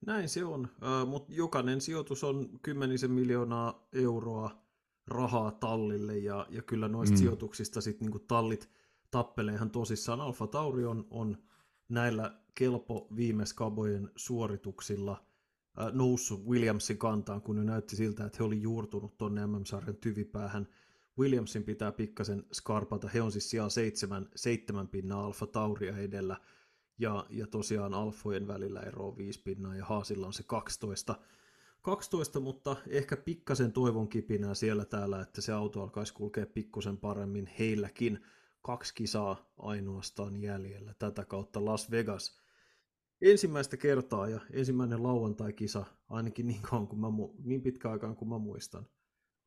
Näin 0.06 0.30
se 0.30 0.45
on, 0.45 0.68
uh, 0.82 1.10
mutta 1.10 1.34
jokainen 1.34 1.82
sijoitus 1.82 2.24
on 2.24 2.60
kymmenisen 2.62 3.12
miljoonaa 3.12 3.88
euroa 3.93 4.64
rahaa 5.08 5.52
tallille, 5.52 6.18
ja, 6.18 6.48
ja 6.50 6.62
kyllä 6.62 6.88
noista 6.88 7.16
mm. 7.16 7.18
sijoituksista 7.18 7.82
sitten 7.82 8.06
niinku 8.06 8.20
tallit 8.20 8.70
tappelee 9.12 9.56
ihan 9.56 9.70
tosissaan. 9.70 10.22
Alfa 10.22 10.48
Tauri 10.48 10.86
on, 10.86 11.08
on 11.10 11.38
näillä 11.89 12.39
kelpo 12.56 13.08
viime 13.16 13.45
skabojen 13.45 14.12
suorituksilla 14.16 15.12
uh, 15.12 15.93
noussut 15.93 16.45
Williamsin 16.45 16.98
kantaan, 16.98 17.41
kun 17.41 17.56
ne 17.56 17.64
näytti 17.64 17.95
siltä, 17.95 18.26
että 18.26 18.38
he 18.39 18.43
oli 18.43 18.62
juurtunut 18.62 19.18
tuonne 19.18 19.48
MM-sarjan 19.48 19.95
tyvipäähän– 19.95 20.68
Williamsin 21.20 21.63
pitää 21.63 21.91
pikkasen 21.91 22.43
skarpata. 22.51 23.07
He 23.07 23.22
on 23.22 23.32
siis 23.32 23.49
siellä 23.49 23.70
seitsemän, 23.70 24.30
seitsemän 24.36 24.88
pinnaa 24.88 25.26
Alfa 25.26 25.47
Tauria 25.47 25.97
edellä. 25.97 26.38
ja, 26.99 27.26
ja 27.30 27.47
tosiaan 27.47 27.93
alfojen 27.93 28.47
välillä 28.47 28.80
eroa 28.80 29.18
5 29.18 29.41
pinnaa 29.43 29.76
ja 29.76 29.86
Haasilla 29.86 30.28
on 30.28 30.34
se 30.34 30.43
12. 30.43 31.15
12, 31.82 32.39
mutta 32.39 32.76
ehkä 32.88 33.18
pikkasen 33.18 33.72
toivon 33.72 34.07
kipinää 34.07 34.53
siellä 34.53 34.86
täällä, 34.86 35.22
että 35.22 35.41
se 35.41 35.53
auto 35.53 35.82
alkaisi 35.82 36.13
kulkea 36.13 36.45
pikkusen 36.45 36.97
paremmin 36.97 37.49
heilläkin. 37.59 38.24
Kaksi 38.61 38.93
kisaa 38.93 39.51
ainoastaan 39.57 40.41
jäljellä 40.41 40.93
tätä 40.99 41.26
kautta 41.26 41.65
Las 41.65 41.91
Vegas. 41.91 42.41
Ensimmäistä 43.22 43.78
kertaa 43.78 44.30
ja 44.30 44.39
ensimmäinen 44.51 45.03
lauantai-kisa, 45.03 45.86
ainakin 46.09 46.47
niin, 46.47 46.61
kauan 46.61 46.88
kuin 46.88 46.99
mä, 46.99 47.07
niin 47.43 47.61
pitkä 47.61 47.91
aikaan 47.91 48.15
kuin 48.15 48.30
mä 48.30 48.38
muistan, 48.38 48.86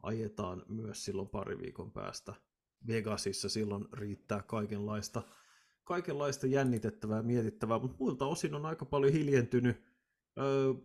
ajetaan 0.02 0.62
myös 0.68 1.04
silloin 1.04 1.28
pari 1.28 1.58
viikon 1.58 1.92
päästä 1.92 2.34
Vegasissa. 2.86 3.48
Silloin 3.48 3.88
riittää 3.92 4.42
kaikenlaista, 4.42 5.22
kaikenlaista 5.84 6.46
jännitettävää 6.46 7.22
mietittävää, 7.22 7.78
mutta 7.78 7.96
muilta 8.00 8.26
osin 8.26 8.54
on 8.54 8.66
aika 8.66 8.84
paljon 8.84 9.12
hiljentynyt 9.12 9.90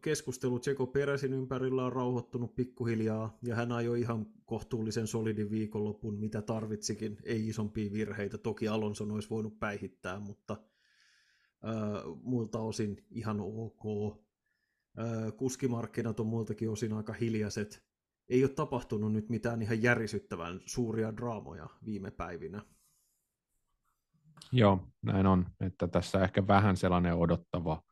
keskustelu 0.01 0.59
Tseko 0.59 0.87
Peräsin 0.87 1.33
ympärillä 1.33 1.85
on 1.85 1.93
rauhoittunut 1.93 2.55
pikkuhiljaa, 2.55 3.37
ja 3.43 3.55
hän 3.55 3.71
ajoi 3.71 4.01
ihan 4.01 4.25
kohtuullisen 4.45 5.07
solidin 5.07 5.51
viikonlopun, 5.51 6.19
mitä 6.19 6.41
tarvitsikin, 6.41 7.17
ei 7.23 7.47
isompia 7.47 7.91
virheitä. 7.91 8.37
Toki 8.37 8.67
Alonson 8.67 9.11
olisi 9.11 9.29
voinut 9.29 9.59
päihittää, 9.59 10.19
mutta 10.19 10.53
äh, 10.53 12.03
muilta 12.23 12.59
osin 12.59 13.05
ihan 13.11 13.39
ok. 13.41 14.15
Äh, 14.99 15.35
kuskimarkkinat 15.37 16.19
on 16.19 16.27
muiltakin 16.27 16.69
osin 16.69 16.93
aika 16.93 17.13
hiljaiset. 17.13 17.84
Ei 18.29 18.43
ole 18.43 18.51
tapahtunut 18.51 19.13
nyt 19.13 19.29
mitään 19.29 19.61
ihan 19.61 19.83
järisyttävän 19.83 20.59
suuria 20.65 21.17
draamoja 21.17 21.69
viime 21.85 22.11
päivinä. 22.11 22.61
Joo, 24.51 24.87
näin 25.01 25.25
on, 25.25 25.45
että 25.59 25.87
tässä 25.87 26.23
ehkä 26.23 26.47
vähän 26.47 26.77
sellainen 26.77 27.15
odottava 27.15 27.83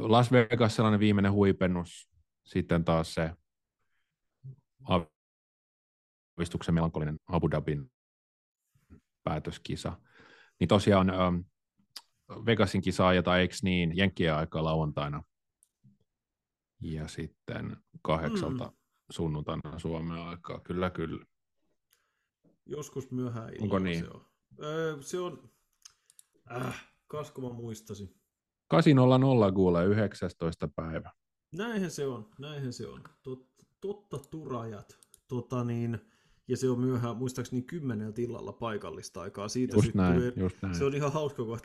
Las 0.00 0.32
Vegas 0.32 0.76
sellainen 0.76 1.00
viimeinen 1.00 1.32
huipennus, 1.32 2.10
sitten 2.44 2.84
taas 2.84 3.14
se 3.14 3.30
aavistuksen 6.38 6.74
melankolinen 6.74 7.16
Abu 7.26 7.50
Dhabin 7.50 7.92
päätöskisa. 9.22 9.98
Niin 10.60 10.68
tosiaan 10.68 11.12
Vegasin 12.46 12.82
kisa 12.82 13.08
ajetaan, 13.08 13.40
eikö 13.40 13.54
niin, 13.62 13.96
Jenkkien 13.96 14.34
aikaa 14.34 14.64
lauantaina. 14.64 15.22
Ja 16.84 17.08
sitten 17.08 17.76
kahdeksalta 18.02 18.64
mm. 18.64 18.72
sunnuntaina 19.10 19.78
Suomen 19.78 20.18
aikaa, 20.18 20.60
kyllä 20.60 20.90
kyllä. 20.90 21.24
Joskus 22.66 23.10
myöhään 23.10 23.52
Onko 23.60 23.78
niin? 23.78 24.04
se 24.04 24.10
on. 24.10 24.26
Öö, 24.62 25.02
se 25.02 25.20
on, 25.20 25.50
äh, 26.52 26.86
kasko 27.06 27.40
mä 27.40 27.48
muistasin. 27.48 28.14
800 28.68 29.52
kuule 29.52 29.84
19. 29.84 30.68
päivä. 30.68 31.12
Näinhän 31.52 31.90
se 31.90 32.06
on, 32.06 32.30
näinhän 32.38 32.72
se 32.72 32.86
on. 32.86 33.04
Tot, 33.22 33.48
totta 33.80 34.18
turajat. 34.30 34.98
Tota 35.28 35.64
niin, 35.64 35.98
ja 36.48 36.56
se 36.56 36.70
on 36.70 36.80
myöhään, 36.80 37.16
muistaakseni 37.16 37.62
kymmeneltä 37.62 38.22
illalla 38.22 38.52
paikallista 38.52 39.22
aikaa. 39.22 39.48
Siitä 39.48 39.76
just 39.76 39.94
näin, 39.94 40.14
tulee, 40.14 40.32
just 40.36 40.56
näin. 40.62 40.74
Se 40.74 40.84
on 40.84 40.94
ihan 40.94 41.12
hauska, 41.12 41.44
kun 41.44 41.58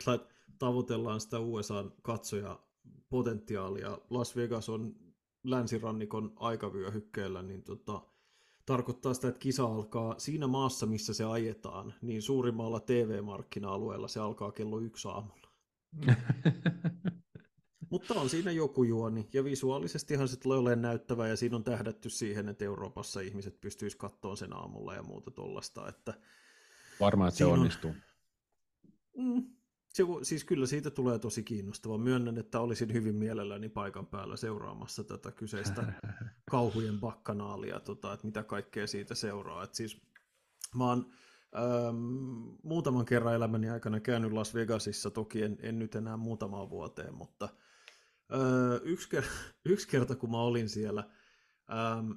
tavoitellaan 0.58 1.20
sitä 1.20 1.38
USAn 1.38 1.92
katsoja 2.02 2.60
potentiaalia. 3.08 3.98
Las 4.10 4.36
Vegas 4.36 4.68
on 4.68 4.94
länsirannikon 5.44 6.32
aikavyöhykkeellä, 6.36 7.42
niin 7.42 7.62
tota, 7.62 8.02
tarkoittaa 8.66 9.14
sitä, 9.14 9.28
että 9.28 9.38
kisa 9.38 9.64
alkaa 9.64 10.18
siinä 10.18 10.46
maassa, 10.46 10.86
missä 10.86 11.14
se 11.14 11.24
ajetaan, 11.24 11.94
niin 12.02 12.22
suurimmalla 12.22 12.80
TV-markkina-alueella 12.80 14.08
se 14.08 14.20
alkaa 14.20 14.52
kello 14.52 14.80
yksi 14.80 15.08
aamulla. 15.08 15.48
Mutta 17.90 18.14
on 18.14 18.30
siinä 18.30 18.50
joku 18.50 18.82
juoni, 18.82 19.28
ja 19.32 19.44
visuaalisestihan 19.44 20.28
se 20.28 20.36
tulee 20.36 20.58
olemaan 20.58 20.82
näyttävä, 20.82 21.28
ja 21.28 21.36
siinä 21.36 21.56
on 21.56 21.64
tähdätty 21.64 22.10
siihen, 22.10 22.48
että 22.48 22.64
Euroopassa 22.64 23.20
ihmiset 23.20 23.60
pystyisivät 23.60 24.00
katsoa 24.00 24.36
sen 24.36 24.56
aamulla 24.56 24.94
ja 24.94 25.02
muuta 25.02 25.30
tuollaista. 25.30 25.88
Että 25.88 26.14
Varmaan, 27.00 27.28
että 27.28 27.38
se 27.38 27.44
onnistuu. 27.44 27.90
On... 27.90 27.96
Mm, 29.16 29.44
se, 29.92 30.02
siis 30.22 30.44
kyllä 30.44 30.66
siitä 30.66 30.90
tulee 30.90 31.18
tosi 31.18 31.42
kiinnostava. 31.42 31.98
Myönnän, 31.98 32.38
että 32.38 32.60
olisin 32.60 32.92
hyvin 32.92 33.14
mielelläni 33.14 33.68
paikan 33.68 34.06
päällä 34.06 34.36
seuraamassa 34.36 35.04
tätä 35.04 35.32
kyseistä 35.32 35.92
kauhujen 36.50 37.00
bakkanaalia, 37.00 37.80
tota, 37.80 38.12
että 38.12 38.26
mitä 38.26 38.42
kaikkea 38.42 38.86
siitä 38.86 39.14
seuraa. 39.14 39.64
Et 39.64 39.74
siis 39.74 40.02
mä 40.74 40.84
oon 40.84 41.12
Ähm, 41.56 42.56
muutaman 42.62 43.04
kerran 43.04 43.34
elämäni 43.34 43.70
aikana 43.70 44.00
käynyt 44.00 44.32
Las 44.32 44.54
Vegasissa, 44.54 45.10
toki 45.10 45.42
en, 45.42 45.58
en 45.62 45.78
nyt 45.78 45.94
enää 45.94 46.16
muutamaan 46.16 46.70
vuoteen, 46.70 47.14
mutta 47.14 47.48
öö, 48.32 48.80
yksi, 48.82 49.08
kerta, 49.08 49.30
yksi 49.64 49.88
kerta 49.88 50.16
kun 50.16 50.30
mä 50.30 50.40
olin 50.40 50.68
siellä, 50.68 51.04
ähm, 51.70 52.10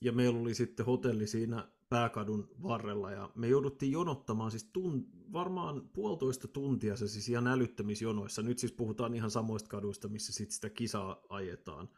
ja 0.00 0.12
meillä 0.12 0.40
oli 0.40 0.54
sitten 0.54 0.86
hotelli 0.86 1.26
siinä 1.26 1.68
pääkadun 1.92 2.48
varrella, 2.62 3.10
ja 3.10 3.30
me 3.34 3.48
jouduttiin 3.48 3.92
jonottamaan 3.92 4.50
siis 4.50 4.64
tun, 4.64 5.06
varmaan 5.32 5.88
puolitoista 5.92 6.48
tuntia 6.48 6.96
se 6.96 7.08
siis 7.08 7.28
ihan 7.28 7.46
älyttömissä 7.46 8.04
Nyt 8.42 8.58
siis 8.58 8.72
puhutaan 8.72 9.14
ihan 9.14 9.30
samoista 9.30 9.68
kaduista, 9.68 10.08
missä 10.08 10.32
sitten 10.32 10.54
sitä 10.54 10.70
kisaa 10.70 11.22
ajetaan. 11.28 11.88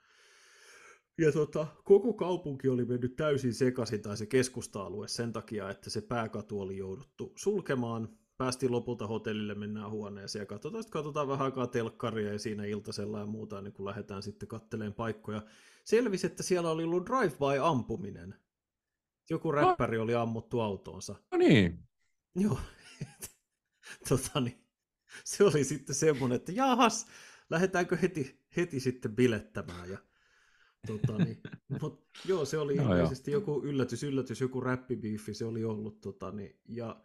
Ja 1.19 1.33
tota, 1.33 1.67
koko 1.85 2.13
kaupunki 2.13 2.69
oli 2.69 2.85
mennyt 2.85 3.17
täysin 3.17 3.55
sekaisin, 3.55 4.03
tai 4.03 4.17
se 4.17 4.27
keskusta-alue, 4.27 5.09
sen 5.09 5.33
takia, 5.33 5.71
että 5.71 5.91
se 5.91 6.01
pääkatu 6.01 6.61
oli 6.61 6.77
jouduttu 6.77 7.33
sulkemaan. 7.37 8.09
Päästiin 8.37 8.73
lopulta 8.73 9.07
hotellille, 9.07 9.55
mennään 9.55 9.91
huoneeseen 9.91 10.43
ja 10.43 10.47
katsotaan, 10.47 10.83
sitten 10.83 10.93
katsotaan 10.93 11.29
vähän 11.29 11.45
aikaa 11.45 11.67
telkkaria 11.67 12.33
ja 12.33 12.39
siinä 12.39 12.65
iltasella 12.65 13.19
ja 13.21 13.27
muuta, 13.27 13.61
niin 13.61 13.73
kun 13.73 13.85
lähdetään 13.87 14.23
sitten 14.23 14.49
katteleen 14.49 14.95
paikkoja. 14.95 15.43
Selvisi, 15.85 16.27
että 16.27 16.43
siellä 16.43 16.71
oli 16.71 16.85
ollut 16.85 17.07
drive-by-ampuminen. 17.07 18.35
Joku 19.31 19.53
räppäri 19.53 19.99
oli 19.99 20.15
ammuttu 20.15 20.61
autoonsa. 20.61 21.15
No 21.33 21.39
niin. 21.39 21.89
Joo. 22.35 22.59
tota, 24.09 24.41
niin, 24.41 24.65
se 25.25 25.45
oli 25.45 25.65
sitten 25.65 25.95
semmoinen, 25.95 26.37
että 26.37 26.53
jahas, 26.53 27.07
lähdetäänkö 27.51 27.97
heti, 27.97 28.45
heti 28.57 28.81
sitten 28.81 29.17
bilettämään. 29.17 29.91
Ja 29.91 29.99
Tota, 30.87 31.19
niin, 31.25 31.41
mut, 31.81 32.07
joo, 32.25 32.45
se 32.45 32.59
oli 32.59 32.75
no, 32.75 32.83
ilmeisesti 32.83 33.31
joo. 33.31 33.41
joku 33.41 33.63
yllätys, 33.65 34.03
yllätys, 34.03 34.41
joku 34.41 34.61
räppibiifi 34.61 35.35
se 35.35 35.45
oli 35.45 35.65
ollut. 35.65 36.01
Tota, 36.01 36.31
niin, 36.31 36.61
ja 36.69 37.01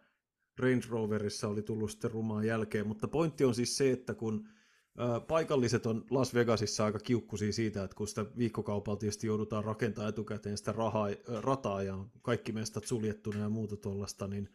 Range 0.58 0.86
Roverissa 0.88 1.48
oli 1.48 1.62
tullut 1.62 1.90
sitten 1.90 2.10
rumaan 2.10 2.46
jälkeen, 2.46 2.86
mutta 2.86 3.08
pointti 3.08 3.44
on 3.44 3.54
siis 3.54 3.76
se, 3.76 3.90
että 3.90 4.14
kun 4.14 4.48
paikalliset 5.28 5.86
on 5.86 6.04
Las 6.10 6.34
Vegasissa 6.34 6.84
aika 6.84 6.98
kiukkuisia 6.98 7.52
siitä, 7.52 7.84
että 7.84 7.96
kun 7.96 8.08
sitä 8.08 8.26
viikkokaupalla 8.38 8.98
tietysti 8.98 9.26
joudutaan 9.26 9.64
rakentamaan 9.64 10.08
etukäteen 10.08 10.58
sitä 10.58 10.72
rahaa, 10.72 11.08
rataa 11.42 11.82
ja 11.82 12.04
kaikki 12.22 12.52
mestat 12.52 12.84
suljettuna 12.84 13.38
ja 13.38 13.48
muuta 13.48 13.76
tuollaista, 13.76 14.26
niin 14.26 14.48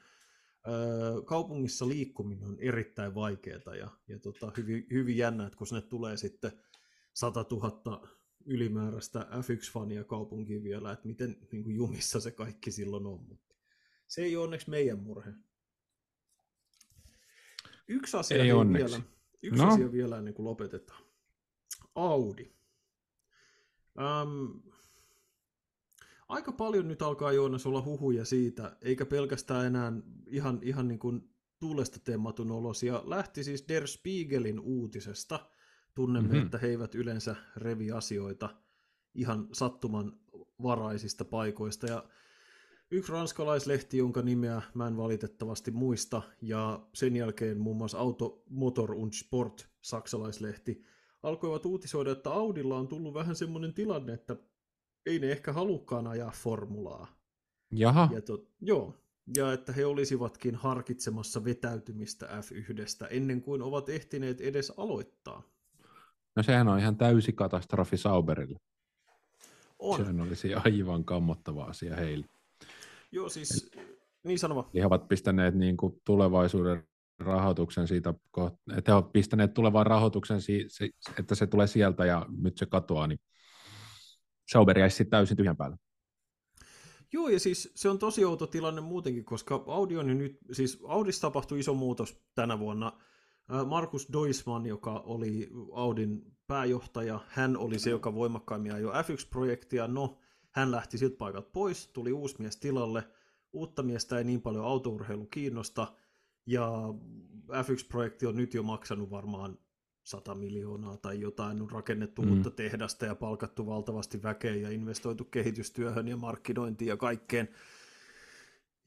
kaupungissa 1.25 1.87
liikkuminen 1.87 2.47
on 2.47 2.59
erittäin 2.59 3.15
vaikeaa 3.15 3.75
ja, 3.79 3.89
ja 4.07 4.19
tota, 4.19 4.51
hyvin, 4.57 4.87
hyvin 4.91 5.17
jännä, 5.17 5.45
että 5.45 5.57
kun 5.57 5.67
sinne 5.67 5.81
tulee 5.81 6.17
sitten 6.17 6.51
100 7.13 7.45
000 7.51 8.07
ylimääräistä 8.45 9.19
F1-fania 9.19 10.03
kaupunkiin 10.03 10.63
vielä, 10.63 10.91
että 10.91 11.07
miten 11.07 11.37
niin 11.51 11.63
kuin 11.63 11.75
jumissa 11.75 12.19
se 12.19 12.31
kaikki 12.31 12.71
silloin 12.71 13.05
on. 13.05 13.21
Mutta 13.27 13.55
se 14.07 14.21
ei 14.21 14.35
ole 14.35 14.43
onneksi 14.43 14.69
meidän 14.69 14.99
murhe. 14.99 15.33
Yksi 17.87 18.17
asia, 18.17 18.43
ei 18.43 18.51
vielä, 18.73 19.01
yksi 19.45 19.63
no. 19.63 19.73
asia 19.73 19.91
vielä 19.91 20.17
ennen 20.17 20.33
kuin 20.33 20.45
lopetetaan. 20.45 21.03
Audi. 21.95 22.51
Ähm, 23.99 24.57
aika 26.27 26.51
paljon 26.51 26.87
nyt 26.87 27.01
alkaa 27.01 27.31
Joonas 27.31 27.65
olla 27.65 27.81
huhuja 27.81 28.25
siitä, 28.25 28.77
eikä 28.81 29.05
pelkästään 29.05 29.65
enää 29.65 29.93
ihan, 30.27 30.59
ihan 30.61 30.87
niin 30.87 30.99
kuin 30.99 31.29
tuulesta 31.59 31.99
temmatun 31.99 32.51
olosia. 32.51 33.03
Lähti 33.05 33.43
siis 33.43 33.65
Der 33.67 33.87
Spiegelin 33.87 34.59
uutisesta– 34.59 35.39
Tunnemme, 35.95 36.33
mm-hmm. 36.33 36.45
että 36.45 36.57
he 36.57 36.67
eivät 36.67 36.95
yleensä 36.95 37.35
revi 37.55 37.91
asioita 37.91 38.49
ihan 39.13 39.47
sattuman 39.53 40.19
varaisista 40.63 41.25
paikoista. 41.25 41.87
Ja 41.87 42.03
yksi 42.91 43.11
ranskalaislehti, 43.11 43.97
jonka 43.97 44.21
nimeä 44.21 44.61
mä 44.73 44.87
en 44.87 44.97
valitettavasti 44.97 45.71
muista, 45.71 46.21
ja 46.41 46.79
sen 46.93 47.15
jälkeen 47.15 47.59
muun 47.59 47.77
muassa 47.77 47.97
Auto 47.97 48.43
Motor 48.49 48.91
und 48.91 49.13
Sport, 49.13 49.69
saksalaislehti, 49.81 50.83
alkoivat 51.23 51.65
uutisoida, 51.65 52.11
että 52.11 52.31
Audilla 52.31 52.77
on 52.77 52.87
tullut 52.87 53.13
vähän 53.13 53.35
semmoinen 53.35 53.73
tilanne, 53.73 54.13
että 54.13 54.35
ei 55.05 55.19
ne 55.19 55.31
ehkä 55.31 55.53
halukkaan 55.53 56.07
ajaa 56.07 56.31
formulaa. 56.31 57.07
Jaha. 57.71 58.09
Ja 58.13 58.21
to, 58.21 58.47
joo, 58.61 58.93
ja 59.37 59.53
että 59.53 59.73
he 59.73 59.85
olisivatkin 59.85 60.55
harkitsemassa 60.55 61.43
vetäytymistä 61.43 62.25
F1 62.25 63.07
ennen 63.09 63.41
kuin 63.41 63.61
ovat 63.61 63.89
ehtineet 63.89 64.41
edes 64.41 64.73
aloittaa. 64.77 65.43
No 66.35 66.43
sehän 66.43 66.67
on 66.67 66.79
ihan 66.79 66.97
täysi 66.97 67.33
katastrofi 67.33 67.97
Sauberille. 67.97 68.57
On. 69.79 69.97
Sehän 69.97 70.21
olisi 70.21 70.53
aivan 70.53 71.05
kammottava 71.05 71.63
asia 71.63 71.95
heille. 71.95 72.25
Joo, 73.15 73.29
siis 73.29 73.71
niin 74.23 74.39
sanoma. 74.39 74.69
Eli 74.73 74.81
he 74.81 74.85
ovat 74.85 75.07
pistäneet 75.07 75.55
niin 75.55 75.77
kuin 75.77 76.01
tulevaisuuden 76.05 76.87
rahoituksen 77.19 77.87
siitä, 77.87 78.13
että 78.77 78.91
he 78.91 78.93
ovat 78.93 79.11
pistäneet 79.11 79.53
tulevan 79.53 79.85
rahoituksen, 79.85 80.39
että 81.19 81.35
se 81.35 81.47
tulee 81.47 81.67
sieltä 81.67 82.05
ja 82.05 82.25
nyt 82.41 82.57
se 82.57 82.65
katoaa, 82.65 83.07
niin 83.07 83.19
Sauber 84.51 84.79
jäisi 84.79 84.97
sitten 84.97 85.11
täysin 85.11 85.37
tyhjän 85.37 85.57
päälle. 85.57 85.77
Joo, 87.13 87.29
ja 87.29 87.39
siis 87.39 87.71
se 87.75 87.89
on 87.89 87.99
tosi 87.99 88.25
outo 88.25 88.47
tilanne 88.47 88.81
muutenkin, 88.81 89.25
koska 89.25 89.63
Audi 89.67 89.97
on 89.97 90.17
nyt, 90.17 90.37
siis 90.51 90.79
Audissa 90.87 91.21
tapahtui 91.21 91.59
iso 91.59 91.73
muutos 91.73 92.23
tänä 92.35 92.59
vuonna. 92.59 92.99
Markus 93.65 94.07
Doisman, 94.13 94.65
joka 94.65 94.99
oli 94.99 95.49
Audin 95.73 96.21
pääjohtaja, 96.47 97.19
hän 97.27 97.57
oli 97.57 97.79
se, 97.79 97.89
joka 97.89 98.13
voimakkaimmin 98.13 98.73
ajoi 98.73 98.93
F1-projektia. 98.93 99.87
No, 99.87 100.17
hän 100.55 100.71
lähti 100.71 100.97
siltä 100.97 101.17
paikalta 101.17 101.49
pois, 101.53 101.87
tuli 101.87 102.11
uusi 102.11 102.35
mies 102.39 102.57
tilalle. 102.57 103.03
Uutta 103.53 103.83
miestä 103.83 104.17
ei 104.17 104.23
niin 104.23 104.41
paljon 104.41 104.65
autourheilu 104.65 105.25
kiinnosta, 105.25 105.93
ja 106.45 106.71
F1-projekti 107.49 108.25
on 108.25 108.35
nyt 108.35 108.53
jo 108.53 108.63
maksanut 108.63 109.09
varmaan 109.09 109.59
100 110.03 110.35
miljoonaa 110.35 110.97
tai 110.97 111.19
jotain, 111.19 111.61
on 111.61 111.71
rakennettu 111.71 112.21
mm. 112.21 112.31
uutta 112.31 112.51
tehdasta 112.51 113.05
ja 113.05 113.15
palkattu 113.15 113.65
valtavasti 113.65 114.23
väkeä 114.23 114.55
ja 114.55 114.69
investoitu 114.69 115.23
kehitystyöhön 115.23 116.07
ja 116.07 116.17
markkinointiin 116.17 116.89
ja 116.89 116.97
kaikkeen. 116.97 117.49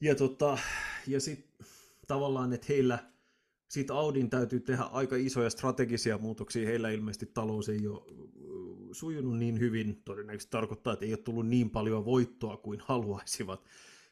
Ja, 0.01 0.15
tota, 0.15 0.57
ja 1.07 1.19
sitten 1.19 1.67
tavallaan, 2.07 2.53
että 2.53 2.67
heillä 2.69 2.99
sit 3.69 3.91
Audin 3.91 4.29
täytyy 4.29 4.59
tehdä 4.59 4.83
aika 4.83 5.15
isoja 5.15 5.49
strategisia 5.49 6.17
muutoksia. 6.17 6.67
Heillä 6.67 6.89
ilmeisesti 6.89 7.25
talous 7.25 7.69
ei 7.69 7.87
ole 7.87 8.01
sujunut 8.91 9.37
niin 9.37 9.59
hyvin. 9.59 10.01
Todennäköisesti 10.05 10.51
tarkoittaa, 10.51 10.93
että 10.93 11.05
ei 11.05 11.11
ole 11.11 11.17
tullut 11.17 11.47
niin 11.47 11.69
paljon 11.69 12.05
voittoa 12.05 12.57
kuin 12.57 12.79
haluaisivat. 12.85 13.63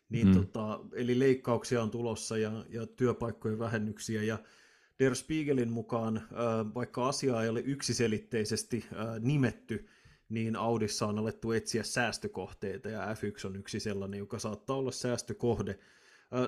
Niin 0.10 0.28
mm. 0.28 0.34
tota, 0.34 0.80
eli 0.94 1.20
leikkauksia 1.20 1.84
on 1.84 1.92
tulossa 1.92 2.38
ja, 2.38 2.66
ja 2.70 2.88
työpaikkojen 2.88 3.60
vähennyksiä. 3.60 4.24
Ja 4.24 4.40
Der 5.00 5.16
Spiegelin 5.16 5.72
mukaan, 5.72 6.22
vaikka 6.76 7.08
asia 7.08 7.44
ei 7.44 7.50
ole 7.50 7.60
yksiselitteisesti 7.60 8.86
nimetty, 9.20 9.88
niin 10.30 10.56
Audissa 10.56 11.08
on 11.08 11.20
alettu 11.20 11.52
etsiä 11.52 11.84
säästökohteita, 11.84 12.90
ja 12.90 13.14
F1 13.14 13.48
on 13.48 13.56
yksi 13.56 13.80
sellainen, 13.80 14.18
joka 14.18 14.40
saattaa 14.40 14.76
olla 14.76 14.92
säästökohde. 14.92 15.80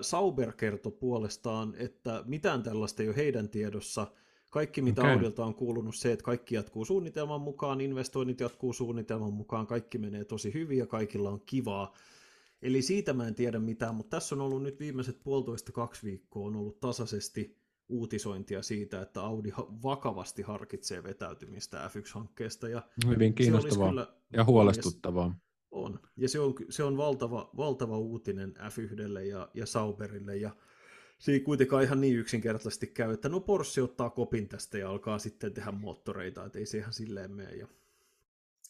Sauber 0.02 0.54
kertoi 0.54 0.92
puolestaan, 0.92 1.76
että 1.78 2.24
mitään 2.26 2.64
tällaista 2.64 3.04
ei 3.04 3.10
ole 3.10 3.16
heidän 3.18 3.50
tiedossa. 3.50 4.08
Kaikki, 4.50 4.82
mitä 4.82 5.02
okay. 5.02 5.14
Audilta 5.14 5.46
on 5.46 5.56
kuulunut, 5.56 5.96
se, 5.96 6.12
että 6.12 6.24
kaikki 6.24 6.56
jatkuu 6.56 6.86
suunnitelman 6.86 7.42
mukaan, 7.42 7.82
investoinnit 7.82 8.40
jatkuu 8.40 8.74
suunnitelman 8.74 9.34
mukaan, 9.34 9.68
kaikki 9.68 9.98
menee 9.98 10.26
tosi 10.26 10.54
hyvin 10.54 10.78
ja 10.78 10.88
kaikilla 10.88 11.30
on 11.30 11.42
kivaa. 11.46 11.94
Eli 12.62 12.82
siitä 12.82 13.14
mä 13.14 13.28
en 13.28 13.36
tiedä 13.36 13.60
mitään, 13.60 13.96
mutta 13.96 14.18
tässä 14.18 14.36
on 14.36 14.42
ollut 14.42 14.64
nyt 14.64 14.80
viimeiset 14.80 15.24
puolitoista 15.24 15.72
kaksi 15.72 16.04
viikkoa 16.04 16.48
on 16.48 16.56
ollut 16.56 16.80
tasaisesti 16.80 17.60
uutisointia 17.90 18.62
siitä, 18.62 19.02
että 19.02 19.22
Audi 19.22 19.52
vakavasti 19.84 20.42
harkitsee 20.42 21.04
vetäytymistä 21.04 21.92
F1-hankkeesta. 21.94 22.70
Ja 22.70 22.82
Hyvin 23.08 23.34
kiinnostavaa 23.34 23.90
kyllä, 23.90 24.08
ja 24.34 24.44
huolestuttavaa. 24.44 25.36
On, 25.72 26.00
ja 26.18 26.30
se 26.30 26.40
on, 26.40 26.56
se 26.70 26.84
on 26.84 26.98
valtava, 26.98 27.50
valtava 27.58 27.98
uutinen 27.98 28.54
F1 28.58 29.20
ja, 29.20 29.50
ja 29.54 29.66
Sauberille, 29.66 30.38
ja 30.38 30.56
se 31.20 31.32
ei 31.32 31.40
kuitenkaan 31.40 31.84
ihan 31.84 32.02
niin 32.02 32.18
yksinkertaisesti 32.18 32.88
käy, 32.88 33.14
että 33.14 33.30
no 33.30 33.40
Porsche 33.40 33.82
ottaa 33.82 34.10
kopin 34.10 34.50
tästä 34.50 34.78
ja 34.78 34.90
alkaa 34.90 35.20
sitten 35.20 35.54
tehdä 35.54 35.72
moottoreita, 35.72 36.46
että 36.46 36.60
ei 36.60 36.66
se 36.66 36.78
ihan 36.78 36.94
silleen 36.94 37.32
mene. 37.32 37.52
Ja, 37.52 37.68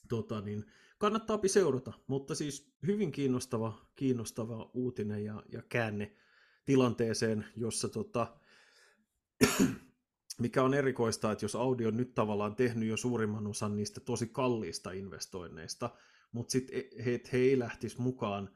tota, 0.10 0.42
niin, 0.42 0.66
kannattaa 0.98 1.40
seurata, 1.46 1.94
mutta 2.08 2.36
siis 2.36 2.74
hyvin 2.88 3.12
kiinnostava, 3.12 3.86
kiinnostava 3.96 4.72
uutinen 4.74 5.26
ja, 5.26 5.44
ja 5.52 5.62
käänne 5.70 6.16
tilanteeseen, 6.66 7.46
jossa 7.56 7.90
tota, 7.90 8.38
mikä 10.40 10.64
on 10.64 10.74
erikoista, 10.74 11.32
että 11.32 11.46
jos 11.46 11.56
Audi 11.56 11.86
on 11.86 11.98
nyt 11.98 12.16
tavallaan 12.16 12.56
tehnyt 12.56 12.90
jo 12.90 12.98
suurimman 12.98 13.48
osan 13.48 13.76
niistä 13.76 14.00
tosi 14.00 14.28
kalliista 14.28 14.92
investoinneista, 14.92 15.90
mutta 16.32 16.52
sitten 16.52 16.84
he, 17.06 17.22
he 17.34 17.38
ei 17.38 17.60
lähtisi 17.60 18.02
mukaan, 18.02 18.50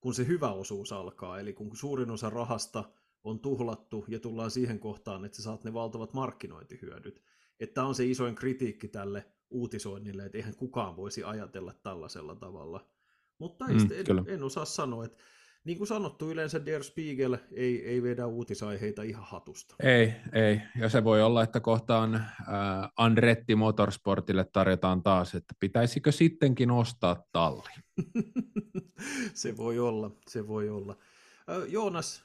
kun 0.00 0.14
se 0.14 0.26
hyvä 0.26 0.52
osuus 0.52 0.92
alkaa, 0.92 1.40
eli 1.40 1.52
kun 1.52 1.76
suurin 1.76 2.10
osa 2.10 2.30
rahasta 2.30 2.84
on 3.24 3.40
tuhlattu 3.40 4.04
ja 4.08 4.20
tullaan 4.20 4.50
siihen 4.50 4.80
kohtaan, 4.80 5.24
että 5.24 5.36
sä 5.36 5.42
saat 5.42 5.64
ne 5.64 5.72
valtavat 5.72 6.14
markkinointihyödyt. 6.14 7.22
Että 7.60 7.84
on 7.84 7.94
se 7.94 8.06
isoin 8.06 8.34
kritiikki 8.34 8.88
tälle 8.88 9.26
uutisoinnille, 9.50 10.26
että 10.26 10.38
eihän 10.38 10.56
kukaan 10.56 10.96
voisi 10.96 11.24
ajatella 11.24 11.72
tällaisella 11.72 12.34
tavalla. 12.34 12.90
Mutta 13.38 13.64
mm, 13.68 13.74
en, 13.74 14.28
en 14.28 14.42
osaa 14.42 14.64
sanoa, 14.64 15.04
että 15.04 15.22
niin 15.64 15.78
kuin 15.78 15.88
sanottu, 15.88 16.30
yleensä 16.30 16.66
Der 16.66 16.82
Spiegel 16.82 17.36
ei, 17.52 17.86
ei 17.86 18.02
vedä 18.02 18.26
uutisaiheita 18.26 19.02
ihan 19.02 19.24
hatusta. 19.24 19.74
Ei, 19.82 20.12
ei. 20.32 20.60
Ja 20.78 20.88
se 20.88 21.04
voi 21.04 21.22
olla, 21.22 21.42
että 21.42 21.60
kohtaan 21.60 22.14
äh, 22.14 22.24
Andretti 22.96 23.54
Motorsportille 23.54 24.44
tarjotaan 24.44 25.02
taas, 25.02 25.34
että 25.34 25.54
pitäisikö 25.60 26.12
sittenkin 26.12 26.70
ostaa 26.70 27.24
talli. 27.32 27.70
se 29.34 29.56
voi 29.56 29.78
olla, 29.78 30.10
se 30.28 30.48
voi 30.48 30.68
olla. 30.68 30.96
Joonas, 31.68 32.24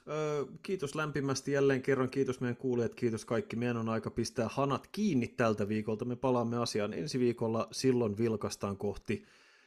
kiitos 0.61 0.95
lämpimästi 0.95 1.51
jälleen 1.51 1.81
kerran, 1.81 2.09
kiitos 2.09 2.41
meidän 2.41 2.57
kuulijat, 2.57 2.95
kiitos 2.95 3.25
kaikki. 3.25 3.55
Meidän 3.55 3.77
on 3.77 3.89
aika 3.89 4.11
pistää 4.11 4.47
hanat 4.51 4.87
kiinni 4.91 5.27
tältä 5.27 5.67
viikolta. 5.67 6.05
Me 6.05 6.15
palaamme 6.15 6.57
asiaan 6.57 6.93
ensi 6.93 7.19
viikolla, 7.19 7.67
silloin 7.71 8.17
vilkastaan 8.17 8.77
kohti 8.77 9.25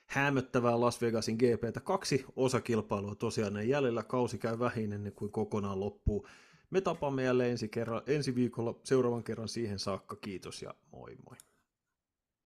hämöttävää 0.08 0.80
Las 0.80 1.00
Vegasin 1.00 1.36
GPtä. 1.36 1.80
Kaksi 1.80 2.24
osakilpailua 2.36 3.14
tosiaan 3.14 3.68
jäljellä, 3.68 4.02
kausi 4.02 4.38
käy 4.38 4.58
vähin 4.58 4.92
ennen 4.92 5.12
kuin 5.12 5.32
kokonaan 5.32 5.80
loppuu. 5.80 6.26
Me 6.70 6.80
tapamme 6.80 7.22
jälleen 7.22 7.50
ensi, 7.50 7.68
kerran, 7.68 8.02
ensi 8.06 8.34
viikolla 8.34 8.80
seuraavan 8.84 9.24
kerran 9.24 9.48
siihen 9.48 9.78
saakka. 9.78 10.16
Kiitos 10.16 10.62
ja 10.62 10.74
moi 10.92 11.16
moi. 11.26 11.36